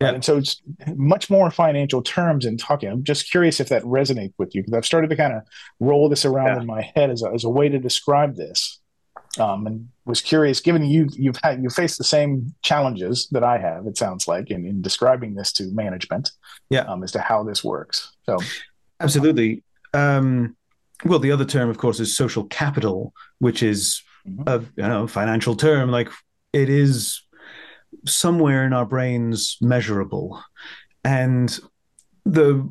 Yeah. 0.00 0.12
And 0.12 0.24
so 0.24 0.38
it's 0.38 0.62
much 0.96 1.28
more 1.28 1.50
financial 1.50 2.00
terms 2.00 2.46
in 2.46 2.56
talking. 2.56 2.88
I'm 2.88 3.04
just 3.04 3.30
curious 3.30 3.60
if 3.60 3.68
that 3.68 3.82
resonates 3.82 4.32
with 4.38 4.54
you 4.54 4.62
because 4.62 4.72
I've 4.72 4.86
started 4.86 5.10
to 5.10 5.16
kind 5.16 5.34
of 5.34 5.42
roll 5.78 6.08
this 6.08 6.24
around 6.24 6.46
yeah. 6.46 6.60
in 6.60 6.66
my 6.66 6.80
head 6.94 7.10
as 7.10 7.22
a, 7.22 7.28
as 7.28 7.44
a 7.44 7.50
way 7.50 7.68
to 7.68 7.78
describe 7.78 8.36
this. 8.36 8.80
Um, 9.38 9.66
and 9.66 9.88
was 10.06 10.22
curious, 10.22 10.60
given 10.60 10.82
you 10.82 11.08
you've 11.12 11.38
had 11.42 11.62
you 11.62 11.68
faced 11.68 11.98
the 11.98 12.04
same 12.04 12.54
challenges 12.62 13.28
that 13.32 13.44
I 13.44 13.58
have, 13.58 13.86
it 13.86 13.98
sounds 13.98 14.26
like, 14.26 14.50
in, 14.50 14.66
in 14.66 14.82
describing 14.82 15.34
this 15.34 15.52
to 15.52 15.64
management, 15.72 16.32
yeah, 16.70 16.80
um, 16.80 17.04
as 17.04 17.12
to 17.12 17.20
how 17.20 17.44
this 17.44 17.62
works. 17.62 18.16
So, 18.24 18.38
absolutely. 18.98 19.62
Um, 19.92 20.56
well, 21.04 21.18
the 21.18 21.32
other 21.32 21.44
term, 21.44 21.70
of 21.70 21.78
course, 21.78 22.00
is 22.00 22.16
social 22.16 22.44
capital, 22.44 23.14
which 23.38 23.62
is 23.62 24.02
mm-hmm. 24.26 24.42
a 24.46 24.60
you 24.60 24.88
know 24.88 25.06
financial 25.06 25.56
term. 25.56 25.90
Like 25.90 26.08
it 26.52 26.68
is 26.68 27.22
somewhere 28.06 28.64
in 28.64 28.72
our 28.72 28.86
brains 28.86 29.56
measurable. 29.60 30.42
And 31.04 31.58
the 32.24 32.68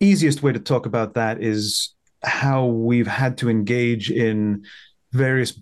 easiest 0.00 0.42
way 0.42 0.52
to 0.52 0.58
talk 0.58 0.86
about 0.86 1.14
that 1.14 1.42
is 1.42 1.94
how 2.22 2.66
we've 2.66 3.06
had 3.06 3.38
to 3.38 3.50
engage 3.50 4.10
in 4.10 4.64
various 5.12 5.60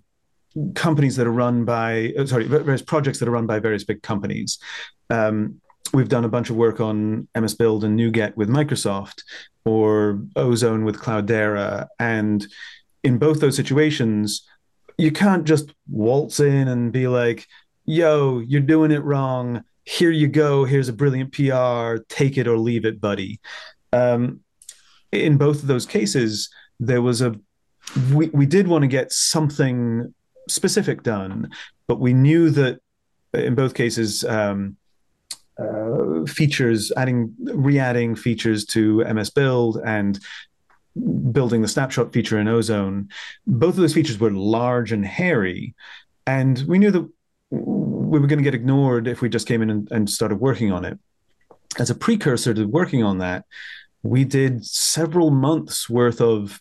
companies 0.75 1.17
that 1.17 1.27
are 1.27 1.33
run 1.33 1.65
by 1.65 2.13
uh, 2.19 2.27
sorry 2.27 2.45
various 2.45 2.83
projects 2.83 3.19
that 3.19 3.29
are 3.29 3.33
run 3.33 3.47
by 3.47 3.59
various 3.59 3.85
big 3.85 4.03
companies 4.03 4.59
um, 5.09 5.61
we've 5.95 6.09
done 6.09 6.25
a 6.25 6.29
bunch 6.29 6.51
of 6.51 6.57
work 6.57 6.81
on 6.81 7.29
ms 7.39 7.55
build 7.55 7.85
and 7.85 7.99
nuget 7.99 8.37
with 8.37 8.49
microsoft 8.49 9.23
or 9.65 10.23
ozone 10.37 10.85
with 10.85 10.99
cloudera. 10.99 11.89
And 11.99 12.47
in 13.03 13.19
both 13.19 13.41
those 13.41 13.57
situations 13.57 14.47
you 14.99 15.11
can't 15.11 15.45
just 15.45 15.73
waltz 15.89 16.41
in 16.41 16.69
and 16.69 16.93
be 16.93 17.09
like 17.09 17.47
yo 17.87 18.41
you're 18.41 18.61
doing 18.61 18.91
it 18.91 19.03
wrong. 19.03 19.65
Here 19.85 20.11
you 20.11 20.29
go. 20.29 20.65
Here's 20.65 20.89
a 20.89 20.93
brilliant 20.93 21.33
pr 21.33 22.03
take 22.09 22.37
it 22.37 22.47
or 22.47 22.59
leave 22.59 22.85
it 22.85 23.01
buddy. 23.01 23.41
Um, 23.93 24.41
in 25.11 25.39
both 25.39 25.63
of 25.63 25.69
those 25.69 25.87
cases 25.87 26.51
there 26.79 27.03
was 27.03 27.21
a 27.21 27.35
we, 28.13 28.29
we 28.29 28.47
did 28.47 28.69
want 28.69 28.83
to 28.83 28.89
get 28.89 29.13
something 29.13 30.15
specific 30.49 31.03
done, 31.03 31.51
but 31.87 31.99
we 31.99 32.13
knew 32.13 32.51
that 32.51 32.81
in 33.35 33.55
both 33.55 33.75
cases, 33.75 34.25
um, 34.25 34.77
uh, 35.61 36.25
features, 36.27 36.93
adding, 36.97 37.35
re-adding 37.41 38.15
features 38.15 38.65
to 38.67 39.05
MS 39.05 39.31
Build 39.31 39.81
and 39.85 40.19
building 41.33 41.63
the 41.63 41.69
snapshot 41.69 42.13
feature 42.13 42.39
in 42.39 42.49
Ozone, 42.49 43.09
both 43.47 43.75
of 43.75 43.81
those 43.81 43.95
features 43.95 44.19
were 44.19 44.31
large 44.31 44.93
and 44.93 45.05
hairy, 45.05 45.75
and 46.27 46.65
we 46.67 46.79
knew 46.79 46.91
that 46.91 47.09
we 47.51 48.19
were 48.19 48.27
going 48.27 48.39
to 48.39 48.45
get 48.45 48.55
ignored 48.55 49.07
if 49.07 49.21
we 49.21 49.29
just 49.29 49.47
came 49.47 49.63
in 49.63 49.71
and, 49.71 49.91
and 49.91 50.11
started 50.11 50.37
working 50.37 50.73
on 50.73 50.85
it. 50.85 50.99
As 51.79 51.91
a 51.91 51.95
precursor 51.95 52.53
to 52.55 52.65
working 52.65 53.03
on 53.05 53.19
that, 53.19 53.45
we 54.03 54.25
did 54.25 54.65
several 54.65 55.31
months 55.31 55.89
worth 55.89 56.21
of 56.21 56.61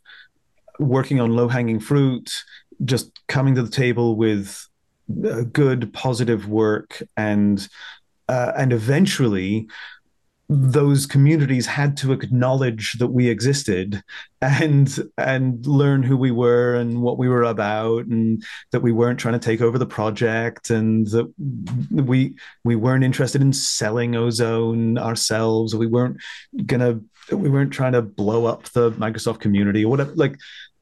working 0.80 1.20
on 1.20 1.36
low 1.36 1.48
hanging 1.48 1.80
fruit, 1.80 2.44
just 2.86 3.20
coming 3.28 3.56
to 3.56 3.64
the 3.64 3.72
table 3.72 4.16
with 4.16 4.66
uh, 5.26 5.42
good, 5.42 5.92
positive 5.94 6.48
work, 6.48 7.02
and 7.18 7.68
uh, 8.30 8.54
and 8.56 8.72
eventually 8.72 9.68
those 10.52 11.06
communities 11.06 11.68
had 11.68 11.96
to 11.96 12.12
acknowledge 12.12 12.94
that 12.94 13.08
we 13.08 13.30
existed 13.30 14.02
and 14.42 14.98
and 15.18 15.66
learn 15.68 16.02
who 16.02 16.18
we 16.18 16.32
were 16.32 16.74
and 16.76 17.02
what 17.04 17.20
we 17.20 17.30
were 17.30 17.44
about 17.44 18.06
and 18.06 18.44
that 18.72 18.80
we 18.80 18.92
weren't 18.92 19.20
trying 19.20 19.40
to 19.40 19.40
take 19.40 19.62
over 19.62 19.78
the 19.78 19.86
project 19.86 20.72
and 20.72 21.06
that 21.08 21.32
we 21.92 22.34
we 22.64 22.76
weren't 22.76 23.04
interested 23.04 23.42
in 23.42 23.54
selling 23.54 24.16
ozone 24.16 24.98
ourselves. 24.98 25.76
We 25.76 25.86
weren't 25.88 26.18
gonna 26.66 27.00
we 27.32 27.50
weren't 27.50 27.74
trying 27.74 27.94
to 27.94 28.02
blow 28.02 28.46
up 28.46 28.64
the 28.70 28.92
microsoft 28.94 29.42
community 29.42 29.86
or 29.86 29.90
whatever. 29.90 30.14
Like 30.16 30.36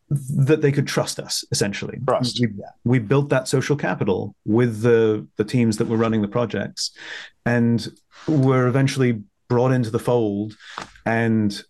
that 0.10 0.62
they 0.62 0.72
could 0.72 0.88
trust 0.88 1.20
us 1.20 1.44
essentially. 1.52 2.00
Trust. 2.08 2.40
We, 2.40 2.50
we, 2.86 3.00
built 3.00 3.30
that 3.30 3.48
social 3.48 3.76
capital 3.76 4.36
with 4.46 4.82
the 4.82 5.28
the 5.36 5.44
teams 5.44 5.78
that 5.78 5.88
were 5.88 5.98
running 5.98 6.22
the 6.22 6.28
projects 6.28 6.92
and 7.46 7.88
were 8.28 8.68
eventually 8.68 9.22
brought 9.50 9.72
into 9.72 9.90
the 9.90 10.00
fold 10.00 10.56
and 11.06 11.62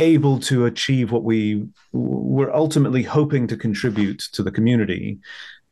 able 0.00 0.38
to 0.38 0.64
achieve 0.64 1.10
what 1.12 1.24
we 1.24 1.66
were 1.92 2.54
ultimately 2.54 3.02
hoping 3.02 3.46
to 3.48 3.56
contribute 3.56 4.20
to 4.32 4.42
the 4.42 4.50
community 4.50 5.18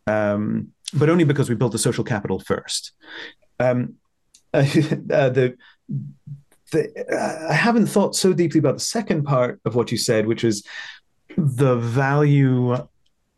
um, 0.07 0.73
but 0.95 1.11
only 1.11 1.25
because 1.25 1.49
we 1.49 1.55
built 1.55 1.73
the 1.73 1.79
social 1.79 2.05
capital 2.05 2.39
first. 2.39 2.93
Um, 3.59 3.95
uh, 4.55 4.63
the 4.63 5.57
the, 6.73 7.07
uh, 7.13 7.51
I 7.51 7.55
haven't 7.55 7.87
thought 7.87 8.17
so 8.17 8.33
deeply 8.33 8.59
about 8.59 8.75
the 8.75 8.81
second 8.81 9.25
part 9.25 9.61
of 9.65 9.77
what 9.77 9.93
you 9.93 9.99
said, 9.99 10.27
which 10.27 10.43
is 10.43 10.65
the 11.37 11.76
value 11.76 12.76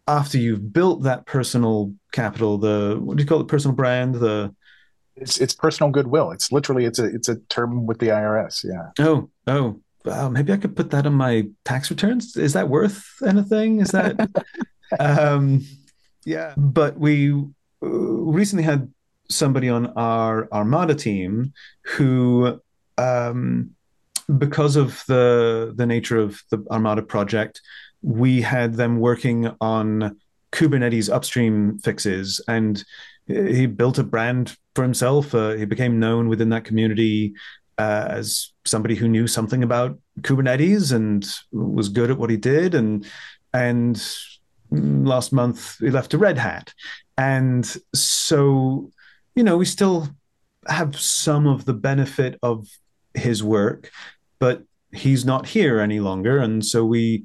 after 0.06 0.38
you've 0.38 0.72
built 0.72 1.02
that 1.02 1.26
personal 1.26 1.92
capital, 2.12 2.58
the 2.58 2.98
what 3.00 3.16
do 3.16 3.22
you 3.22 3.28
call 3.28 3.40
it, 3.40 3.48
personal 3.48 3.74
brand, 3.74 4.14
the 4.14 4.54
it's 5.16 5.38
it's 5.38 5.54
personal 5.54 5.90
goodwill. 5.90 6.30
It's 6.30 6.50
literally 6.50 6.84
it's 6.84 6.98
a 6.98 7.04
it's 7.04 7.28
a 7.28 7.36
term 7.48 7.86
with 7.86 7.98
the 7.98 8.08
IRS. 8.08 8.64
Yeah. 8.64 9.04
Oh 9.04 9.30
oh. 9.46 9.80
Wow, 10.04 10.30
maybe 10.30 10.52
I 10.52 10.56
could 10.56 10.74
put 10.74 10.90
that 10.92 11.06
on 11.06 11.14
my 11.14 11.48
tax 11.64 11.90
returns. 11.90 12.36
Is 12.36 12.54
that 12.54 12.68
worth 12.68 13.04
anything? 13.26 13.80
Is 13.80 13.90
that 13.90 14.16
um 14.98 15.66
yeah. 16.24 16.54
But 16.56 16.98
we 16.98 17.32
uh, 17.32 17.86
recently 17.86 18.64
had 18.64 18.92
somebody 19.28 19.68
on 19.68 19.88
our 19.88 20.48
Armada 20.52 20.94
team 20.94 21.52
who 21.84 22.60
um 22.96 23.70
because 24.38 24.76
of 24.76 25.02
the 25.08 25.72
the 25.76 25.86
nature 25.86 26.18
of 26.18 26.42
the 26.50 26.64
Armada 26.70 27.02
project, 27.02 27.60
we 28.02 28.40
had 28.40 28.74
them 28.74 29.00
working 29.00 29.50
on 29.60 30.16
Kubernetes 30.52 31.12
upstream 31.12 31.78
fixes, 31.78 32.40
and 32.48 32.82
he 33.26 33.66
built 33.66 33.98
a 33.98 34.04
brand 34.04 34.56
for 34.74 34.82
himself. 34.82 35.34
Uh, 35.34 35.50
he 35.50 35.64
became 35.64 36.00
known 36.00 36.28
within 36.28 36.48
that 36.50 36.64
community 36.64 37.34
uh, 37.76 38.06
as 38.08 38.52
somebody 38.64 38.94
who 38.94 39.08
knew 39.08 39.26
something 39.26 39.62
about 39.62 39.98
Kubernetes 40.22 40.92
and 40.92 41.26
was 41.52 41.88
good 41.88 42.10
at 42.10 42.18
what 42.18 42.30
he 42.30 42.36
did. 42.36 42.74
And 42.74 43.06
and 43.52 44.02
last 44.70 45.32
month 45.32 45.78
he 45.78 45.90
left 45.90 46.10
to 46.12 46.18
Red 46.18 46.38
Hat, 46.38 46.72
and 47.16 47.64
so 47.94 48.90
you 49.34 49.42
know 49.42 49.56
we 49.56 49.64
still 49.64 50.08
have 50.66 50.98
some 50.98 51.46
of 51.46 51.64
the 51.64 51.74
benefit 51.74 52.38
of 52.42 52.68
his 53.14 53.42
work, 53.42 53.90
but 54.38 54.62
he's 54.92 55.24
not 55.24 55.46
here 55.46 55.80
any 55.80 56.00
longer, 56.00 56.38
and 56.38 56.64
so 56.64 56.84
we 56.84 57.24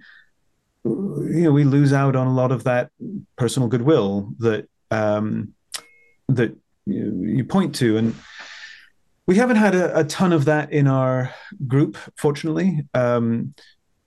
you 0.86 1.44
know 1.44 1.52
we 1.52 1.64
lose 1.64 1.94
out 1.94 2.16
on 2.16 2.28
a 2.28 2.34
lot 2.34 2.52
of 2.52 2.64
that 2.66 2.90
personal 3.38 3.70
goodwill 3.70 4.34
that 4.40 4.68
um, 4.92 5.54
that 6.28 6.56
you, 6.86 7.24
you, 7.26 7.44
point 7.46 7.74
to, 7.76 7.98
and 7.98 8.16
we 9.26 9.36
haven't 9.36 9.56
had 9.56 9.74
a, 9.74 10.00
a, 10.00 10.04
ton 10.04 10.34
of 10.34 10.46
that 10.46 10.72
in 10.72 10.88
our 10.88 11.34
group, 11.68 11.98
fortunately. 12.16 12.86
Um, 12.94 13.54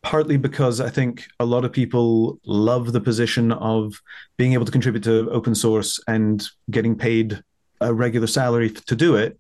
partly 0.03 0.37
because 0.37 0.81
I 0.81 0.89
think 0.89 1.27
a 1.41 1.45
lot 1.45 1.65
of 1.65 1.73
people 1.73 2.39
love 2.45 2.93
the 2.93 3.01
position 3.01 3.51
of 3.51 4.01
being 4.37 4.53
able 4.53 4.65
to 4.65 4.71
contribute 4.71 5.03
to 5.03 5.29
open 5.31 5.53
source 5.53 5.99
and 6.07 6.47
getting 6.71 6.95
paid 6.95 7.43
a 7.81 7.93
regular 7.93 8.29
salary 8.29 8.71
to 8.71 8.95
do 8.95 9.17
it. 9.17 9.37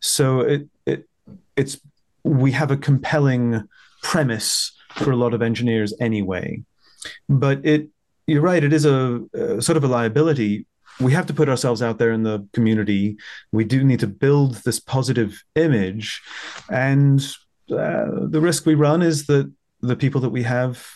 So 0.00 0.40
it 0.40 0.68
it 0.84 1.08
it's 1.56 1.80
we 2.22 2.52
have 2.52 2.70
a 2.70 2.76
compelling 2.76 3.66
premise 4.02 4.72
for 4.96 5.10
a 5.10 5.16
lot 5.16 5.34
of 5.34 5.42
engineers 5.42 5.94
anyway. 6.00 6.62
But 7.28 7.64
it, 7.64 7.88
you're 8.26 8.42
right, 8.42 8.64
it 8.64 8.72
is 8.72 8.84
a, 8.84 9.22
a 9.34 9.60
sort 9.60 9.76
of 9.76 9.84
a 9.84 9.88
liability. 9.88 10.66
We 11.00 11.12
have 11.12 11.26
to 11.26 11.34
put 11.34 11.48
ourselves 11.48 11.82
out 11.82 11.98
there 11.98 12.12
in 12.12 12.22
the 12.22 12.46
community. 12.52 13.16
We 13.52 13.64
do 13.64 13.84
need 13.84 14.00
to 14.00 14.06
build 14.06 14.54
this 14.64 14.78
positive 14.78 15.42
image, 15.56 16.22
and 16.70 17.20
uh, 17.70 18.28
the 18.28 18.40
risk 18.40 18.66
we 18.66 18.74
run 18.74 19.02
is 19.02 19.26
that 19.26 19.52
the 19.80 19.96
people 19.96 20.20
that 20.20 20.30
we 20.30 20.44
have 20.44 20.86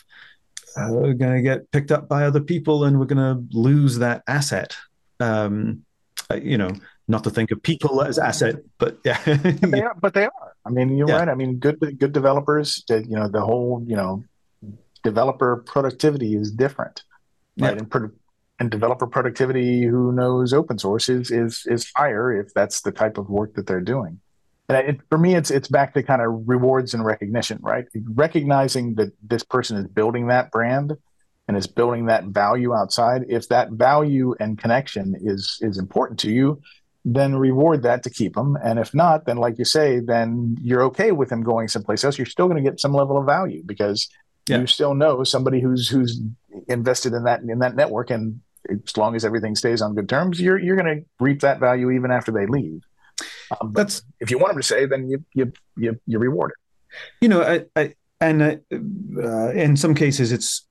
are 0.77 1.13
going 1.15 1.37
to 1.37 1.43
get 1.43 1.71
picked 1.73 1.91
up 1.91 2.09
by 2.09 2.25
other 2.25 2.41
people, 2.41 2.85
and 2.85 2.99
we're 2.99 3.07
going 3.07 3.19
to 3.19 3.57
lose 3.57 3.99
that 3.99 4.23
asset. 4.27 4.77
Um, 5.21 5.85
uh, 6.31 6.37
you 6.37 6.59
know, 6.59 6.71
not 7.09 7.25
to 7.25 7.31
think 7.31 7.51
of 7.51 7.63
people 7.63 8.03
as 8.03 8.19
asset, 8.19 8.57
but 8.79 8.99
yeah, 9.05 9.19
but 9.25 9.71
they 9.71 9.83
are. 9.83 9.95
But 10.01 10.15
they 10.15 10.25
are. 10.25 10.57
I 10.65 10.71
mean, 10.71 10.97
you're 10.97 11.09
yeah. 11.09 11.21
right. 11.21 11.29
I 11.29 11.35
mean, 11.35 11.57
good 11.57 11.81
good 11.99 12.13
developers. 12.13 12.85
You 12.89 13.17
know, 13.17 13.29
the 13.29 13.41
whole 13.41 13.83
you 13.87 13.97
know 13.97 14.25
developer 15.03 15.57
productivity 15.67 16.37
is 16.37 16.53
different, 16.53 17.03
right? 17.59 17.79
And, 17.79 17.91
pro- 17.91 18.11
and 18.61 18.71
developer 18.71 19.07
productivity, 19.07 19.85
who 19.85 20.13
knows 20.13 20.53
open 20.53 20.79
source 20.79 21.09
is 21.09 21.31
is 21.31 21.65
is 21.67 21.91
higher 21.97 22.33
if 22.33 22.53
that's 22.55 22.83
the 22.83 22.93
type 22.93 23.17
of 23.17 23.31
work 23.31 23.55
that 23.55 23.67
they're 23.67 23.81
doing. 23.81 24.21
And 24.69 24.77
it, 24.77 25.01
for 25.09 25.17
me, 25.17 25.35
it's 25.35 25.51
it's 25.51 25.69
back 25.69 25.95
to 25.95 26.03
kind 26.03 26.21
of 26.21 26.47
rewards 26.47 26.93
and 26.93 27.05
recognition, 27.05 27.59
right? 27.63 27.87
Recognizing 27.95 28.97
that 28.97 29.13
this 29.23 29.43
person 29.43 29.79
is 29.79 29.87
building 29.87 30.27
that 30.27 30.51
brand 30.51 30.97
and 31.49 31.57
is 31.57 31.67
building 31.67 32.07
that 32.07 32.25
value 32.25 32.75
outside. 32.75 33.25
If 33.29 33.49
that 33.49 33.71
value 33.71 34.35
and 34.39 34.59
connection 34.59 35.17
is 35.19 35.59
is 35.63 35.79
important 35.79 36.19
to 36.21 36.31
you, 36.31 36.61
then 37.15 37.37
reward 37.37 37.83
that 37.83 38.03
to 38.03 38.11
keep 38.11 38.35
them. 38.35 38.57
And 38.63 38.79
if 38.79 38.95
not, 38.95 39.25
then 39.25 39.39
like 39.39 39.59
you 39.59 39.65
say, 39.65 40.01
then 40.01 40.57
you're 40.61 40.83
okay 40.85 41.13
with 41.13 41.33
him 41.33 41.43
going 41.43 41.69
someplace 41.69 42.05
else. 42.05 42.19
You're 42.19 42.27
still 42.27 42.49
going 42.49 42.63
to 42.63 42.71
get 42.71 42.81
some 42.81 42.93
level 42.93 43.17
of 43.17 43.25
value 43.25 43.63
because 43.65 44.09
yeah. 44.47 44.61
you 44.61 44.67
still 44.67 44.95
know 44.95 45.25
somebody 45.25 45.61
who's 45.61 45.89
who's 45.89 46.21
invested 46.69 47.15
in 47.15 47.25
that 47.25 47.41
in 47.41 47.61
that 47.61 47.77
network, 47.77 48.11
and 48.11 48.41
as 48.71 48.97
long 48.97 49.17
as 49.17 49.25
everything 49.25 49.55
stays 49.55 49.81
on 49.81 49.95
good 49.95 50.09
terms, 50.09 50.41
you're 50.41 50.59
you're 50.59 50.77
going 50.77 50.99
to 50.99 51.05
reap 51.19 51.41
that 51.41 51.61
value 51.61 51.91
even 51.91 52.11
after 52.11 52.31
they 52.31 52.47
leave. 52.47 52.83
Um, 53.59 53.73
That's 53.73 54.03
if 54.21 54.31
you 54.31 54.39
want 54.39 54.53
them 54.53 54.61
to 54.61 54.67
stay, 54.67 54.85
then 54.85 55.09
you 55.09 55.25
you 55.33 55.53
you 55.77 56.01
you 56.07 56.19
reward 56.19 56.53
it. 56.53 56.95
You 57.23 57.29
know, 57.29 57.43
I, 57.43 57.65
I 57.75 57.95
and 58.21 58.43
uh, 58.43 58.57
uh, 59.23 59.51
in 59.53 59.77
some 59.77 59.95
cases, 59.95 60.31
it's 60.31 60.67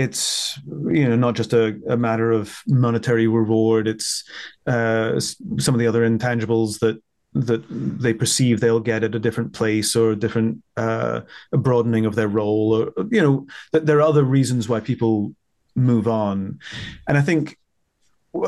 it's 0.00 0.58
you 0.66 1.08
know 1.08 1.16
not 1.16 1.34
just 1.34 1.52
a, 1.52 1.78
a 1.88 1.96
matter 1.96 2.32
of 2.32 2.60
monetary 2.66 3.26
reward. 3.26 3.86
It's 3.86 4.24
uh, 4.66 5.20
some 5.20 5.74
of 5.74 5.78
the 5.78 5.86
other 5.86 6.08
intangibles 6.08 6.78
that 6.80 7.00
that 7.32 7.62
they 7.68 8.12
perceive 8.12 8.60
they'll 8.60 8.80
get 8.80 9.04
at 9.04 9.14
a 9.14 9.18
different 9.18 9.52
place 9.52 9.94
or 9.94 10.10
a 10.10 10.16
different 10.16 10.62
uh, 10.76 11.20
broadening 11.52 12.04
of 12.04 12.14
their 12.16 12.28
role 12.28 12.74
or 12.74 13.04
you 13.10 13.20
know 13.20 13.46
that 13.72 13.86
there 13.86 13.98
are 13.98 14.08
other 14.08 14.24
reasons 14.24 14.68
why 14.68 14.80
people 14.80 15.32
move 15.76 16.08
on 16.08 16.58
and 17.06 17.16
i 17.16 17.20
think 17.20 17.56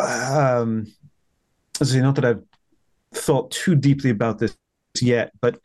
um 0.01 0.93
as 1.81 1.95
not 1.95 2.17
that 2.17 2.25
i've 2.25 2.43
thought 3.15 3.53
too 3.53 3.77
deeply 3.77 4.11
about 4.11 4.41
this 4.41 4.57
yet 5.01 5.31
but 5.41 5.61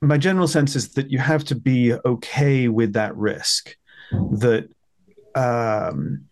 my 0.00 0.16
general 0.16 0.48
sense 0.48 0.74
is 0.74 0.94
that 0.94 1.10
you 1.10 1.18
have 1.18 1.44
to 1.44 1.54
be 1.54 1.92
okay 2.06 2.68
with 2.68 2.94
that 2.94 3.14
risk 3.16 3.76
that 4.10 4.68
um 5.34 6.24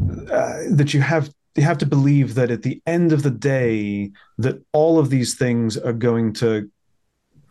uh, 0.00 0.62
that 0.70 0.94
you 0.94 1.00
have 1.00 1.30
you 1.56 1.64
have 1.64 1.78
to 1.78 1.86
believe 1.86 2.34
that 2.36 2.52
at 2.52 2.62
the 2.62 2.80
end 2.86 3.12
of 3.12 3.24
the 3.24 3.30
day 3.30 4.12
that 4.38 4.62
all 4.72 4.98
of 4.98 5.10
these 5.10 5.34
things 5.34 5.76
are 5.76 5.92
going 5.92 6.32
to 6.32 6.70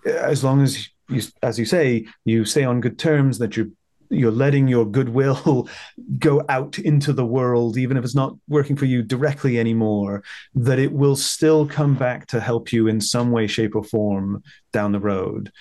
as 0.05 0.43
long 0.43 0.61
as 0.61 0.89
you 1.09 1.21
as 1.43 1.59
you 1.59 1.65
say 1.65 2.05
you 2.23 2.45
stay 2.45 2.63
on 2.63 2.79
good 2.79 2.97
terms 2.97 3.37
that 3.39 3.57
you 3.57 3.75
you're 4.09 4.31
letting 4.31 4.69
your 4.69 4.85
goodwill 4.85 5.67
go 6.17 6.41
out 6.47 6.79
into 6.79 7.11
the 7.11 7.25
world 7.25 7.77
even 7.77 7.97
if 7.97 8.05
it's 8.05 8.15
not 8.15 8.33
working 8.47 8.77
for 8.77 8.85
you 8.85 9.03
directly 9.03 9.59
anymore 9.59 10.23
that 10.55 10.79
it 10.79 10.93
will 10.93 11.17
still 11.17 11.67
come 11.67 11.93
back 11.93 12.27
to 12.27 12.39
help 12.39 12.71
you 12.71 12.87
in 12.87 13.01
some 13.01 13.31
way 13.31 13.45
shape 13.45 13.75
or 13.75 13.83
form 13.83 14.41
down 14.71 14.93
the 14.93 14.99
road. 14.99 15.51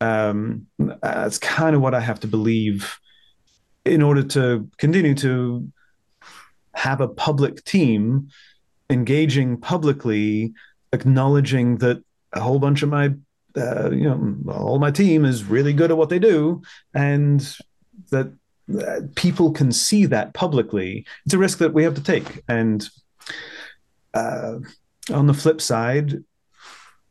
Um, 0.00 0.66
that's 0.78 1.38
kind 1.38 1.76
of 1.76 1.80
what 1.80 1.94
i 1.94 2.00
have 2.00 2.18
to 2.18 2.26
believe 2.26 2.98
in 3.84 4.02
order 4.02 4.22
to 4.22 4.68
continue 4.78 5.14
to 5.14 5.70
have 6.74 7.00
a 7.00 7.08
public 7.08 7.64
team 7.64 8.28
engaging 8.90 9.56
publicly, 9.56 10.52
acknowledging 10.92 11.78
that 11.78 12.02
a 12.32 12.40
whole 12.40 12.58
bunch 12.58 12.82
of 12.82 12.88
my, 12.88 13.12
uh, 13.56 13.90
you 13.90 14.08
know, 14.08 14.52
all 14.52 14.78
my 14.78 14.90
team 14.90 15.24
is 15.24 15.44
really 15.44 15.72
good 15.72 15.90
at 15.90 15.96
what 15.96 16.08
they 16.08 16.18
do, 16.18 16.62
and 16.94 17.56
that 18.10 18.32
people 19.14 19.50
can 19.52 19.72
see 19.72 20.06
that 20.06 20.32
publicly. 20.34 21.04
It's 21.24 21.34
a 21.34 21.38
risk 21.38 21.58
that 21.58 21.74
we 21.74 21.82
have 21.84 21.94
to 21.94 22.02
take. 22.02 22.42
And 22.48 22.88
uh, 24.14 24.58
on 25.12 25.26
the 25.26 25.34
flip 25.34 25.60
side, 25.60 26.22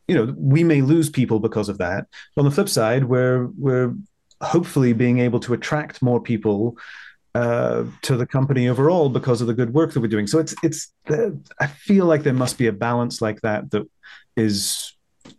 you 0.08 0.14
know, 0.14 0.34
we 0.36 0.64
may 0.64 0.82
lose 0.82 1.10
people 1.10 1.38
because 1.38 1.68
of 1.68 1.78
that. 1.78 2.06
On 2.36 2.44
the 2.44 2.50
flip 2.50 2.68
side, 2.68 3.04
we're 3.04 3.46
we're 3.58 3.94
hopefully 4.42 4.92
being 4.92 5.20
able 5.20 5.40
to 5.40 5.54
attract 5.54 6.02
more 6.02 6.20
people 6.20 6.76
uh, 7.34 7.84
to 8.02 8.16
the 8.16 8.26
company 8.26 8.68
overall 8.68 9.08
because 9.08 9.40
of 9.40 9.46
the 9.46 9.54
good 9.54 9.72
work 9.72 9.92
that 9.92 10.00
we're 10.00 10.08
doing. 10.08 10.26
So 10.26 10.38
it's 10.38 10.54
it's 10.62 10.92
I 11.60 11.66
feel 11.66 12.06
like 12.06 12.24
there 12.24 12.34
must 12.34 12.58
be 12.58 12.66
a 12.66 12.72
balance 12.72 13.22
like 13.22 13.40
that 13.40 13.70
that 13.70 13.88
is 14.36 14.94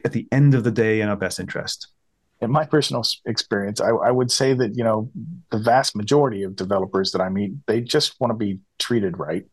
at 0.05 0.11
the 0.11 0.27
end 0.31 0.55
of 0.55 0.63
the 0.63 0.71
day 0.71 1.01
in 1.01 1.09
our 1.09 1.15
best 1.15 1.39
interest. 1.39 1.87
In 2.41 2.51
my 2.51 2.65
personal 2.65 3.03
experience, 3.25 3.79
I, 3.79 3.89
I 3.89 4.11
would 4.11 4.31
say 4.31 4.53
that 4.53 4.75
you 4.75 4.83
know 4.83 5.09
the 5.51 5.59
vast 5.59 5.95
majority 5.95 6.43
of 6.43 6.55
developers 6.55 7.11
that 7.11 7.21
I 7.21 7.29
meet, 7.29 7.51
they 7.67 7.81
just 7.81 8.19
want 8.19 8.31
to 8.31 8.35
be 8.35 8.59
treated 8.79 9.19
right. 9.19 9.45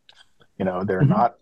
You 0.59 0.64
know, 0.64 0.84
they're 0.84 1.01
mm-hmm. 1.01 1.11
not 1.11 1.36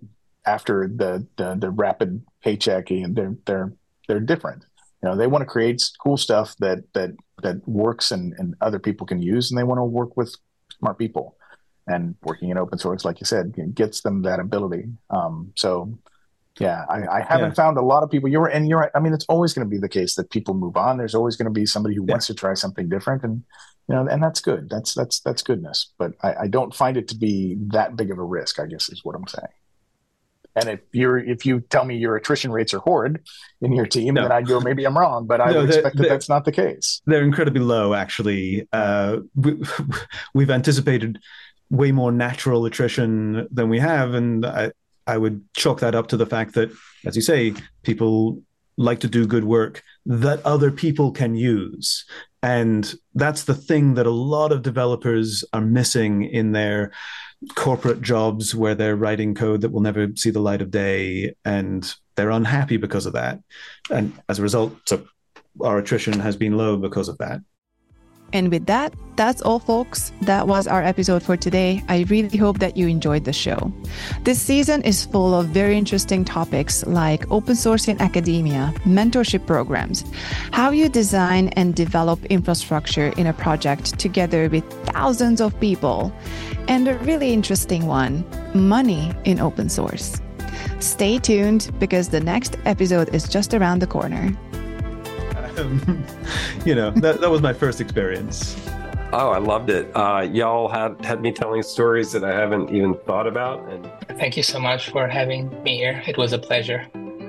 after 0.44 0.88
the, 0.88 1.26
the 1.36 1.54
the 1.54 1.70
rapid 1.70 2.24
paycheck, 2.42 2.90
and 2.90 3.14
they're 3.14 3.36
they're 3.44 3.72
they're 4.08 4.20
different. 4.20 4.64
You 5.02 5.08
know, 5.08 5.16
they 5.16 5.26
want 5.26 5.42
to 5.42 5.46
create 5.46 5.82
cool 6.02 6.16
stuff 6.16 6.56
that 6.58 6.84
that 6.94 7.10
that 7.42 7.66
works 7.68 8.10
and, 8.10 8.34
and 8.38 8.54
other 8.60 8.78
people 8.78 9.06
can 9.06 9.22
use, 9.22 9.50
and 9.50 9.58
they 9.58 9.64
want 9.64 9.78
to 9.78 9.84
work 9.84 10.16
with 10.16 10.34
smart 10.78 10.98
people. 10.98 11.36
And 11.90 12.16
working 12.22 12.50
in 12.50 12.58
open 12.58 12.78
source, 12.78 13.06
like 13.06 13.18
you 13.18 13.24
said, 13.24 13.54
gets 13.74 14.02
them 14.02 14.20
that 14.22 14.40
ability. 14.40 14.90
Um, 15.08 15.52
so, 15.56 15.98
yeah, 16.60 16.84
I, 16.86 17.06
I 17.06 17.22
haven't 17.22 17.52
yeah. 17.52 17.54
found 17.54 17.78
a 17.78 17.82
lot 17.82 18.02
of 18.02 18.10
people. 18.10 18.28
You're 18.28 18.48
and 18.48 18.68
you're. 18.68 18.90
I 18.94 19.00
mean, 19.00 19.14
it's 19.14 19.24
always 19.26 19.54
going 19.54 19.66
to 19.66 19.70
be 19.70 19.78
the 19.78 19.88
case 19.88 20.14
that 20.16 20.28
people 20.28 20.52
move 20.52 20.76
on. 20.76 20.98
There's 20.98 21.14
always 21.14 21.36
going 21.36 21.46
to 21.46 21.50
be 21.50 21.64
somebody 21.64 21.94
who 21.94 22.04
yeah. 22.06 22.12
wants 22.12 22.26
to 22.26 22.34
try 22.34 22.52
something 22.52 22.90
different, 22.90 23.22
and 23.22 23.42
you 23.88 23.94
know, 23.94 24.06
and 24.06 24.22
that's 24.22 24.40
good. 24.40 24.68
That's 24.68 24.92
that's 24.92 25.20
that's 25.20 25.42
goodness. 25.42 25.92
But 25.96 26.12
I, 26.22 26.34
I 26.42 26.46
don't 26.48 26.74
find 26.74 26.98
it 26.98 27.08
to 27.08 27.16
be 27.16 27.56
that 27.68 27.96
big 27.96 28.10
of 28.10 28.18
a 28.18 28.22
risk. 28.22 28.60
I 28.60 28.66
guess 28.66 28.90
is 28.90 29.02
what 29.02 29.16
I'm 29.16 29.26
saying. 29.26 29.48
And 30.58 30.68
if 30.68 30.80
you're 30.92 31.18
if 31.18 31.46
you 31.46 31.60
tell 31.60 31.84
me 31.84 31.96
your 31.96 32.16
attrition 32.16 32.50
rates 32.50 32.74
are 32.74 32.80
horrid 32.80 33.20
in 33.60 33.72
your 33.72 33.86
team, 33.86 34.14
no. 34.14 34.22
then 34.22 34.32
I'd 34.32 34.46
go 34.46 34.60
maybe 34.60 34.84
I'm 34.84 34.96
wrong. 34.96 35.26
But 35.26 35.40
I 35.40 35.52
no, 35.52 35.60
would 35.60 35.70
expect 35.70 35.96
that 35.96 36.08
that's 36.08 36.28
not 36.28 36.44
the 36.44 36.52
case. 36.52 37.00
They're 37.06 37.22
incredibly 37.22 37.60
low, 37.60 37.94
actually. 37.94 38.68
Uh, 38.72 39.18
we, 39.34 39.62
we've 40.34 40.50
anticipated 40.50 41.18
way 41.70 41.92
more 41.92 42.12
natural 42.12 42.64
attrition 42.64 43.46
than 43.50 43.68
we 43.68 43.78
have, 43.78 44.14
and 44.14 44.44
I 44.44 44.72
I 45.06 45.16
would 45.16 45.42
chalk 45.54 45.80
that 45.80 45.94
up 45.94 46.08
to 46.08 46.16
the 46.16 46.26
fact 46.26 46.54
that, 46.54 46.70
as 47.06 47.16
you 47.16 47.22
say, 47.22 47.54
people 47.82 48.42
like 48.76 49.00
to 49.00 49.08
do 49.08 49.26
good 49.26 49.44
work 49.44 49.82
that 50.06 50.44
other 50.44 50.70
people 50.70 51.10
can 51.10 51.34
use. 51.34 52.04
And 52.42 52.92
that's 53.14 53.44
the 53.44 53.54
thing 53.54 53.94
that 53.94 54.06
a 54.06 54.10
lot 54.10 54.52
of 54.52 54.62
developers 54.62 55.44
are 55.52 55.60
missing 55.60 56.22
in 56.22 56.52
their 56.52 56.92
corporate 57.54 58.02
jobs 58.02 58.54
where 58.54 58.74
they're 58.74 58.96
writing 58.96 59.34
code 59.34 59.60
that 59.60 59.70
will 59.70 59.80
never 59.80 60.08
see 60.16 60.30
the 60.30 60.40
light 60.40 60.62
of 60.62 60.70
day 60.70 61.34
and 61.44 61.94
they're 62.16 62.30
unhappy 62.30 62.76
because 62.76 63.06
of 63.06 63.12
that. 63.12 63.40
And 63.90 64.12
as 64.28 64.38
a 64.38 64.42
result 64.42 64.76
so 64.86 65.06
our 65.62 65.78
attrition 65.78 66.20
has 66.20 66.36
been 66.36 66.56
low 66.56 66.76
because 66.76 67.08
of 67.08 67.18
that 67.18 67.40
and 68.32 68.50
with 68.50 68.66
that, 68.66 68.94
that's 69.16 69.42
all, 69.42 69.58
folks. 69.58 70.12
That 70.22 70.46
was 70.46 70.68
our 70.68 70.82
episode 70.82 71.24
for 71.24 71.36
today. 71.36 71.82
I 71.88 72.06
really 72.08 72.38
hope 72.38 72.60
that 72.60 72.76
you 72.76 72.86
enjoyed 72.86 73.24
the 73.24 73.32
show. 73.32 73.72
This 74.22 74.40
season 74.40 74.82
is 74.82 75.04
full 75.04 75.34
of 75.34 75.46
very 75.46 75.76
interesting 75.76 76.24
topics 76.24 76.86
like 76.86 77.28
open 77.30 77.56
source 77.56 77.88
in 77.88 78.00
academia, 78.00 78.72
mentorship 78.84 79.44
programs, 79.44 80.04
how 80.52 80.70
you 80.70 80.88
design 80.88 81.48
and 81.56 81.74
develop 81.74 82.24
infrastructure 82.26 83.08
in 83.16 83.26
a 83.26 83.32
project 83.32 83.98
together 83.98 84.48
with 84.48 84.62
thousands 84.84 85.40
of 85.40 85.58
people, 85.58 86.12
and 86.68 86.86
a 86.86 86.94
really 86.98 87.32
interesting 87.32 87.86
one 87.86 88.24
money 88.54 89.12
in 89.24 89.40
open 89.40 89.68
source. 89.68 90.20
Stay 90.78 91.18
tuned 91.18 91.72
because 91.80 92.10
the 92.10 92.20
next 92.20 92.56
episode 92.66 93.12
is 93.12 93.28
just 93.28 93.52
around 93.52 93.80
the 93.80 93.86
corner. 93.88 94.32
You 96.66 96.74
know, 96.74 96.90
that, 96.90 97.20
that 97.20 97.30
was 97.30 97.40
my 97.40 97.52
first 97.52 97.80
experience. 97.80 98.56
Oh, 99.12 99.30
I 99.30 99.38
loved 99.38 99.70
it. 99.70 99.90
Uh, 99.96 100.28
y'all 100.30 100.68
had 100.68 101.02
had 101.02 101.22
me 101.22 101.32
telling 101.32 101.62
stories 101.62 102.12
that 102.12 102.24
I 102.24 102.32
haven't 102.32 102.70
even 102.74 102.94
thought 103.06 103.26
about. 103.26 103.66
And 103.70 103.90
thank 104.18 104.36
you 104.36 104.42
so 104.42 104.58
much 104.58 104.90
for 104.90 105.08
having 105.08 105.50
me 105.62 105.78
here. 105.78 106.02
It 106.06 106.18
was 106.18 106.34
a 106.34 106.38
pleasure. 106.38 106.86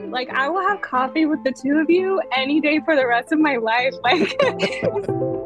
Like 0.09 0.30
I 0.30 0.49
will 0.49 0.67
have 0.67 0.82
coffee 0.82 1.25
with 1.25 1.41
the 1.45 1.53
two 1.53 1.77
of 1.77 1.89
you 1.89 2.21
any 2.36 2.59
day 2.59 2.82
for 2.84 2.95
the 2.97 3.07
rest 3.07 3.32
of 3.32 3.39
my 3.39 3.55
life. 3.55 3.93
Like. 4.03 4.41